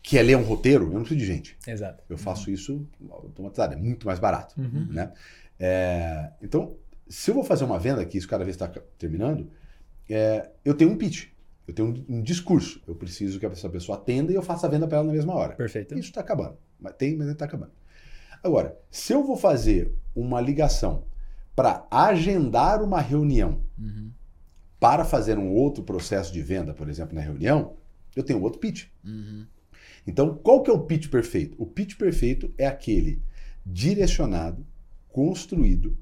[0.02, 1.58] que é ler um roteiro, eu não preciso de gente.
[1.68, 2.04] Exato.
[2.10, 4.60] Eu faço isso automatizado, é muito mais barato.
[4.60, 4.88] Uhum.
[4.90, 5.12] Né?
[5.60, 6.76] É, então,
[7.08, 8.68] se eu vou fazer uma venda aqui, isso cada vez está
[8.98, 9.52] terminando,
[10.10, 11.28] é, eu tenho um pitch,
[11.68, 12.82] eu tenho um, um discurso.
[12.88, 15.36] Eu preciso que essa pessoa atenda e eu faça a venda para ela na mesma
[15.36, 15.56] hora.
[15.56, 15.94] Perfeito.
[15.94, 16.58] Isso está acabando.
[16.80, 17.72] Mas tem, mas está acabando.
[18.44, 21.06] Agora, se eu vou fazer uma ligação
[21.56, 24.12] para agendar uma reunião Uhum.
[24.80, 27.76] para fazer um outro processo de venda, por exemplo, na reunião,
[28.16, 28.88] eu tenho outro pitch.
[29.06, 29.46] Uhum.
[30.08, 31.56] Então, qual que é o pitch perfeito?
[31.62, 33.22] O pitch perfeito é aquele
[33.66, 34.66] direcionado,
[35.10, 35.98] construído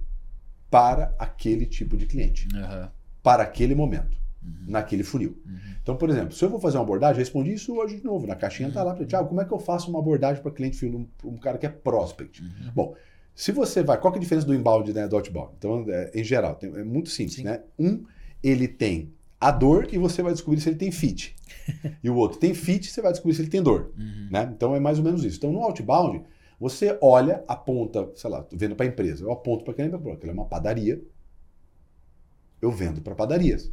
[0.69, 2.91] para aquele tipo de cliente, Aham.
[3.23, 4.65] para aquele momento, Uhum.
[4.67, 5.37] naquele funil.
[5.45, 5.57] Uhum.
[5.81, 8.25] Então, por exemplo, se eu vou fazer uma abordagem, eu respondi isso hoje de novo,
[8.25, 11.07] na caixinha tá lá, Tiago, como é que eu faço uma abordagem para cliente funil,
[11.23, 12.41] um, um cara que é prospect?
[12.41, 12.71] Uhum.
[12.73, 12.95] Bom,
[13.35, 15.53] se você vai, qual é a diferença do inbound né, do outbound?
[15.57, 17.43] Então, é, em geral, tem- é muito simples, Sim.
[17.43, 17.61] né?
[17.77, 18.03] Um,
[18.43, 21.35] ele tem a dor e você vai descobrir se ele tem fit.
[22.03, 23.91] e o outro tem fit, você vai descobrir se ele tem dor.
[23.97, 24.27] Uhum.
[24.31, 24.51] Né?
[24.55, 25.37] Então é mais ou menos isso.
[25.37, 26.23] Então no outbound,
[26.59, 30.13] você olha, aponta, sei lá, tô vendo para a empresa, eu aponto para aquele empresa,
[30.13, 31.01] aquilo é uma padaria,
[32.61, 33.71] eu vendo para padarias.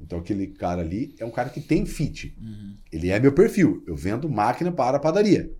[0.00, 2.36] Então aquele cara ali é um cara que tem fit.
[2.40, 2.76] Uhum.
[2.92, 3.82] Ele é meu perfil.
[3.86, 5.52] Eu vendo máquina para a padaria.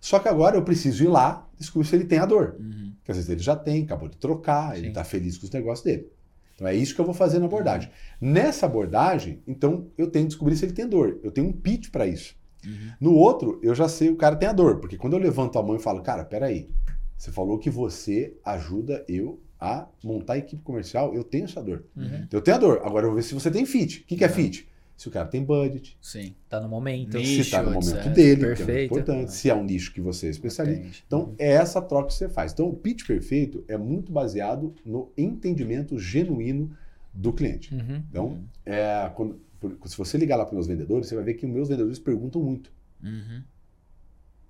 [0.00, 2.56] Só que agora eu preciso ir lá descobrir se ele tem a dor.
[2.58, 2.92] Uhum.
[2.96, 4.88] Porque às vezes ele já tem, acabou de trocar, ele Sim.
[4.88, 6.10] está feliz com os negócios dele.
[6.54, 7.90] Então é isso que eu vou fazer na abordagem.
[8.20, 11.18] Nessa abordagem, então eu tenho que descobrir se ele tem dor.
[11.22, 12.34] Eu tenho um pitch para isso.
[12.64, 12.92] Uhum.
[13.00, 15.62] No outro, eu já sei o cara tem a dor, porque quando eu levanto a
[15.62, 16.68] mão e falo, cara, peraí,
[17.16, 21.84] você falou que você ajuda eu a montar a equipe comercial, eu tenho essa dor.
[21.96, 22.04] Uhum.
[22.06, 22.80] Então, eu tenho a dor.
[22.84, 24.00] Agora eu vou ver se você tem fit.
[24.00, 24.66] O que, que é fit?
[24.96, 26.34] Se o cara tem budget, Sim.
[26.48, 27.16] Tá no momento.
[27.16, 28.12] Nicho, se está no momento etc.
[28.12, 28.92] dele, que é Perfeito.
[28.92, 30.80] importante, se é um nicho que você é especialista.
[30.82, 31.04] Atende.
[31.06, 32.52] Então, é essa troca que você faz.
[32.52, 36.70] Então, o pitch perfeito é muito baseado no entendimento genuíno
[37.14, 37.74] do cliente.
[37.74, 38.02] Uhum.
[38.10, 41.34] Então, é, quando- por- se você ligar lá para os meus vendedores, você vai ver
[41.34, 42.70] que os meus vendedores perguntam muito.
[43.02, 43.42] Uhum.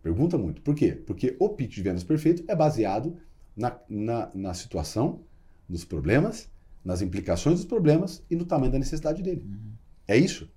[0.02, 0.62] Pergunta muito.
[0.62, 0.92] Por quê?
[1.06, 3.16] Porque o pitch de vendas perfeito é baseado
[3.56, 5.20] na, na, na situação,
[5.68, 6.48] nos problemas,
[6.84, 9.42] nas implicações dos problemas e no tamanho da necessidade dele.
[9.46, 9.72] Uhum.
[10.08, 10.50] É isso.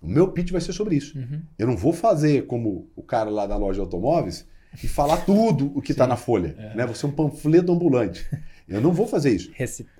[0.00, 1.18] O meu pitch vai ser sobre isso.
[1.18, 1.42] Uhum.
[1.58, 4.46] Eu não vou fazer como o cara lá da loja de automóveis
[4.82, 6.54] e falar tudo o que está na folha.
[6.58, 6.74] É.
[6.76, 6.86] Né?
[6.86, 8.26] Você é um panfleto ambulante.
[8.68, 9.50] Eu não vou fazer isso.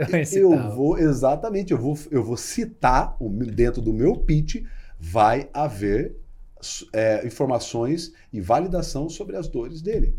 [0.07, 3.17] Recita- Eu vou, exatamente, eu vou, eu vou citar,
[3.55, 4.63] dentro do meu pitch,
[4.99, 6.17] vai haver
[6.93, 10.17] é, informações e validação sobre as dores dele.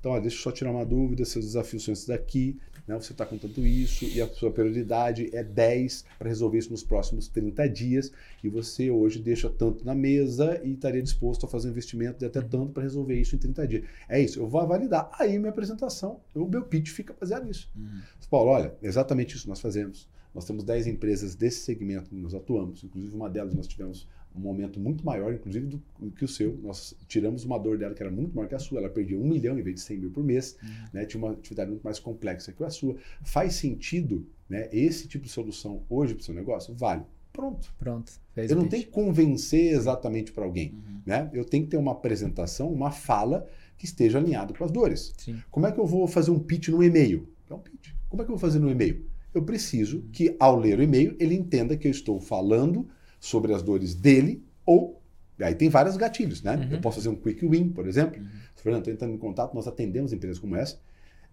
[0.00, 2.58] Então, ó, deixa eu só tirar uma dúvida, seus desafios são esses daqui.
[2.88, 6.70] né, você está com tanto isso e a sua prioridade é 10 para resolver isso
[6.70, 8.10] nos próximos 30 dias
[8.42, 12.24] e você hoje deixa tanto na mesa e estaria disposto a fazer um investimento de
[12.24, 13.84] até tanto para resolver isso em 30 dias.
[14.08, 15.10] É isso, eu vou validar.
[15.18, 17.70] Aí minha apresentação, o meu pitch fica baseado nisso.
[17.76, 18.00] Uhum.
[18.30, 20.08] Paulo, olha, exatamente isso nós fazemos.
[20.34, 24.40] Nós temos 10 empresas desse segmento que nós atuamos, inclusive uma delas nós tivemos um
[24.40, 26.56] momento muito maior, inclusive, do, do, que o seu.
[26.62, 28.78] Nós tiramos uma dor dela que era muito maior que a sua.
[28.78, 30.56] Ela perdia um milhão em vez de 100 mil por mês.
[30.62, 30.68] Uhum.
[30.92, 31.04] Né?
[31.04, 32.96] Tinha uma atividade muito mais complexa que a sua.
[33.22, 36.74] Faz sentido né, esse tipo de solução hoje para o seu negócio?
[36.74, 37.02] Vale.
[37.32, 37.72] Pronto.
[37.78, 38.12] Pronto.
[38.36, 40.72] eu não tenho que convencer exatamente para alguém.
[40.72, 41.00] Uhum.
[41.06, 41.30] Né?
[41.32, 45.12] Eu tenho que ter uma apresentação, uma fala que esteja alinhado com as dores.
[45.16, 45.40] Sim.
[45.50, 47.28] Como é que eu vou fazer um pitch no e-mail?
[47.48, 47.92] É um pitch.
[48.08, 49.06] Como é que eu vou fazer no e-mail?
[49.32, 52.88] Eu preciso que, ao ler o e-mail, ele entenda que eu estou falando
[53.20, 54.98] sobre as dores dele ou.
[55.40, 56.56] Aí tem vários gatilhos, né?
[56.56, 56.72] Uhum.
[56.72, 58.20] Eu posso fazer um quick win, por exemplo.
[58.20, 58.28] Uhum.
[58.56, 60.78] Fernando, estou entrando em contato, nós atendemos empresas como essa.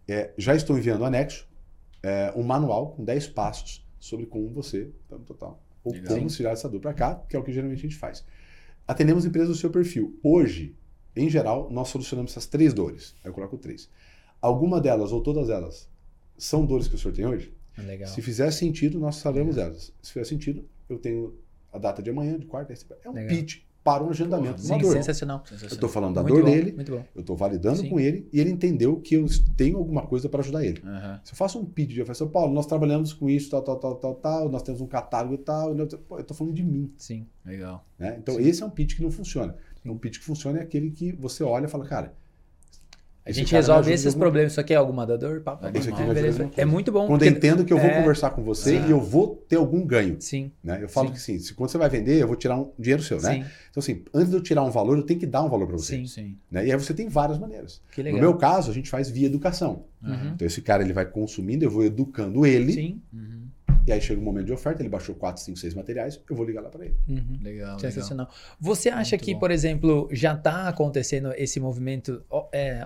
[0.07, 1.47] É, já estou enviando anexo
[2.01, 6.15] é, um manual com 10 passos sobre como você, então, total, ou Legal.
[6.15, 8.23] como tirar essa dor para cá, que é o que geralmente a gente faz.
[8.87, 10.17] Atendemos empresas do seu perfil.
[10.23, 10.73] Hoje,
[11.13, 13.15] em geral, nós solucionamos essas três dores.
[13.23, 13.89] Aí eu coloco três.
[14.41, 15.89] Alguma delas, ou todas elas,
[16.37, 17.53] são dores que o senhor tem hoje?
[17.77, 18.07] Legal.
[18.07, 19.93] Se fizer sentido, nós falamos elas.
[20.01, 21.35] Se fizer sentido, eu tenho
[21.77, 22.73] a data de amanhã, de quarta.
[23.03, 23.29] É um Legal.
[23.29, 24.59] pitch para um agendamento.
[24.59, 24.91] Sim, dor.
[24.91, 25.41] Sensacional.
[25.49, 26.75] Eu estou falando da muito dor bom, dele,
[27.15, 27.89] eu estou validando Sim.
[27.89, 29.25] com ele e ele entendeu que eu
[29.55, 30.81] tenho alguma coisa para ajudar ele.
[30.83, 31.19] Uhum.
[31.23, 33.95] Se eu faço um pitch de São Paulo, nós trabalhamos com isso, tal, tal, tal,
[33.95, 36.91] tal, tal, nós temos um catálogo e tal, eu estou falando de mim.
[36.97, 37.27] Sim.
[37.45, 37.85] Legal.
[37.97, 38.17] Né?
[38.19, 38.41] Então, Sim.
[38.41, 39.55] esse é um pitch que não funciona.
[39.85, 42.13] Um pitch que funciona é aquele que você olha e fala, cara,
[43.27, 44.53] a gente resolve esses problemas.
[44.53, 45.41] Isso aqui é alguma dor?
[45.41, 46.49] Papo, Isso aqui ah, beleza.
[46.55, 47.07] É muito bom.
[47.07, 47.33] Quando porque...
[47.33, 47.99] eu entendo que eu vou é...
[47.99, 50.15] conversar com você e eu vou ter algum ganho.
[50.19, 50.51] Sim.
[50.63, 50.79] Né?
[50.81, 51.13] Eu falo Sim.
[51.13, 53.33] que sim, se, quando você vai vender, eu vou tirar um dinheiro seu, né?
[53.33, 53.45] Sim.
[53.69, 55.77] Então, assim, antes de eu tirar um valor, eu tenho que dar um valor para
[55.77, 55.97] você.
[55.97, 56.07] Sim.
[56.07, 56.37] Sim.
[56.49, 56.67] Né?
[56.67, 57.81] E aí você tem várias maneiras.
[57.91, 58.19] Que legal.
[58.19, 59.83] No meu caso, a gente faz via educação.
[60.01, 60.31] Uhum.
[60.35, 62.73] Então, esse cara ele vai consumindo, eu vou educando ele.
[62.73, 63.01] Sim.
[63.13, 63.47] Uhum.
[63.87, 66.45] E aí chega um momento de oferta, ele baixou 4, 5, 6 materiais, eu vou
[66.45, 66.95] ligar lá para ele.
[67.07, 67.39] Uhum.
[67.41, 67.79] Legal.
[67.79, 68.29] Sensacional.
[68.59, 69.39] Você acha Muito que, bom.
[69.39, 72.21] por exemplo, já está acontecendo esse movimento?
[72.51, 72.85] é,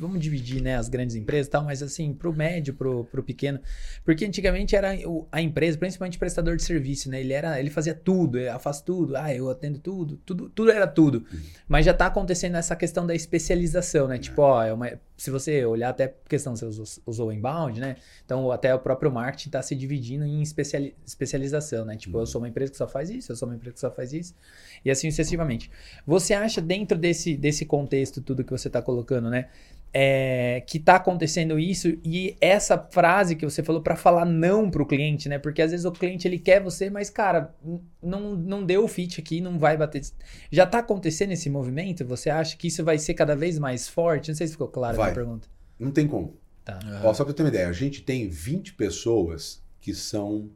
[0.00, 3.22] vamos, dividir né, as grandes empresas e tal, mas assim, para o médio, para o
[3.22, 3.60] pequeno.
[4.04, 4.92] Porque antigamente era
[5.30, 7.20] a empresa, principalmente prestador de serviço, né?
[7.20, 10.86] Ele, era, ele fazia tudo, eu faço tudo, ah, eu atendo tudo, tudo, tudo era
[10.86, 11.24] tudo.
[11.68, 14.18] Mas já está acontecendo essa questão da especialização, né?
[14.18, 14.90] Tipo, ó, é uma,
[15.20, 17.96] se você olhar até a questão, você usou, usou inbound, né?
[18.24, 21.94] Então, até o próprio marketing está se dividindo em especiali- especialização, né?
[21.94, 23.90] Tipo, eu sou uma empresa que só faz isso, eu sou uma empresa que só
[23.90, 24.34] faz isso,
[24.82, 25.70] e assim sucessivamente.
[26.06, 29.48] Você acha, dentro desse, desse contexto, tudo que você está colocando, né?
[29.92, 34.86] É, que está acontecendo isso e essa frase que você falou para falar não pro
[34.86, 35.36] cliente, né?
[35.36, 37.52] Porque às vezes o cliente ele quer você, mas cara,
[38.00, 40.02] não, não deu o fit aqui, não vai bater.
[40.48, 42.04] Já tá acontecendo esse movimento?
[42.04, 44.28] Você acha que isso vai ser cada vez mais forte?
[44.28, 45.06] Não sei se ficou claro a Vai.
[45.06, 45.48] minha pergunta.
[45.76, 46.36] Não tem como.
[46.64, 46.78] Tá.
[47.02, 50.48] Ó, só para ter uma ideia, a gente tem 20 pessoas que são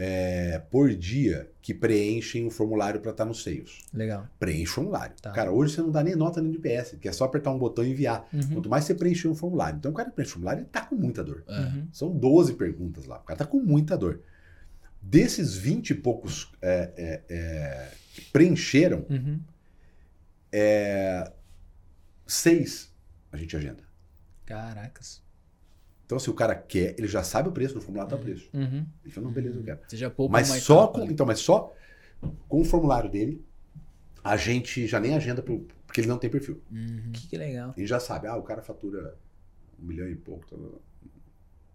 [0.00, 3.80] é, por dia que preenchem o formulário para estar no Sales.
[3.92, 4.28] Legal.
[4.38, 5.16] Preenche o formulário.
[5.20, 5.32] Tá.
[5.32, 7.58] Cara, hoje você não dá nem nota nem de PS, que é só apertar um
[7.58, 8.24] botão e enviar.
[8.32, 8.54] Uhum.
[8.54, 9.76] Quanto mais você preencher um formulário.
[9.76, 11.42] Então o cara que preenche o formulário, ele tá com muita dor.
[11.48, 11.52] É.
[11.52, 11.88] Uhum.
[11.92, 13.18] São 12 perguntas lá.
[13.18, 14.20] O cara tá com muita dor.
[15.02, 19.40] Desses 20 e poucos é, é, é, que preencheram, Uhum.
[22.24, 22.92] seis
[23.32, 23.82] a gente agenda.
[24.46, 25.20] Caracas.
[26.08, 28.48] Então, se o cara quer, ele já sabe o preço, no formulário tá o preço.
[28.54, 28.86] Uhum.
[29.04, 29.80] Ele fala, não, beleza, eu quero.
[29.86, 31.12] Você já poupa Mas só, com, ali.
[31.12, 31.70] então, mas só
[32.48, 33.44] com o formulário dele,
[34.24, 36.62] a gente já nem agenda, pro, porque ele não tem perfil.
[36.72, 37.10] Uhum.
[37.12, 37.74] Que, que legal.
[37.76, 39.18] Ele já sabe, ah, o cara fatura
[39.78, 40.46] um milhão e pouco.
[40.46, 40.56] tá,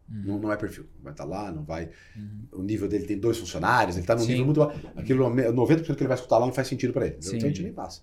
[0.10, 0.88] Não, não é perfil.
[1.04, 1.92] Vai estar lá, não vai.
[2.16, 2.48] Uhum.
[2.54, 4.30] O nível dele tem dois funcionários, ele está num Sim.
[4.30, 4.64] nível muito.
[4.96, 7.18] Aquilo, 90% que ele vai escutar lá não faz sentido para ele.
[7.22, 7.36] Sim.
[7.38, 8.02] Então a gente nem passa.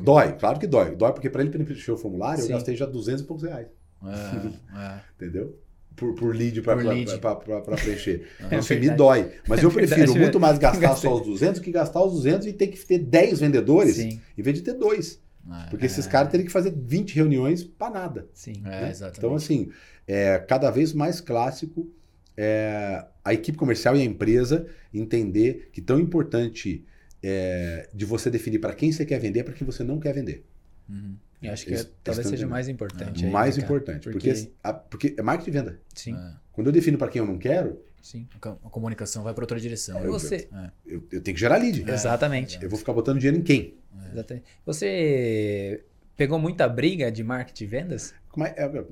[0.00, 0.94] Dói, claro que dói.
[0.94, 2.52] Dói porque para ele preencher o formulário, Sim.
[2.52, 3.66] eu gastei já 200 e poucos reais.
[4.10, 5.00] É, é.
[5.16, 5.58] Entendeu?
[5.94, 8.26] Por, por lead para preencher.
[8.40, 9.32] É Então, assim, me dói.
[9.48, 10.18] Mas eu É prefiro mesmo.
[10.18, 11.08] muito mais gastar Gastei.
[11.10, 14.42] só os 200 que gastar os 200 e ter que ter 10 vendedores Sim, em
[14.42, 15.22] vez de ter dois.
[15.48, 16.10] É, Porque esses É.
[16.10, 18.28] caras teriam que fazer 20 reuniões para nada.
[18.34, 18.60] sim.
[18.64, 18.90] é, né?
[18.90, 19.18] exatamente.
[19.18, 19.70] Então, assim,
[20.06, 21.88] é cada vez mais clássico
[22.36, 26.84] é, a equipe comercial e a empresa entender que tão importante
[27.22, 30.44] é, de você definir para quem você quer vender para quem você não quer vender.
[30.88, 31.14] Uhum.
[31.42, 33.24] Eu acho que é- talvez seja mais importante.
[33.24, 33.74] aí, mais né, cara?
[33.74, 34.02] importante.
[34.10, 35.80] Porque- Porque, a- porque é marketing de venda.
[35.94, 36.32] Sim, É.
[36.52, 38.26] Quando eu defino para quem eu não quero, sim.
[38.34, 40.02] A co- A comunicação vai para outra direção.
[40.02, 40.48] E você?
[40.52, 40.70] É.
[40.86, 41.84] eu, eu tenho que gerar lead.
[41.88, 41.92] É.
[41.94, 42.58] Exatamente.
[42.62, 43.74] Eu vou ficar botando dinheiro em quem?
[44.12, 44.46] Exatamente.
[44.64, 45.84] Você
[46.16, 48.14] pegou muita briga de marketing e vendas?
[48.30, 48.84] Como é- é-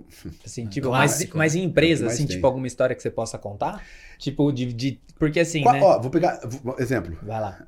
[0.44, 2.36] Assim, tipo, mas, mas em É empresa, assim, tem.
[2.36, 3.82] tipo, alguma história que você possa contar?
[4.18, 4.72] Tipo, de.
[4.72, 5.80] de- porque assim, Qual- né?
[5.82, 7.66] ó, vou pegar vou- exemplo, Vai lá.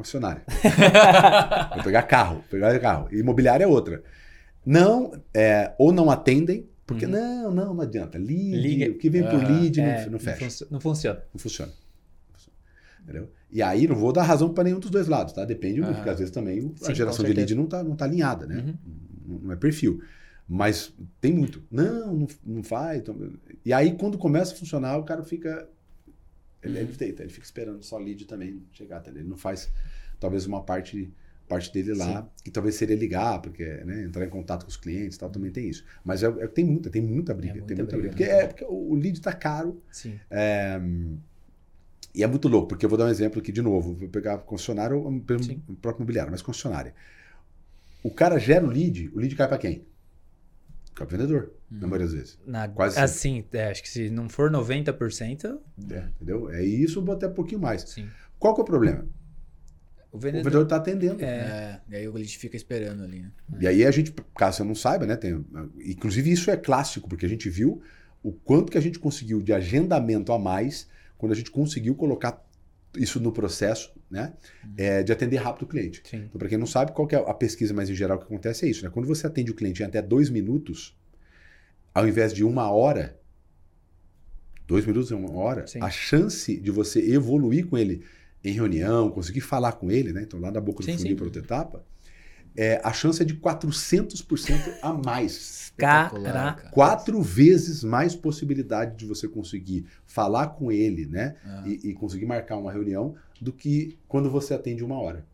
[0.00, 0.42] Concessionária.
[1.74, 3.08] vou pegar carro, pegar carro.
[3.14, 4.02] Imobiliária é outra.
[4.64, 7.12] Não, é, ou não atendem Porque Uhum.
[7.12, 8.18] não, não, não adianta.
[8.18, 9.60] Lead, Liga- o que vem por Aham.
[9.60, 10.44] lead É, não, não fecha.
[10.44, 11.22] funci- não funciona.
[11.32, 11.70] Não funciona.
[11.72, 12.56] Não funciona.
[13.04, 13.30] Entendeu?
[13.50, 15.44] E aí não vou dar razão para nenhum dos dois lados, tá?
[15.44, 15.94] Depende, Aham.
[15.94, 18.44] porque às vezes também o- Sim, a geração de lead não tá, não tá alinhada,
[18.46, 18.56] né?
[18.56, 18.74] Uhum.
[19.26, 20.02] Não, não é perfil.
[20.48, 21.62] Mas tem muito.
[21.70, 22.98] Não, não, não faz.
[22.98, 23.16] então-
[23.64, 25.68] E aí quando começa a funcionar, o cara fica.
[26.62, 29.24] Ele, ele, deita, ele fica esperando só lead também chegar até ele.
[29.24, 29.72] Não faz
[30.18, 31.12] talvez uma parte
[31.48, 35.18] parte dele lá, que talvez seria ligar, porque né, entrar em contato com os clientes
[35.18, 35.84] tal, também tem isso.
[36.04, 38.14] Mas é, é- tem muita, tem muita briga, muita tem muita briga.
[38.14, 38.42] briga, Porque, né?
[38.44, 40.20] é, porque o lead tá caro, Sim.
[40.30, 40.80] é,
[42.14, 43.94] e é muito louco, porque eu vou dar um exemplo aqui de novo.
[43.94, 45.02] Vou pegar concessionário,
[45.40, 45.60] Sim.
[45.80, 46.94] próprio imobiliário, mas concessionária.
[48.02, 49.84] O cara gera o lead, o lead cai para quem?
[51.04, 52.38] Vendedor, na maioria das vezes.
[52.46, 55.58] Na, Quase assim, é, acho que se não for 90%,
[55.90, 56.50] É, entendeu?
[56.50, 57.82] É isso, até um pouquinho mais.
[57.82, 58.08] sim.
[58.38, 59.06] Qual que é o problema?
[60.12, 60.62] O vendedor.
[60.62, 61.22] está atendendo.
[61.22, 61.26] É.
[61.26, 63.30] É, e aí o lead fica esperando ali, né?
[63.60, 65.14] E aí a gente, caso você não saiba, né?
[65.14, 65.44] Tem,
[65.84, 67.80] inclusive isso é clássico, porque a gente viu
[68.22, 72.42] o quanto que a gente conseguiu de agendamento a mais quando a gente conseguiu colocar
[72.96, 74.32] isso no processo, né?
[74.76, 76.02] é, de atender rápido o cliente.
[76.04, 76.24] Sim.
[76.28, 78.68] Então, para quem não sabe, qual é a pesquisa mais em geral que acontece é
[78.68, 78.90] isso, né?
[78.90, 80.96] Quando você atende o cliente em até dois minutos,
[81.94, 83.18] ao invés de uma hora,
[84.66, 85.80] dois minutos é uma hora, Sim.
[85.82, 88.04] a chance de você evoluir com ele
[88.42, 90.22] em reunião, conseguir falar com ele, né?
[90.22, 91.16] Então, lá da boca do Sim, funil sim.
[91.16, 91.84] para outra etapa,
[92.62, 95.72] é, a chance é de 400% a mais.
[95.78, 96.20] Caraca.
[96.20, 96.52] cara.
[96.72, 101.36] Quatro vezes mais possibilidade de você conseguir falar com ele, né?
[101.42, 105.24] Ah, e, e conseguir marcar uma reunião do que quando você atende uma hora.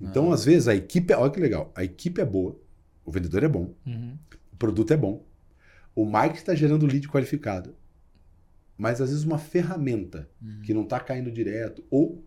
[0.00, 0.34] Então, Ah.
[0.34, 1.12] às vezes, a equipe.
[1.12, 1.72] é- Olha que legal.
[1.74, 2.56] A equipe é boa,
[3.04, 4.16] o vendedor é bom, Uhum.
[4.52, 5.24] o produto é bom,
[5.94, 7.74] o marketing está gerando lead qualificado.
[8.78, 10.60] Mas, às vezes, uma ferramenta Uhum.
[10.62, 12.22] que não está caindo direto, ou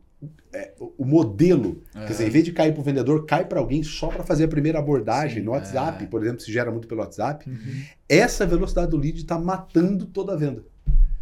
[0.53, 1.99] é, o modelo, É.
[2.01, 4.43] quer dizer, em vez de cair para o vendedor, cai para alguém só para fazer
[4.45, 6.07] a primeira abordagem Sim, no WhatsApp, é.
[6.07, 7.49] por exemplo, se gera muito pelo WhatsApp.
[7.49, 7.83] Uhum.
[8.07, 10.63] Essa velocidade do lead está matando toda a venda.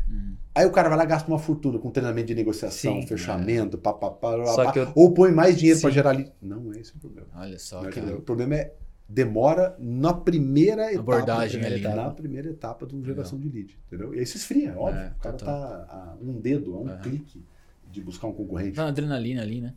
[0.09, 0.35] Uhum.
[0.55, 3.77] Aí o cara vai lá e gasta uma fortuna com treinamento de negociação, Sim, fechamento,
[3.77, 6.31] pá, pá, pá, Só pá, que eu- ou põe mais dinheiro para gerar lead.
[6.41, 7.27] Não é esse o problema.
[7.35, 8.01] Olha só, Não é o cara.
[8.05, 8.19] problema.
[8.19, 8.73] O problema é
[9.09, 10.99] demora na primeira etapa.
[11.13, 11.93] Abordagem na ali, primeira né?
[11.93, 13.77] etapa, Na primeira etapa de geração de lead.
[13.87, 14.15] Entendeu?
[14.15, 14.99] E aí se esfria, óbvio.
[15.01, 15.55] É, o cara total.
[15.59, 17.45] tá a um dedo, a um clique
[17.99, 18.73] de buscar um concorrente.
[18.75, 19.73] Tá na adrenalina ali, né?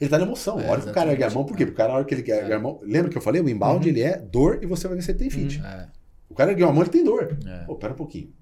[0.00, 0.60] Ele tá na emoção.
[0.60, 1.64] É, a hora que o cara ergue a mão, por quê?
[1.66, 2.54] Porque o cara, a hora que ele ergue É.
[2.54, 2.78] a mão.
[2.82, 3.40] Lembra que eu falei?
[3.40, 3.92] O inbound Uhum.
[3.92, 5.60] ele é dor e você vai ver se ele tem fit.
[5.64, 5.86] É.
[6.28, 7.36] O cara ergueu a mão, ele tem dor.
[7.46, 7.64] É.
[7.64, 8.32] Pô, pera um pouquinho.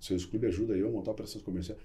[0.00, 1.80] Seus clubes ajudam eu a montar operações comerciais.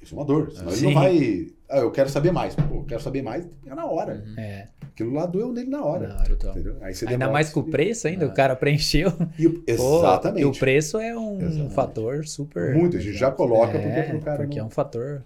[0.00, 0.50] Isso é uma dor.
[0.52, 0.84] Senão ele Sim.
[0.86, 1.46] não vai.
[1.70, 2.54] Ah, eu quero saber mais.
[2.54, 4.22] Pô, eu quero saber mais é na hora.
[4.26, 4.38] Uhum.
[4.38, 4.68] É.
[4.82, 6.08] Aquilo lá doeu nele na hora.
[6.08, 6.28] Na hora.
[6.28, 6.50] Total.
[6.52, 6.76] Entendeu?
[6.82, 8.28] Aí você Ainda mais com o preço ainda, É.
[8.28, 9.10] o cara preencheu.
[9.38, 10.42] E o- Pô, Exatamente.
[10.42, 11.74] E o preço é um Exatamente.
[11.74, 12.74] fator super.
[12.74, 12.96] Muito.
[12.98, 14.36] A gente já coloca porque É, pro cara.
[14.44, 14.68] porque é não...
[14.68, 15.22] um fator.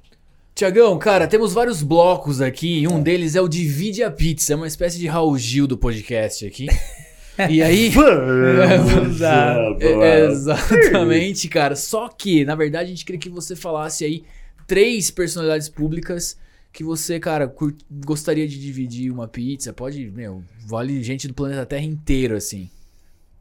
[0.61, 4.57] Tiagão, cara, temos vários blocos aqui e um deles é o Divide a Pizza, é
[4.57, 6.67] uma espécie de Raul Gil do podcast aqui.
[7.49, 7.89] E aí.
[7.97, 9.57] Vamos lá.
[9.81, 11.75] É, exatamente, cara.
[11.75, 14.23] Só que, na verdade, a gente queria que você falasse aí
[14.67, 16.37] três personalidades públicas
[16.71, 19.73] que você, cara, cur- gostaria de dividir uma pizza.
[19.73, 22.69] Pode, meu, vale gente do planeta Terra inteiro, assim.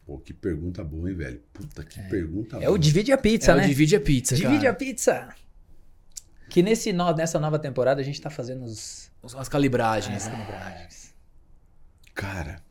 [0.07, 1.41] Pô, que pergunta boa, hein, velho?
[1.51, 2.71] Puta, que pergunta É boa.
[2.71, 3.65] o divide a pizza, é né?
[3.65, 4.69] o Divide a Pizza, Divide cara.
[4.69, 5.27] a pizza.
[6.49, 10.25] Que nesse, no- nessa nova temporada a gente tá fazendo os, As calibragens.
[10.27, 10.37] as né?
[10.45, 11.13] calibragens.
[12.13, 12.61] Cara,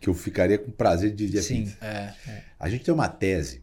[0.00, 1.64] que eu ficaria com prazer de dividir a Sim.
[1.64, 1.78] pizza.
[1.84, 2.14] É.
[2.58, 3.62] A gente tem uma tese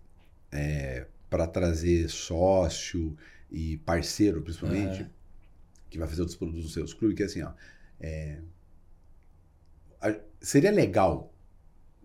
[1.29, 3.15] para trazer sócio
[3.51, 5.05] e parceiro, principalmente,
[5.89, 7.51] que vai fazer outros produtos nos seus clubes, que é assim, ó.
[7.99, 8.39] é,
[10.01, 11.33] a- seria legal.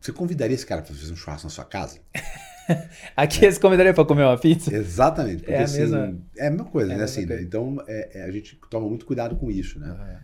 [0.00, 2.00] Você convidaria esse cara para fazer um churrasco na sua casa?
[3.16, 4.74] Aqui eles convidaria pra comer uma pizza?
[4.74, 5.38] Exatamente.
[5.38, 7.04] Porque, É a assim, mesma- É a mesma coisa, é né?
[7.04, 7.26] Assim, né?
[7.28, 7.42] coisa.
[7.42, 9.88] Então, é- é, a gente toma muito cuidado com isso, né?
[9.90, 10.20] Aham.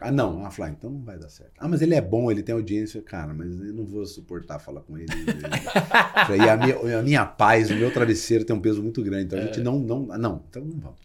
[0.00, 0.44] Ah, não.
[0.46, 1.52] Ah, falar, então não vai dar certo.
[1.58, 3.02] Ah, mas ele é bom, ele tem audiência.
[3.02, 5.08] Cara, mas eu não vou suportar falar com ele.
[6.38, 9.24] e a minha, a minha paz, o meu travesseiro tem um peso muito grande.
[9.24, 10.12] Então a gente não, não.
[10.12, 10.98] ah, Não, então não vamos.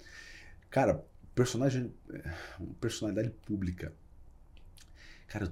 [0.69, 1.03] Cara,
[1.33, 1.91] personagem.
[2.13, 2.21] é,
[2.79, 3.91] Personalidade pública.
[5.27, 5.49] Cara, eu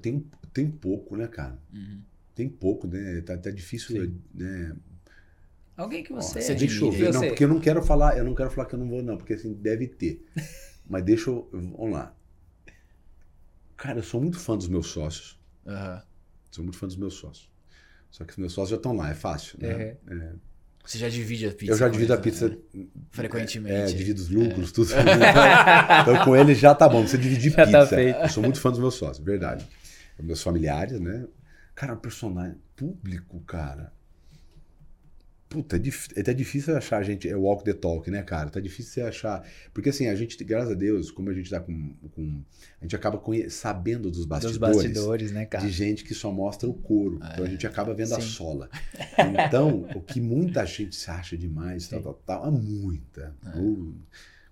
[0.54, 1.58] tenho pouco, né, cara?
[1.74, 2.00] Uhum.
[2.36, 3.22] Tem pouco, né?
[3.22, 4.22] Tá, tá difícil, Sim.
[4.36, 4.76] né?
[5.82, 6.42] Alguém que Ó, você.
[6.42, 7.14] você deixa eu ver.
[7.14, 9.02] Não, Você- porque eu não quero falar, eu não quero falar que eu não vou,
[9.02, 10.24] não, porque assim, deve ter.
[10.88, 11.50] Mas deixa eu.
[11.52, 12.16] Vamos lá.
[13.78, 15.40] Cara, eu sou muito fã dos meus sócios.
[15.66, 16.02] Aham.
[16.52, 17.50] Sou muito fã dos meus sócios.
[18.10, 19.70] Só que os meus sócios já estão lá, é fácil, né?
[20.10, 20.34] É.
[20.84, 21.72] Você já divide a pizza?
[21.72, 22.50] Eu já divido a pizza.
[22.50, 22.86] né?
[23.12, 23.74] Frequentemente.
[23.74, 24.90] É, divido os lucros, tudo.
[26.02, 27.08] então com ele já tá bom.
[27.08, 27.72] Você dividir Já pizza.
[27.80, 28.20] tá feito.
[28.20, 29.66] Eu sou muito fã dos meus sócios, verdade.
[30.20, 31.26] Meus familiares, né?
[31.74, 33.94] Cara, um personagem público, cara.
[35.52, 35.82] Puta, é,
[36.16, 38.50] é até difícil achar a gente, é walk the talk, né, cara?
[38.50, 39.46] Tá difícil você achar.
[39.74, 41.94] Porque assim, a gente, graças a Deus, como a gente tá com.
[42.16, 42.42] com-
[42.80, 44.58] a gente acaba conhe- sabendo dos Dos bastidores.
[44.78, 45.66] bastidores, né, cara?
[45.66, 47.20] De gente que só mostra o couro.
[47.34, 48.28] Então a gente acaba vendo a Sim.
[48.28, 48.70] sola.
[49.52, 52.04] Então, o que muita gente se acha demais, tal, Sim.
[52.06, 53.36] tal, tal, há muita.
[53.56, 53.94] Uh,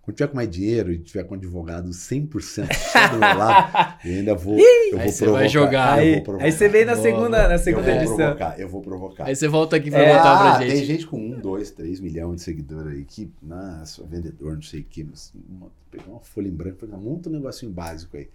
[0.10, 3.99] Quando tiver com mais dinheiro e tiver com um advogado 100% só do meu lado,
[4.03, 4.57] eu ainda vou.
[4.57, 5.40] Eu vou Aí você provocar.
[5.40, 5.98] vai jogar.
[5.98, 6.45] eu Aí, vou provocar.
[6.45, 8.15] aí você vem na segunda, na Eu segunda vou edição.
[8.18, 9.26] provocar, eu vou provocar.
[9.26, 10.86] Aí você volta aqui pra É, voltar ah, pra tem gente.
[10.88, 14.84] gente com um, dois, três milhões de seguidores aí que, nossa, vendedor, não sei o
[14.84, 18.30] que, mas uma, pegar uma folha em branco, monta um negocinho básico aí.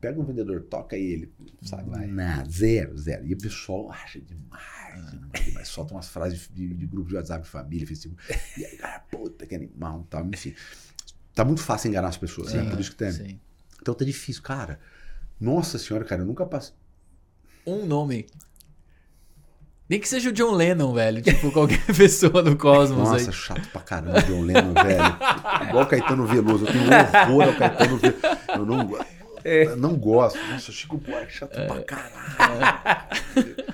[0.00, 1.28] Pega um vendedor, toca ele,
[1.60, 1.90] sabe?
[1.90, 2.06] Vai.
[2.06, 3.26] Nada, zero, zero.
[3.26, 5.68] E o pessoal acha demais, demais, demais.
[5.68, 8.22] Solta umas frases de, de grupo de WhatsApp de família, Facebook.
[8.56, 10.54] E aí, cara, puta que animal e tal, enfim.
[11.38, 12.64] Tá muito fácil enganar as pessoas, né?
[12.64, 13.12] Sim, Por isso que tem.
[13.12, 13.40] sim.
[13.80, 14.80] Então tá difícil, cara.
[15.40, 16.74] Nossa senhora, cara, eu nunca passei.
[17.64, 18.26] Um nome.
[19.88, 21.22] Nem que seja o John Lennon, velho.
[21.22, 23.32] Tipo, qualquer pessoa do Cosmos Nossa, aí.
[23.32, 25.68] chato pra caramba, John Lennon, velho.
[25.68, 26.66] Igual o Caetano Veloso.
[26.66, 26.84] Eu tenho
[27.36, 28.18] horror ao Caetano Veloso.
[28.48, 29.04] Eu não, go-
[29.44, 30.38] eu não gosto.
[30.50, 33.04] Nossa, Chico Buarque, chato pra caralho.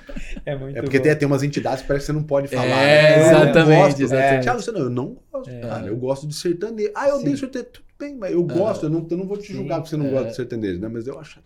[0.45, 1.03] É muito É porque bom.
[1.03, 2.65] tem, tem umas entidades que parece que você não pode falar.
[2.65, 3.15] É, né?
[3.17, 4.43] Eu não exatamente, exatamente.
[4.43, 5.59] Thiago, você não, eu não gosto, É.
[5.61, 5.87] cara.
[5.87, 6.91] Eu gosto de sertanejo.
[6.95, 7.23] Ah, eu Sim.
[7.25, 7.71] dei sertanejo.
[7.71, 8.85] Tudo bem, mas eu gosto.
[8.85, 10.09] Eu, não, eu não vou te julgar porque você não É.
[10.11, 10.87] gosta de sertanejo, né?
[10.87, 11.39] Mas eu acho.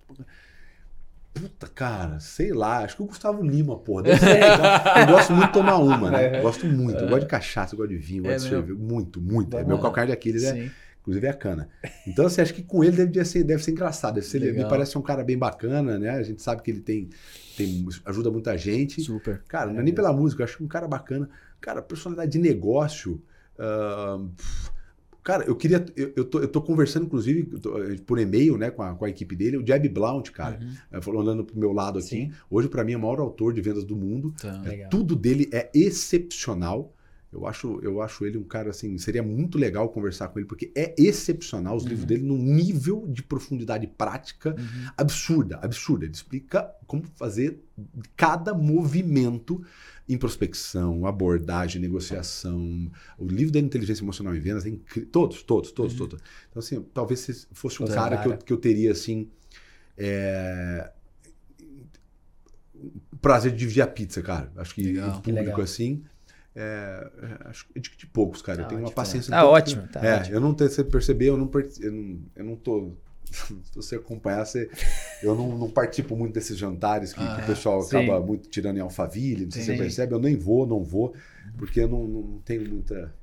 [1.34, 2.80] Puta, cara, sei lá.
[2.80, 4.04] Acho que o Gustavo Lima, porra.
[4.04, 4.60] deve ser legal.
[5.02, 6.26] Eu gosto muito de tomar uma, né?
[6.38, 6.42] É.
[6.42, 7.00] Gosto muito.
[7.00, 8.78] Eu gosto de cachaça, eu gosto de vinho, eu É gosto de cerveja.
[8.80, 9.58] Muito, muito.
[9.58, 10.72] É meu calcanhar de Aquiles, é, Sim.
[11.02, 11.70] inclusive é a cana.
[12.06, 14.16] Então, você acha que com ele deve ser, deve ser engraçado.
[14.16, 16.10] Deve ser, me parece um cara bem bacana, né?
[16.10, 17.10] A gente sabe que ele tem,
[17.60, 19.02] tem ajuda muita gente.
[19.02, 19.44] Super.
[19.48, 21.30] Cara, não é nem pela música, eu acho um cara bacana.
[21.60, 23.22] Cara, personalidade de negócio.
[23.57, 24.23] ah,
[25.22, 25.86] cara, eu queria.
[25.95, 29.03] Eu, eu, tô, eu tô conversando, inclusive, tô, eh, por e-mail, né, com a, com
[29.03, 30.57] a equipe dele, o Jeb Blount, cara.
[30.61, 30.73] Uhum.
[30.94, 32.07] eh, Falando pro meu lado aqui.
[32.07, 32.31] Sim.
[32.49, 34.34] Hoje, para mim, é o maior autor de vendas do mundo.
[34.41, 34.61] Tá.
[34.61, 34.90] Legal.
[34.90, 36.94] Tudo dele é excepcional.
[37.32, 40.72] Eu acho, eu acho ele um cara assim, seria muito legal conversar com ele, porque
[40.76, 44.90] é excepcional os livros dele num nível de profundidade prática Uhum.
[44.98, 46.06] absurda, absurda.
[46.06, 47.60] Ele explica como fazer
[48.18, 49.64] cada movimento
[50.08, 52.92] em prospecção, abordagem, negociação.
[53.18, 55.10] O livro da inteligência emocional em vendas é incrível.
[55.12, 56.00] Todos, todos, todos, Uhum.
[56.08, 56.20] todos.
[56.50, 59.30] Então, assim, talvez se fosse um Puta, cara que eu, que eu teria, assim,
[59.96, 60.92] é,
[63.12, 64.52] o prazer de dividir a pizza, cara.
[64.56, 65.12] Acho que Legal.
[65.12, 65.62] Que público, legal.
[65.62, 66.04] assim,
[66.56, 67.12] é,
[67.44, 68.58] é, acho que de, de poucos, cara.
[68.58, 69.32] Tá eu tenho uma ótimo, paciência...
[69.32, 69.38] né?
[69.38, 70.36] Tá que- ótimo, tá é, ótimo.
[70.36, 71.50] eu não tenho, você perceber, eu não,
[71.82, 72.92] eu não, eu não tô.
[73.30, 74.70] Se você acompanhar, você,
[75.22, 77.90] eu não, não participo muito desses jantares que, que Ah, o pessoal sim.
[77.90, 81.14] acaba muito tirando em alfaville, não sei se você percebe, eu nem vou, não vou,
[81.58, 83.14] porque eu não, não tenho muita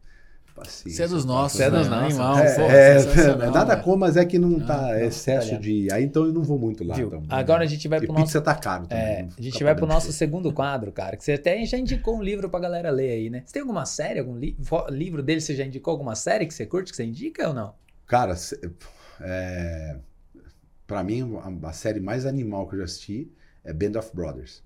[0.56, 0.90] paciência.
[0.96, 1.78] Você é dos nossos, Você é né?
[1.78, 2.18] dos nossos.
[2.18, 5.58] Animal, É, pô, é, sensacional, nada como, mas é que não Ah, tá não, excesso
[5.58, 5.88] de.
[5.92, 6.98] Aí então eu não vou muito lá.
[6.98, 8.24] Então, Agora a gente vai pro nosso.
[8.24, 9.04] pizza tá caro também.
[9.04, 11.16] É, a gente vai pro nosso segundo quadro, cara.
[11.16, 13.42] Que você até já indicou um livro pra galera ler aí, né?
[13.44, 14.56] Você tem alguma série, algum li
[14.90, 15.40] livro dele?
[15.40, 17.74] Você já indicou alguma série que você curte, que você indica ou não?
[18.06, 18.34] Cara,
[19.20, 19.96] é,
[20.86, 23.30] pra mim, a, a série mais animal que eu já assisti
[23.64, 24.62] é Band of Brothers.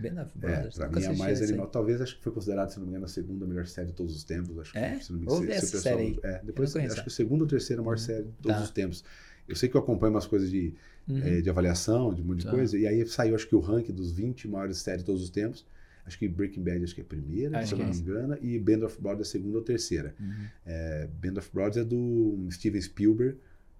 [0.00, 0.74] Band of É, Brothers.
[0.76, 1.66] pra nunca mim é mais animal.
[1.68, 4.14] Talvez acho que foi considerado, se não me engano, a segunda melhor série de todos
[4.14, 4.58] os tempos.
[4.58, 5.00] Acho que, É?
[5.00, 6.18] se não me Vou se- ver se o essa série.
[6.22, 8.64] É, depois acho que a segunda ou terceira maior série de todos Tá.
[8.64, 9.04] os tempos.
[9.48, 10.74] Eu sei que eu acompanho umas coisas de,
[11.08, 11.18] Uhum.
[11.18, 12.50] eh, de avaliação, de um monte de Tá.
[12.50, 15.30] coisa, e aí saiu acho que o ranking dos 20 maiores séries de todos os
[15.30, 15.64] tempos.
[16.04, 17.94] Acho que Breaking Bad acho que é a primeira, Acho se eu que não é
[17.94, 20.14] me engano, e Band of Brothers é a segunda ou terceira.
[20.20, 20.34] Uhum.
[20.64, 23.38] É, Band of Brothers é do Steven Spielberg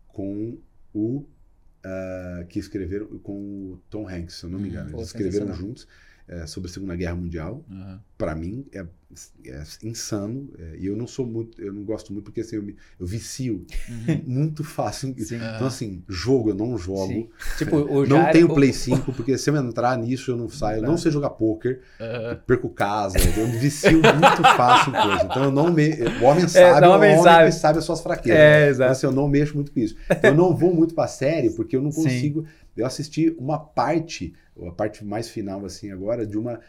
[0.08, 0.58] com
[0.92, 1.24] o
[1.84, 4.90] ah, que escreveram com o Tom Hanks, se eu não me Hum, engano.
[4.90, 5.86] pô, Eles escreveram juntos
[6.28, 7.64] é, sobre a Segunda Guerra Mundial.
[7.70, 7.98] Uhum.
[8.16, 8.84] Para mim é,
[9.46, 12.62] é insano é, e eu não sou muito, eu não gosto muito porque assim eu,
[12.62, 14.22] me, eu vicio Uhum.
[14.26, 15.14] muito fácil.
[15.18, 15.36] Sim.
[15.36, 17.30] Então assim, jogo eu não jogo.
[17.56, 20.78] Tipo, Não Jair- tenho Play 5, porque se eu entrar nisso eu não saio.
[20.78, 22.38] Eu não sei jogar poker, Uhum.
[22.46, 25.24] perco casa, eu me vicio muito fácil em coisa.
[25.24, 25.90] Então eu não me...
[26.20, 27.52] O homem sabe, não, é o homem sabe.
[27.52, 28.38] sabe as suas fraquezas.
[28.38, 28.92] É, Então, exato.
[28.92, 29.96] assim, eu não mexo muito com isso.
[30.22, 32.02] Eu não vou muito pra série, porque eu não Sim.
[32.78, 34.32] Eu assisti uma parte,
[34.66, 36.60] a parte mais final, assim, agora, de uma.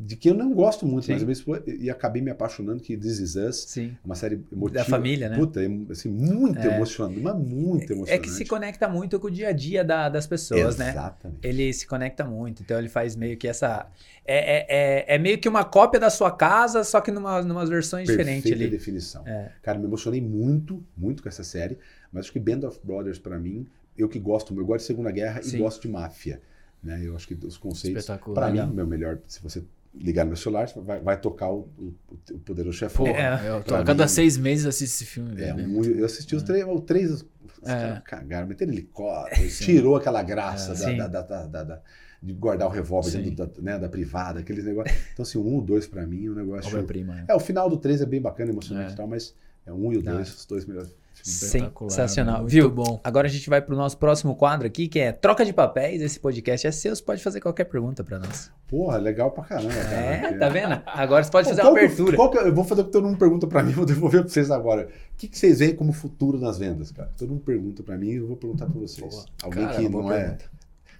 [0.00, 1.14] De que eu não gosto muito, Sim.
[1.14, 3.96] mas mesmo tempo, e acabei me apaixonando, que This Is Us, Sim.
[4.04, 4.78] uma série emotiva.
[4.80, 5.36] Da família, né?
[5.36, 6.76] Puta, é, assim, muito É.
[6.76, 8.12] emocionante, mas muito emocionante.
[8.12, 10.90] É que se conecta muito com o dia a dia da- das pessoas, né?
[10.90, 11.40] Exatamente.
[11.42, 13.88] Ele se conecta muito, então ele faz meio que essa.
[14.24, 17.68] É, é, é, é meio que uma cópia da sua casa, só que numa, numas
[17.68, 18.68] versões diferentes ali.
[18.68, 19.26] definição.
[19.26, 19.50] É.
[19.62, 21.76] Cara, me emocionei muito, muito com essa série,
[22.12, 23.66] mas acho que Band of Brothers, pra mim,
[23.98, 25.56] eu que gosto, eu gosto de Segunda Guerra Sim.
[25.56, 26.40] e gosto de máfia.
[26.82, 27.00] Né?
[27.04, 28.52] Eu acho que os conceitos, Espetacular.
[28.52, 29.64] pra mim, meu melhor, se você
[29.94, 31.94] ligar no meu celular, vai, vai tocar o, o,
[32.32, 33.06] o Poderoso Chefão.
[33.08, 33.48] É.
[33.48, 35.42] eu tô- a cada mim- seis meses assisto esse filme.
[35.42, 37.24] É, um- eu assisti os três, os três os
[37.64, 37.74] É.
[37.74, 40.96] caras cagaram, meteram helicóptero, tirou aquela graça da, Sim.
[40.96, 41.82] da, da, da, da-
[42.22, 44.96] de guardar o revólver dentro da, né, da privada, aqueles negócios.
[45.12, 46.68] Então, assim, o 1 e o 2 pra mim é um negócio.
[46.68, 47.14] Obra-prima.
[47.14, 47.24] né?
[47.28, 48.92] É, o final do 3 é bem bacana, emocionante É.
[48.92, 49.34] e tal, mas
[49.66, 50.32] é o 1 e o 2, Ah.
[50.36, 52.40] os dois melhores Sensacional.
[52.40, 52.70] muito Viu?
[52.70, 53.00] bom.
[53.04, 56.00] Agora a gente vai pro nosso próximo quadro aqui, que é troca de papéis.
[56.02, 58.50] Esse podcast é seu, você pode fazer qualquer pergunta pra nós.
[58.66, 59.96] Porra, legal pra caramba, cara.
[59.96, 60.82] É, tá vendo?
[60.86, 62.16] Agora você pode fazer Qual uma que- abertura.
[62.30, 64.50] que- eu vou fazer o que todo mundo pergunta pra mim, vou devolver pra vocês
[64.50, 64.88] agora.
[65.14, 67.10] O que, que vocês veem como futuro nas vendas, cara?
[67.16, 69.06] Todo mundo pergunta pra mim, eu vou perguntar pra vocês.
[69.08, 69.24] Boa.
[69.42, 70.36] Alguém Cara, que não é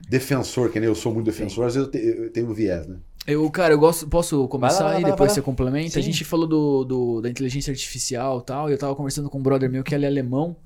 [0.08, 2.86] defensor, que nem eu sou muito defensor, às vezes eu, te- eu tenho um viés,
[2.86, 2.96] né?
[3.28, 4.08] Eu, cara, eu gosto.
[4.08, 5.90] Posso começar Vai lá, vai aí, lá, depois você complementa?
[5.90, 5.98] Sim.
[5.98, 8.68] A gente falou do, do- da inteligência artificial e tal.
[8.70, 10.56] E eu tava conversando com um brother meu que ele é alemão.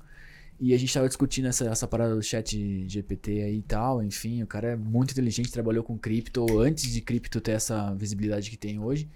[0.59, 4.01] E a gente tava discutindo essa, essa parada do chat GPT aí e tal.
[4.01, 8.49] Enfim, o cara é muito inteligente, trabalhou com cripto antes de cripto ter essa visibilidade
[8.49, 9.09] que tem hoje.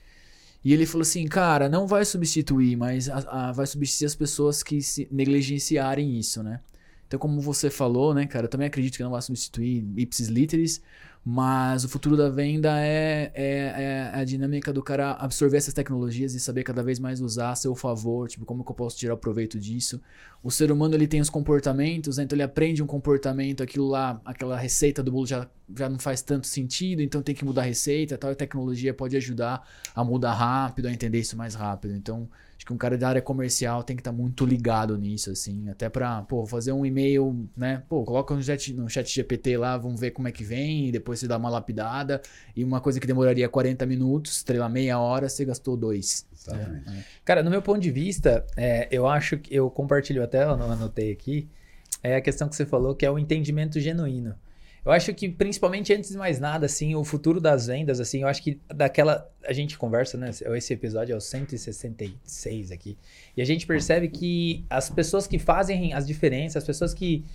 [0.65, 4.61] E ele falou assim, cara, não vai substituir, mas a- a- vai substituir as pessoas
[4.63, 6.59] que se negligenciarem isso, né?
[7.07, 10.81] Então, como você falou, né, cara, eu também acredito que não vai substituir ipsis literis,
[11.23, 16.33] mas o futuro da venda é, é, é a dinâmica do cara absorver essas tecnologias
[16.33, 19.17] e saber cada vez mais usar a seu favor, tipo, como que eu posso tirar
[19.17, 20.01] proveito disso.
[20.41, 24.21] O ser humano, ele tem os comportamentos, né, então ele aprende um comportamento, aquilo lá,
[24.23, 27.65] aquela receita do bolo já, já não faz tanto sentido, então tem que mudar a
[27.65, 31.93] receita tal, e a tecnologia pode ajudar a mudar rápido, a entender isso mais rápido.
[31.95, 32.29] Então,
[32.67, 36.21] que um cara da área comercial tem que estar muito ligado nisso, assim, até pra,
[36.23, 40.11] pô, fazer um e-mail, né, pô, coloca no chat, no chat GPT lá, vamos ver
[40.11, 42.21] como é que vem, e depois você dá uma lapidada,
[42.53, 46.27] e uma coisa que demoraria 40 minutos, sei lá, meia hora, você gastou dois.
[46.33, 47.05] Exatamente.
[47.23, 50.69] Cara, no meu ponto de vista, é, eu acho que eu compartilho até, eu não
[50.69, 51.47] anotei aqui,
[52.03, 54.35] é a questão que você falou, que é o entendimento genuíno.
[54.87, 58.27] Eu acho que, principalmente antes de mais nada, assim, o futuro das vendas, assim, eu
[58.29, 59.29] acho que daquela.
[59.45, 60.29] A gente conversa, né?
[60.29, 62.97] Esse episódio é o 166 aqui.
[63.35, 67.25] E a gente percebe que as pessoas que fazem as diferenças, as pessoas que.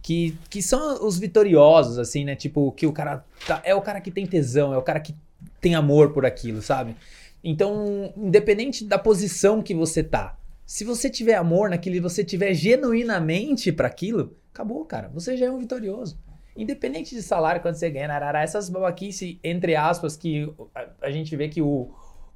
[0.00, 2.36] Que, que são os vitoriosos, assim, né?
[2.36, 3.24] Tipo, que o cara.
[3.44, 5.12] tá- é o cara que tem tesão, é o cara que
[5.60, 6.94] tem amor por aquilo, sabe?
[7.42, 12.54] Então, independente da posição que você tá, se você tiver amor naquilo e você tiver
[12.54, 15.08] genuinamente para aquilo, acabou, cara.
[15.08, 16.16] Você já é um vitorioso.
[16.56, 21.34] Independente de salário, quanto você ganha, narará, essas babaquice, entre aspas, que a, a gente
[21.36, 21.90] vê que o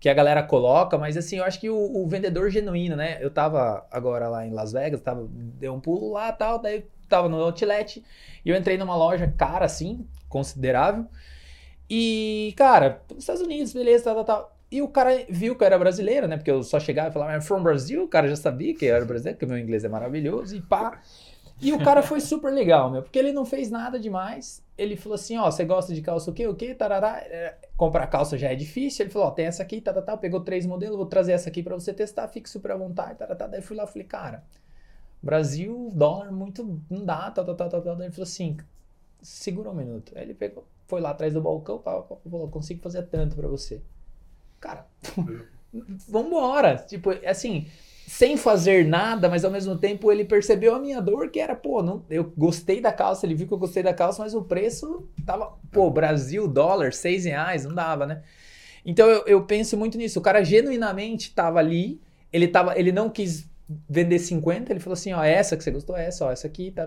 [0.04, 3.16] que a galera coloca, mas assim, eu acho que o, o vendedor genuíno, né?
[3.22, 7.26] Eu tava agora lá em Las Vegas, tava, dei um pulo lá tal, daí tava
[7.26, 8.04] no outlet
[8.44, 11.06] e eu entrei numa loja cara, assim, considerável.
[11.88, 14.56] E, cara, Estados Unidos, beleza, tal, tal, tal.
[14.70, 16.36] E o cara viu que eu era brasileiro, né?
[16.36, 18.94] Porque eu só chegava e falava, I'm from Brazil, o cara já sabia que eu
[18.94, 21.00] era brasileiro, porque meu inglês é maravilhoso, e pá.
[21.64, 24.62] E o cara foi super legal, meu, porque ele não fez nada demais.
[24.76, 27.18] Ele falou assim, ó, você gosta de calça o quê, o quê, tarará.
[27.18, 29.04] É, Comprar calça já é difícil.
[29.04, 30.16] Ele falou, ó, tem essa aqui, tá, tá, tá.
[30.16, 33.34] Pegou três modelos, vou trazer essa aqui pra você testar, fique super à vontade, tá,
[33.34, 33.46] tá.
[33.46, 34.44] Daí fui lá, falei, cara,
[35.22, 37.80] Brasil, dólar, muito, não dá, tá, tá, tá, tá.
[37.80, 38.56] Daí ele falou assim,
[39.22, 40.12] segura um minuto.
[40.16, 43.80] Aí ele pegou, foi lá atrás do balcão, falou, consigo fazer tanto pra você.
[44.60, 44.86] Cara,
[46.08, 46.76] vambora.
[46.76, 47.66] Tipo, assim,
[48.06, 51.82] sem fazer nada, mas ao mesmo tempo ele percebeu a minha dor, que era, pô,
[51.82, 55.08] não, eu gostei da calça, ele viu que eu gostei da calça, mas o preço
[55.24, 58.22] tava, pô, Brasil, dólar, seis reais, não dava, né?
[58.84, 60.18] Então eu, eu penso muito nisso.
[60.18, 62.00] O cara genuinamente tava ali,
[62.32, 63.48] ele, tava, ele não quis
[63.88, 66.86] vender 50, ele falou assim, ó, essa que você gostou, essa, ó, essa aqui, tá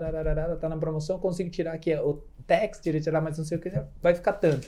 [0.69, 3.71] na promoção, eu consigo tirar aqui o text, tirar mais não sei o que,
[4.01, 4.67] vai ficar tanto.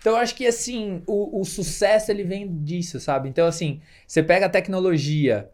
[0.00, 3.28] Então eu acho que assim, o, o sucesso ele vem disso, sabe?
[3.28, 5.50] Então assim, você pega a tecnologia,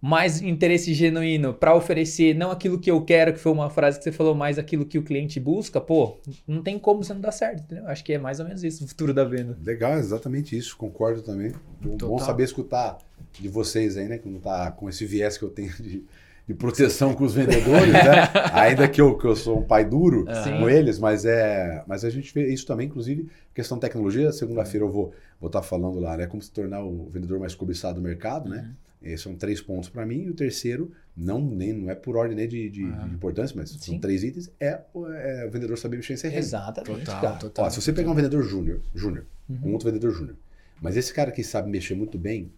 [0.00, 4.04] mais interesse genuíno para oferecer não aquilo que eu quero, que foi uma frase que
[4.04, 7.32] você falou, mas aquilo que o cliente busca, pô, não tem como você não dar
[7.32, 7.86] certo, entendeu?
[7.88, 9.58] Acho que é mais ou menos isso o futuro da venda.
[9.64, 11.52] Legal, exatamente isso, concordo também.
[11.80, 12.26] Bom, bom Total.
[12.26, 12.98] saber escutar
[13.32, 14.18] de vocês aí, né?
[14.18, 16.04] Que não tá com esse viés que eu tenho de,
[16.46, 18.30] de proteção com os vendedores, né?
[18.54, 20.58] Ainda que eu, que eu sou um pai duro Sim.
[20.60, 21.82] com eles, mas é.
[21.88, 24.30] Mas a gente vê isso também, inclusive, questão de tecnologia.
[24.30, 26.26] Segunda-feira eu vou vou estar falando lá, né?
[26.26, 28.70] Como se tornar o vendedor mais cobiçado do mercado, né?
[29.02, 30.22] Esses são três pontos para mim.
[30.24, 33.06] E o terceiro, não, nem, não é por ordem né, de, de, Ah.
[33.06, 33.78] de importância, mas Sim.
[33.78, 36.36] são três itens, é, o- é o vendedor saber mexer em CRM.
[36.38, 37.36] Exatamente, Total, cara.
[37.36, 37.64] total.
[37.66, 39.58] Ó, se você pegar um vendedor júnior, júnior, Uhum.
[39.68, 40.36] um outro vendedor júnior,
[40.82, 42.50] mas esse cara que sabe mexer muito bem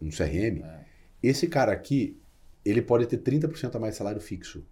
[0.00, 0.80] no CRM, É.
[1.22, 2.16] esse cara aqui,
[2.64, 4.64] ele pode ter 30% a mais salário fixo.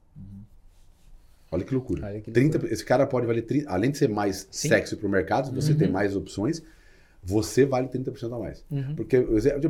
[1.53, 2.07] Olha que loucura.
[2.07, 4.69] Olha que 30, esse cara pode valer, 30, além de ser mais Sim.
[4.69, 5.79] sexy pro mercado, você Uhum.
[5.79, 6.63] tem mais opções,
[7.23, 8.65] você vale 30% a mais.
[8.71, 8.95] Uhum.
[8.95, 9.21] Porque,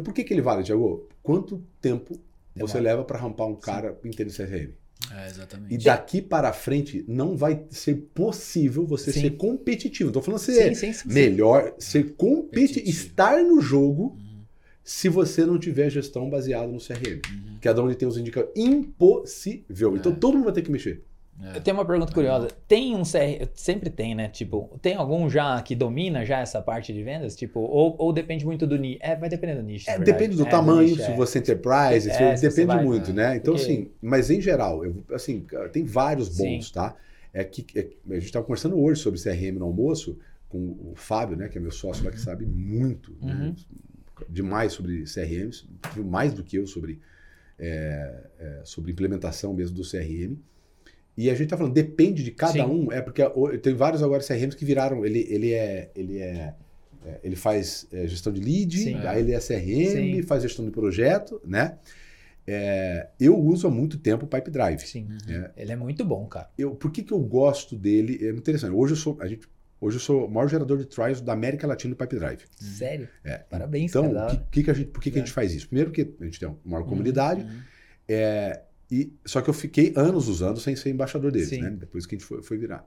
[0.02, 1.08] por que, que ele vale, Thiago?
[1.22, 2.14] Quanto tempo
[2.54, 2.80] você Demora.
[2.80, 4.70] leva para rampar um cara inteiro de CRM?
[5.12, 5.74] É, exatamente.
[5.74, 9.20] E daqui para frente não vai ser possível você Sim.
[9.22, 10.12] ser competitivo.
[10.12, 11.08] Tô falando ser Sim, sim, sim.
[11.08, 11.14] sim.
[11.14, 12.88] melhor, ser competi Competitivo.
[12.90, 14.42] estar no jogo Uhum,
[14.84, 17.20] se você não tiver gestão baseada no CRM.
[17.30, 17.58] uhum.
[17.60, 18.54] Que é de onde tem os indicadores.
[18.56, 19.96] Impossível.
[19.96, 20.14] Então É.
[20.14, 21.02] todo mundo vai ter que mexer.
[21.54, 22.48] Eu tenho uma pergunta curiosa.
[22.68, 24.28] Tem um CR, sempre tem, né?
[24.28, 27.34] Tipo, tem algum já que domina já essa parte de vendas?
[27.34, 28.98] Tipo, ou, ou depende muito do nicho?
[29.00, 29.88] É, vai depender do nicho.
[29.90, 31.16] É, depende do É, tamanho, nicho, se é.
[31.16, 33.36] você é enterprise, É, se- se você depende vai, muito, né?
[33.36, 36.56] Então, Porque- assim, mas em geral, eu, assim, tem vários Sim.
[36.56, 36.94] bons, tá?
[37.32, 40.18] É que é- a gente estava conversando hoje sobre CRM no almoço
[40.48, 41.48] com o Fábio, né?
[41.48, 43.54] Que é meu sócio lá que sabe muito, né, Uhum.
[44.28, 45.64] demais sobre CRMs,
[46.04, 47.00] mais do que eu sobre,
[47.58, 50.36] é, é, sobre implementação mesmo do CRM.
[51.20, 52.62] E a gente tá falando, depende de cada Sim.
[52.62, 53.22] um, é porque
[53.58, 56.54] tem vários agora CRMs que viraram, ele, ele é, ele é,
[57.04, 58.94] é, ele faz é, gestão de lead, Sim.
[59.06, 60.22] aí ele é CRM, Sim.
[60.22, 61.76] faz gestão de projeto, né?
[62.46, 64.80] É, eu uso há muito tempo o Pipe Drive.
[64.80, 65.06] Sim.
[65.28, 65.50] É.
[65.56, 66.48] Ele é muito bom, cara.
[66.56, 68.18] Eu, por que, que eu gosto dele?
[68.22, 68.72] É muito interessante.
[68.74, 69.46] Hoje eu sou, a gente,
[69.80, 72.44] hoje eu sou o maior gerador de trials da América Latina no Pipe Drive.
[72.56, 73.08] Sério?
[73.22, 75.68] É, Parabéns, Então, que, que que a gente, por que, que a gente faz isso?
[75.68, 77.60] Primeiro porque a gente tem uma maior Uhum, comunidade, Uhum.
[78.08, 81.60] é, e, só que eu fiquei anos usando sem ser embaixador deles, Sim.
[81.62, 81.70] né?
[81.70, 82.84] Depois que a gente foi, foi virar.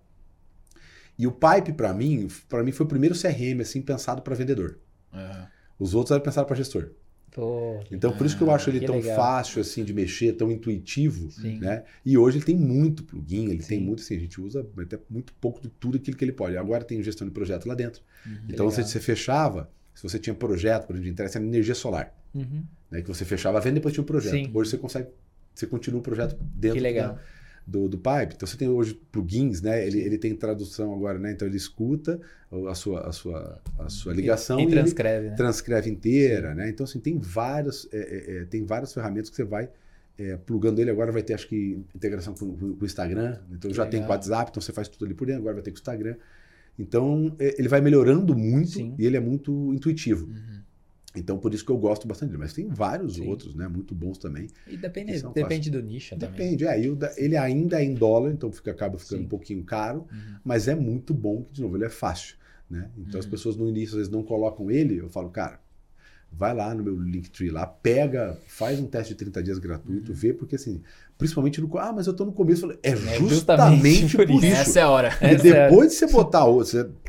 [1.18, 4.80] E o Pipe, para mim, para mim foi o primeiro CRM assim pensado para vendedor.
[5.14, 5.46] É.
[5.80, 6.90] Os outros eram pensados para gestor.
[7.32, 9.16] Pô, Então, por isso que eu acho ele tão legal.
[9.16, 11.60] fácil assim de mexer, tão intuitivo, Sim.
[11.60, 11.84] né?
[12.06, 13.86] E hoje ele tem muito plugin, ele tem Sim.
[13.86, 16.58] muito assim, a gente usa até muito pouco de tudo aquilo que ele pode.
[16.58, 18.02] Agora tem gestão de projeto lá dentro.
[18.48, 22.16] então, você, você fechava, se você tinha projeto, por exemplo, de interesse era energia solar,
[22.36, 22.64] Uhum.
[22.90, 23.02] né?
[23.02, 24.32] Que você fechava a venda e depois tinha o projeto.
[24.34, 24.52] Sim.
[24.54, 25.10] Hoje você consegue,
[25.54, 27.14] você continua o projeto dentro Que legal.
[27.14, 27.20] da-
[27.66, 28.34] do, do Pipe.
[28.36, 29.88] Então você tem hoje plugins, né?
[29.88, 31.32] Ele, ele tem tradução agora, né?
[31.32, 32.20] Então ele escuta
[32.70, 35.36] a sua, a sua, a sua ligação E e, transcreve, né?
[35.36, 36.68] transcreve inteira, né?
[36.70, 39.70] Então assim tem vários, é, é, é, tem várias ferramentas que você vai
[40.18, 40.92] é, plugando ele.
[40.92, 43.40] Agora vai ter acho que integração com, com- o Instagram.
[43.52, 44.18] Então já tem com o Legal.
[44.18, 45.42] WhatsApp, então você faz tudo ali por dentro.
[45.44, 46.16] Agora vai ter com o Instagram.
[46.78, 48.94] Então é, ele vai melhorando muito Sim.
[49.00, 50.26] e ele é muito intuitivo.
[50.26, 50.53] Uhum.
[51.16, 52.40] Então por isso que eu gosto bastante dele.
[52.42, 53.28] Mas tem vários Sim.
[53.28, 53.68] outros, né?
[53.68, 54.48] Muito bons também.
[54.68, 56.32] E depende, depende do nicho também.
[56.56, 56.80] Depende, é.
[57.18, 59.26] Ele ainda é em dólar, então fica, acaba ficando Sim.
[59.26, 60.36] um pouquinho caro, Uhum.
[60.44, 62.36] mas é muito bom, que de novo, ele é fácil.
[62.70, 62.90] Né?
[62.98, 63.32] Então as Uhum.
[63.32, 65.60] pessoas no início às vezes não colocam ele, eu falo, cara,
[66.36, 70.18] vai lá no meu Linktree lá, pega, faz um teste de 30 dias gratuito, Uhum.
[70.18, 70.82] vê, porque assim,
[71.18, 71.78] principalmente no.
[71.78, 72.62] Ah, mas eu tô no começo.
[72.62, 74.46] Falei, é, justamente por isso.
[74.46, 75.10] Essa é a hora.
[75.22, 76.46] E é- depois de você botar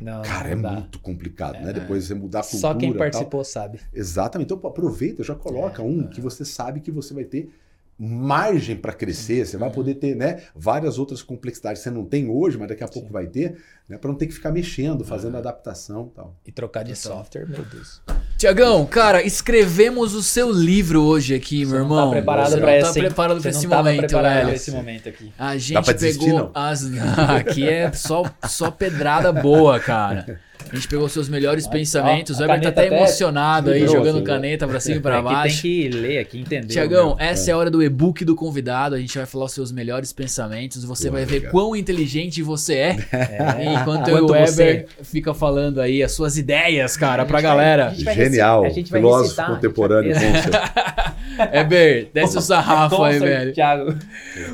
[0.02, 0.70] Não, cara, é não dá.
[0.72, 1.70] muito complicado, né?
[1.70, 1.72] É.
[1.72, 2.60] Depois de você mudar a cultura.
[2.60, 2.98] Só quem e tal.
[2.98, 3.80] participou sabe.
[3.92, 4.52] Exatamente.
[4.52, 6.06] Então aproveita, já coloca É, um é.
[6.09, 7.51] que você sabe que você vai ter
[7.96, 9.74] margem para crescer, você vai Uhum.
[9.74, 13.06] poder ter né, várias outras complexidades que você não tem hoje, mas daqui a pouco
[13.06, 13.12] Sim.
[13.12, 13.56] vai ter,
[13.88, 16.36] né, para não ter que ficar mexendo, fazendo adaptação e tal.
[16.46, 17.18] E trocar de Total.
[17.18, 18.02] software, meu Deus.
[18.45, 21.97] Tiagão, cara, escrevemos o seu livro hoje aqui, meu Você irmão.
[21.97, 24.47] não tá preparado Você pra não essa, tá preparado Você pra esse momento, preparado velho.
[24.49, 25.33] pra esse momento aqui.
[25.39, 26.51] A gente pra desistir, pegou não?
[26.55, 26.85] as.
[27.41, 30.39] Aqui é só, só pedrada boa, cara.
[30.70, 32.39] A gente pegou seus melhores pensamentos.
[32.39, 35.22] O Weber tá até até emocionado aí, jogando caneta pra cima e pra é que
[35.22, 35.62] baixo.
[35.62, 36.66] tem que ler aqui, entender.
[36.66, 38.94] Tiagão, essa é a hora do e-book do convidado.
[38.94, 40.82] A gente vai falar os seus melhores pensamentos.
[40.85, 41.52] Você Pô, vai ver legal.
[41.52, 42.97] quão inteligente você é.
[43.12, 43.74] É.
[43.74, 47.89] Enquanto o Weber você- fica falando aí as suas ideias, cara, A pra galera.
[47.89, 50.12] a vai Genial, recitar- a gente vai filósofo contemporâneo.
[50.14, 51.56] vai- Concept.
[51.56, 53.52] Weber, desce o sarrafo aí, velho.
[53.52, 53.94] Thiago.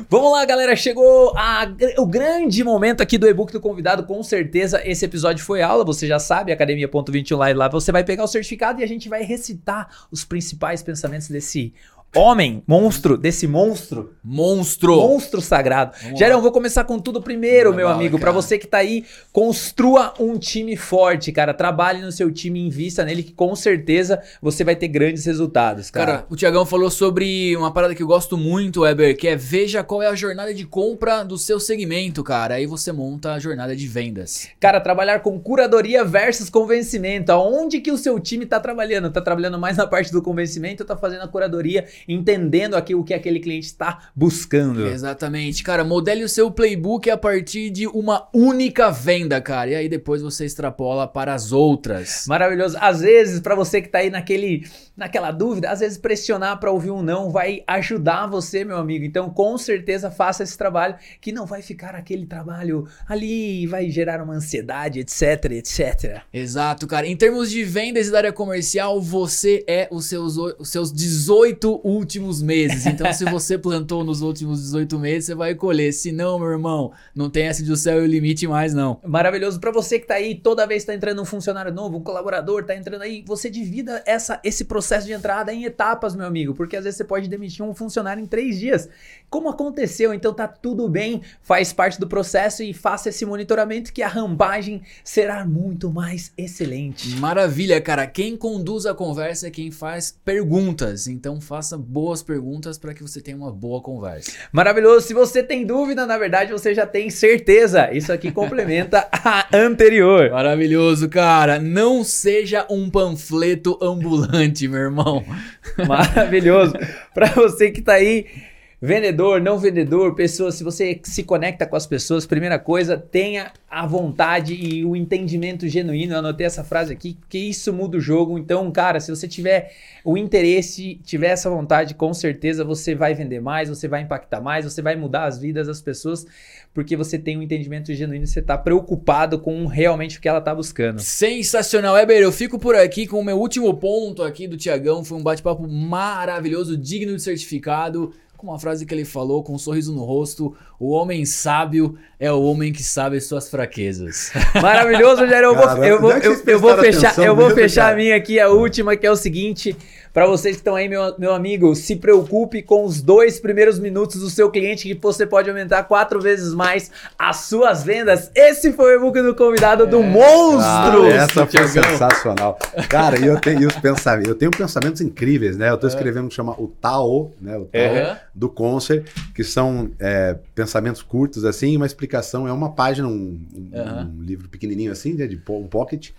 [0.09, 0.75] Vamos lá, galera.
[0.75, 1.67] Chegou a
[1.97, 4.03] o grande momento aqui do e-book do convidado.
[4.03, 5.83] Com certeza, esse episódio foi aula.
[5.85, 7.67] Você já sabe, academia.21 lá e lá.
[7.67, 11.73] Você vai pegar o certificado e a gente vai recitar os principais pensamentos desse
[12.15, 14.15] homem, monstro, desse monstro.
[14.23, 14.95] Monstro.
[14.95, 15.93] Monstro sagrado.
[16.15, 18.17] Gerão, vou começar com tudo primeiro, meu amigo.
[18.19, 18.41] Pra cara.
[18.41, 21.53] você que tá aí, construa um time forte, cara.
[21.53, 26.05] Trabalhe no seu time, invista nele, que com certeza você vai ter grandes resultados, cara.
[26.05, 29.83] Cara, o Tiagão falou sobre uma parada que eu gosto muito, Weber, que é veja
[29.83, 32.55] qual é a jornada de compra do seu segmento, cara.
[32.55, 34.47] Aí você monta a jornada de vendas.
[34.59, 37.31] Cara, trabalhar com curadoria versus convencimento.
[37.31, 39.11] Aonde que o seu time tá trabalhando?
[39.11, 43.03] Tá trabalhando mais na parte do convencimento ou tá fazendo a curadoria, entendendo aqui o
[43.03, 44.87] que aquele cliente está buscando?
[44.87, 45.63] Exatamente.
[45.63, 49.71] Cara, modele o seu playbook a partir de uma única venda, cara.
[49.71, 52.25] E aí depois você extrapola para as outras.
[52.27, 52.77] Maravilhoso.
[52.79, 54.63] Às vezes, pra você que tá aí naquele,
[55.01, 59.03] naquela dúvida, às vezes pressionar pra ouvir um não vai ajudar você, meu amigo.
[59.03, 64.21] Então, com certeza, faça esse trabalho que não vai ficar aquele trabalho ali, vai gerar
[64.21, 66.21] uma ansiedade, etc, etc.
[66.31, 67.07] Exato, cara.
[67.07, 71.81] Em termos de vendas e da área comercial, você é os seus, os seus 18
[71.83, 72.85] últimos meses.
[72.85, 75.91] Então, se você plantou nos últimos 18 meses, você vai colher.
[75.93, 78.99] Se não, meu irmão, não tem essa de o céu e o limite mais, não.
[79.03, 79.59] Maravilhoso.
[79.59, 82.63] Pra você que tá aí, toda vez que tá entrando um funcionário novo, um colaborador,
[82.63, 86.75] tá entrando aí, você divida essa, esse processo de entrada em etapas, meu amigo, porque
[86.75, 88.89] às vezes você pode demitir um funcionário em três dias.
[89.31, 90.13] Como aconteceu?
[90.13, 94.81] Então tá tudo bem, faz parte do processo e faça esse monitoramento que a rampagem
[95.05, 97.15] será muito mais excelente.
[97.15, 98.05] Maravilha, cara.
[98.05, 101.07] Quem conduz a conversa é quem faz perguntas.
[101.07, 104.33] Então faça boas perguntas para que você tenha uma boa conversa.
[104.51, 105.07] Maravilhoso.
[105.07, 107.89] Se você tem dúvida, na verdade, você já tem certeza.
[107.93, 110.29] Isso aqui complementa a anterior.
[110.29, 111.57] Maravilhoso, cara.
[111.57, 115.23] Não seja um panfleto ambulante, meu irmão.
[115.87, 116.73] Maravilhoso.
[117.13, 118.50] Para você que tá aí
[118.83, 123.85] Vendedor, não vendedor, pessoas, se você se conecta com as pessoas, primeira coisa, tenha a
[123.85, 126.13] vontade e o entendimento genuíno.
[126.13, 128.39] Eu anotei essa frase aqui, porque isso muda o jogo.
[128.39, 129.71] Então, cara, se você tiver
[130.03, 134.65] o interesse, tiver essa vontade, com certeza você vai vender mais, você vai impactar mais,
[134.65, 136.25] você vai mudar as vidas das pessoas,
[136.73, 140.55] porque você tem um entendimento genuíno você está preocupado com realmente o que ela está
[140.55, 141.01] buscando.
[141.01, 142.19] Sensacional, Eber.
[142.19, 145.05] Eu fico por aqui com o meu último ponto aqui do Tiagão.
[145.05, 148.11] Foi um bate-papo maravilhoso, digno de certificado
[148.41, 152.31] com uma frase que ele falou com um sorriso no rosto: o homem sábio é
[152.31, 154.31] o homem que sabe as suas fraquezas.
[154.59, 155.43] Maravilhoso, Jair.
[155.43, 158.49] Eu vou, eu vou, eu, eu vou fechar, eu vou fechar a minha aqui, a
[158.49, 159.77] última, que é o seguinte.
[160.13, 164.19] Para vocês que estão aí, meu, meu amigo, se preocupe com os dois primeiros minutos
[164.19, 168.29] do seu cliente, que você pode aumentar quatro vezes mais as suas vendas.
[168.35, 171.05] Esse foi o e-book do convidado é, do Monstro.
[171.05, 172.59] Ah, essa foi sensacional.
[172.89, 175.69] Cara, e eu tenho os pensamentos, eu tenho pensamentos incríveis, né?
[175.69, 175.93] Eu estou é.
[175.93, 177.57] escrevendo o que chama o Tao, né?
[177.57, 178.21] O Tao é.
[178.35, 184.19] do Concert, que são é, pensamentos curtos, assim, uma explicação, é uma página, um, um,
[184.19, 186.09] um livro pequenininho assim, né, de um pocket,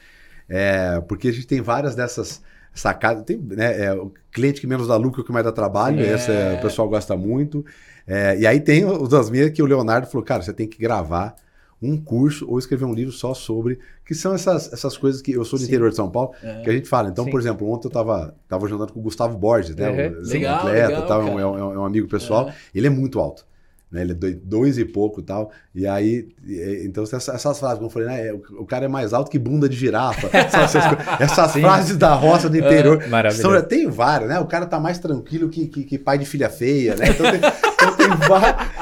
[0.49, 2.41] é, porque a gente tem várias dessas
[2.75, 3.23] sacada.
[3.23, 6.33] Tem, né, é, o cliente que menos dá lucro, que mais dá trabalho, Sim, essa
[6.33, 6.59] é.
[6.59, 7.65] o pessoal gosta muito.
[8.07, 10.79] É, e aí tem os das minhas que o Leonardo falou, cara, você tem que
[10.79, 11.35] gravar
[11.81, 15.45] um curso ou escrever um livro só sobre, que são essas, essas coisas que eu
[15.45, 15.69] sou do Sim.
[15.69, 16.63] interior de São Paulo, é.
[16.63, 17.09] que a gente fala.
[17.09, 17.31] Então, Sim.
[17.31, 19.89] por exemplo, ontem eu estava tava jantando com o Gustavo Borges, né?
[19.89, 20.21] Uhum.
[20.21, 22.53] O, legal, atleta, legal, tal, é, um, é, um, é um amigo pessoal.
[22.73, 23.45] Ele é muito alto
[23.93, 24.01] né?
[24.01, 25.53] Ele é dois e pouco e tal.
[25.75, 26.29] E aí,
[26.85, 27.25] então essas,
[27.59, 28.33] frases, como eu falei, né?
[28.59, 30.31] O, cara é mais alto que bunda de girafa.
[30.37, 30.75] essas,
[31.21, 33.03] essas frases da roça do interior.
[33.13, 34.41] Uh, são, tem várias, né?
[34.41, 37.05] O cara tá mais tranquilo que, que, que pai de filha feia, né?
[37.11, 37.41] Então tem,
[37.83, 38.09] então tem,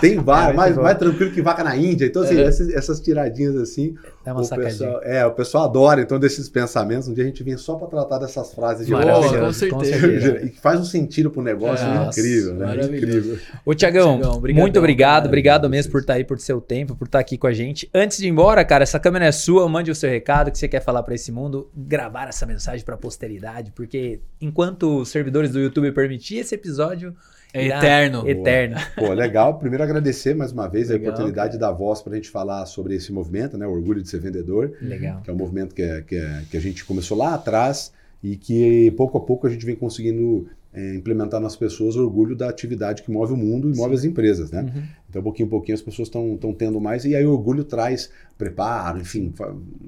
[0.01, 2.07] tem várias, é, mais, mais tranquilo que vaca na Índia.
[2.07, 3.95] Então, assim, essas, essas tiradinhas assim.
[4.25, 7.09] É uma o pessoal, é, o pessoal adora, então, desses pensamentos.
[7.09, 9.39] Um dia a gente vem só para tratar dessas frases de roça.
[9.39, 10.41] Com certeza.
[10.41, 12.75] E faz um sentido pro negócio é, incrível, né?
[12.85, 13.39] Incrível.
[13.65, 14.21] Ô, Tiagão,
[14.55, 15.27] muito obrigado.
[15.27, 17.53] Obrigado mesmo por estar tá aí, por seu tempo, por estar tá aqui com a
[17.53, 17.89] gente.
[17.95, 19.69] Antes de ir embora, cara, essa câmera é sua.
[19.69, 21.71] Mande o seu recado que você quer falar para esse mundo.
[21.75, 27.15] Gravar essa mensagem para a posteridade, porque enquanto os servidores do YouTube permitir esse episódio
[27.53, 28.29] é eterno.
[28.29, 28.77] Eterno.
[28.97, 29.59] Pô, legal.
[29.59, 31.71] Primeiro agradecer mais uma vez legal, a oportunidade cara.
[31.71, 33.67] da voz para a gente falar sobre esse movimento, né?
[33.67, 34.73] O Orgulho de Ser Vendedor.
[34.81, 35.21] Legal.
[35.23, 38.37] Que é um movimento que, é, que, é, que a gente começou lá atrás e
[38.37, 42.49] que pouco a pouco a gente vem conseguindo é, implementar nas pessoas o orgulho da
[42.49, 43.81] atividade que move o mundo e Sim.
[43.81, 44.63] move as empresas, né?
[44.63, 44.83] Uhum.
[45.09, 49.01] Então, pouquinho em pouquinho as pessoas estão tendo mais e aí o orgulho traz preparo,
[49.01, 49.33] enfim,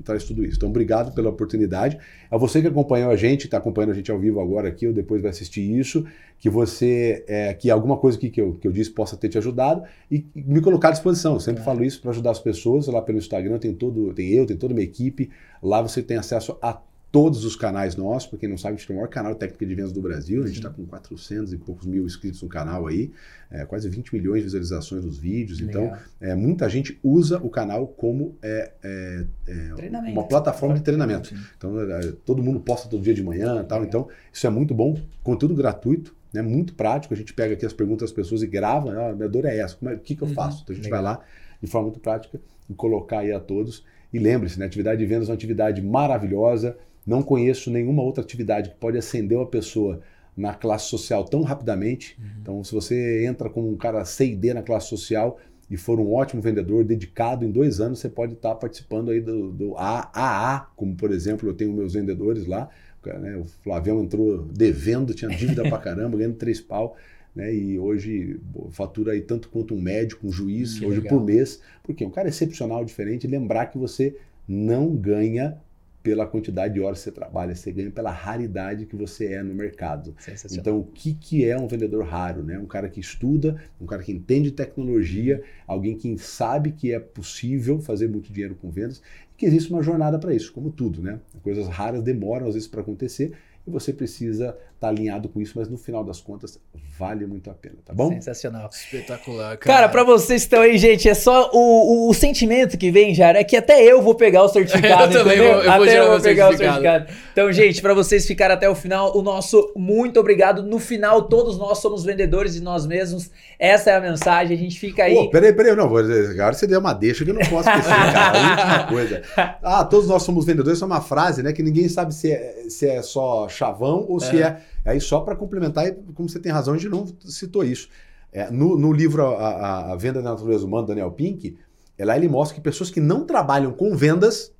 [0.03, 0.57] traz tudo isso.
[0.57, 1.97] Então, obrigado pela oportunidade.
[2.29, 4.93] A você que acompanhou a gente, está acompanhando a gente ao vivo agora aqui ou
[4.93, 6.05] depois vai assistir isso,
[6.41, 9.39] que você, é, que alguma coisa que, que, eu, que eu disse possa ter te
[9.39, 11.35] ajudado e, me colocar à disposição.
[11.35, 11.65] Eu sempre é.
[11.65, 12.89] falo isso para ajudar as pessoas.
[12.89, 15.31] Lá pelo Instagram tem todo, tem eu, tem toda uma equipe.
[15.63, 16.81] Lá você tem acesso a
[17.13, 18.29] todos os canais nossos.
[18.29, 20.43] Para quem não sabe, a gente tem o maior canal técnico de vendas do Brasil.
[20.43, 23.13] A gente está com 400 e poucos mil inscritos no canal aí,
[23.51, 25.61] é, quase 20 milhões de visualizações dos vídeos.
[25.61, 25.99] Então, Legal.
[26.17, 31.35] Então, é, muita gente usa o canal como é, é, é uma plataforma de treinamento.
[31.57, 33.85] Então, é, todo mundo posta todo dia de manhã tal.
[33.85, 34.99] Então, isso é muito bom.
[35.23, 36.17] Conteúdo gratuito.
[36.33, 39.29] Né, muito prático, a gente pega aqui as perguntas das pessoas e grava, ah, minha
[39.29, 40.33] dor é essa, o que, que eu uhum.
[40.33, 40.63] faço?
[40.63, 41.03] Então a gente Legal.
[41.03, 41.25] vai lá
[41.61, 42.41] de forma muito prática
[42.71, 43.85] e colocar aí a todos.
[44.11, 46.75] E lembre-se, né, atividade de vendas é uma atividade maravilhosa,
[47.07, 50.01] não conheço nenhuma outra atividade que pode acender uma pessoa
[50.37, 52.17] na classe social tão rapidamente.
[52.19, 52.27] Uhum.
[52.41, 55.39] Então, se você entra como um cara C e D na classe social
[55.71, 59.51] e for um ótimo vendedor, dedicado, em dois anos você pode estar participando aí do,
[59.51, 62.69] do AAA, como por exemplo, eu tenho meus vendedores lá.
[63.05, 66.97] Né, o Flavião entrou devendo, tinha dívida pra caramba, ganhando três pau.
[67.35, 68.39] Né, e hoje
[68.71, 71.19] fatura aí tanto quanto um médico, um juiz, que hoje legal.
[71.19, 71.61] por mês.
[71.83, 74.17] Porque um cara excepcional, diferente, lembrar que você
[74.47, 75.59] não ganha
[76.03, 79.55] pela quantidade de horas que você trabalha, você ganha pela raridade que você é no
[79.55, 80.15] mercado.
[80.59, 82.43] Então, o que, que é um vendedor raro?
[82.43, 82.59] Né?
[82.59, 87.79] Um cara que estuda, um cara que entende tecnologia, alguém que sabe que é possível
[87.79, 89.01] fazer muito dinheiro com vendas,
[89.33, 91.01] e que existe uma jornada para isso, como tudo.
[91.01, 91.21] Né?
[91.43, 93.33] Coisas raras demoram às vezes para acontecer,
[93.65, 96.59] e você precisa tá alinhado com isso, mas no final das contas
[96.99, 98.09] vale muito a pena, tá bom?
[98.09, 98.69] Sensacional.
[98.69, 99.77] Espetacular, cara.
[99.77, 103.15] Cara, pra vocês que estão aí, gente, é só o, o, o, sentimento que vem,
[103.15, 106.11] já é que até eu vou pegar o certificado, eu também vou, eu até eu
[106.11, 107.07] vou pegar o certificado.
[107.33, 110.65] Então, gente, para vocês ficarem até o final, o nosso muito obrigado.
[110.65, 113.31] No final, todos nós somos vendedores de nós mesmos.
[113.61, 115.15] Essa é a mensagem, a gente fica aí.
[115.15, 118.37] Pô, peraí, peraí, não, agora você deu uma deixa que eu não posso esquecer, cara.
[118.37, 119.23] A última coisa.
[119.63, 122.65] Ah, todos nós somos vendedores, isso é uma frase, né, que ninguém sabe se é,
[122.69, 124.59] se é só chavão ou se é.
[124.85, 127.89] Aí, só para complementar, e como você tem razão, a gente não citou isso.
[128.33, 131.59] É, no, no livro a, a, a Venda da Natureza Humana, Daniel Pink,
[131.99, 134.53] é lá ele mostra que pessoas que não trabalham com vendas,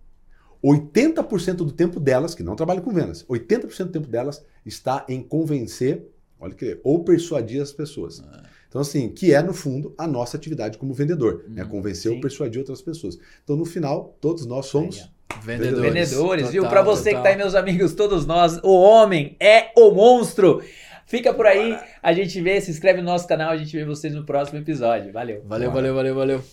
[0.63, 5.23] 80% do tempo delas, que não trabalham com vendas, 80% do tempo delas está em
[5.23, 6.07] convencer,
[6.39, 8.23] olha que ou persuadir as pessoas.
[8.69, 11.65] Então, assim, que é, no fundo, a nossa atividade como vendedor, né?
[11.65, 12.17] Convencer sim.
[12.17, 13.19] ou persuadir outras pessoas.
[13.45, 15.11] Então, no final, todos nós somos
[15.43, 15.81] Vendedores.
[16.11, 16.63] Vendedores, viu?
[16.63, 17.23] Total, Pra você que total.
[17.25, 20.63] tá aí, meus amigos, todos nós, o homem é o monstro.
[21.07, 24.15] Fica por aí, a gente vê, se inscreve no nosso canal, a gente vê vocês
[24.15, 25.13] no próximo episódio.
[25.13, 25.43] Valeu.
[25.47, 26.45] Valeu, valeu, valeu, valeu.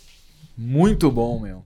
[0.57, 1.57] Muito bom, meu.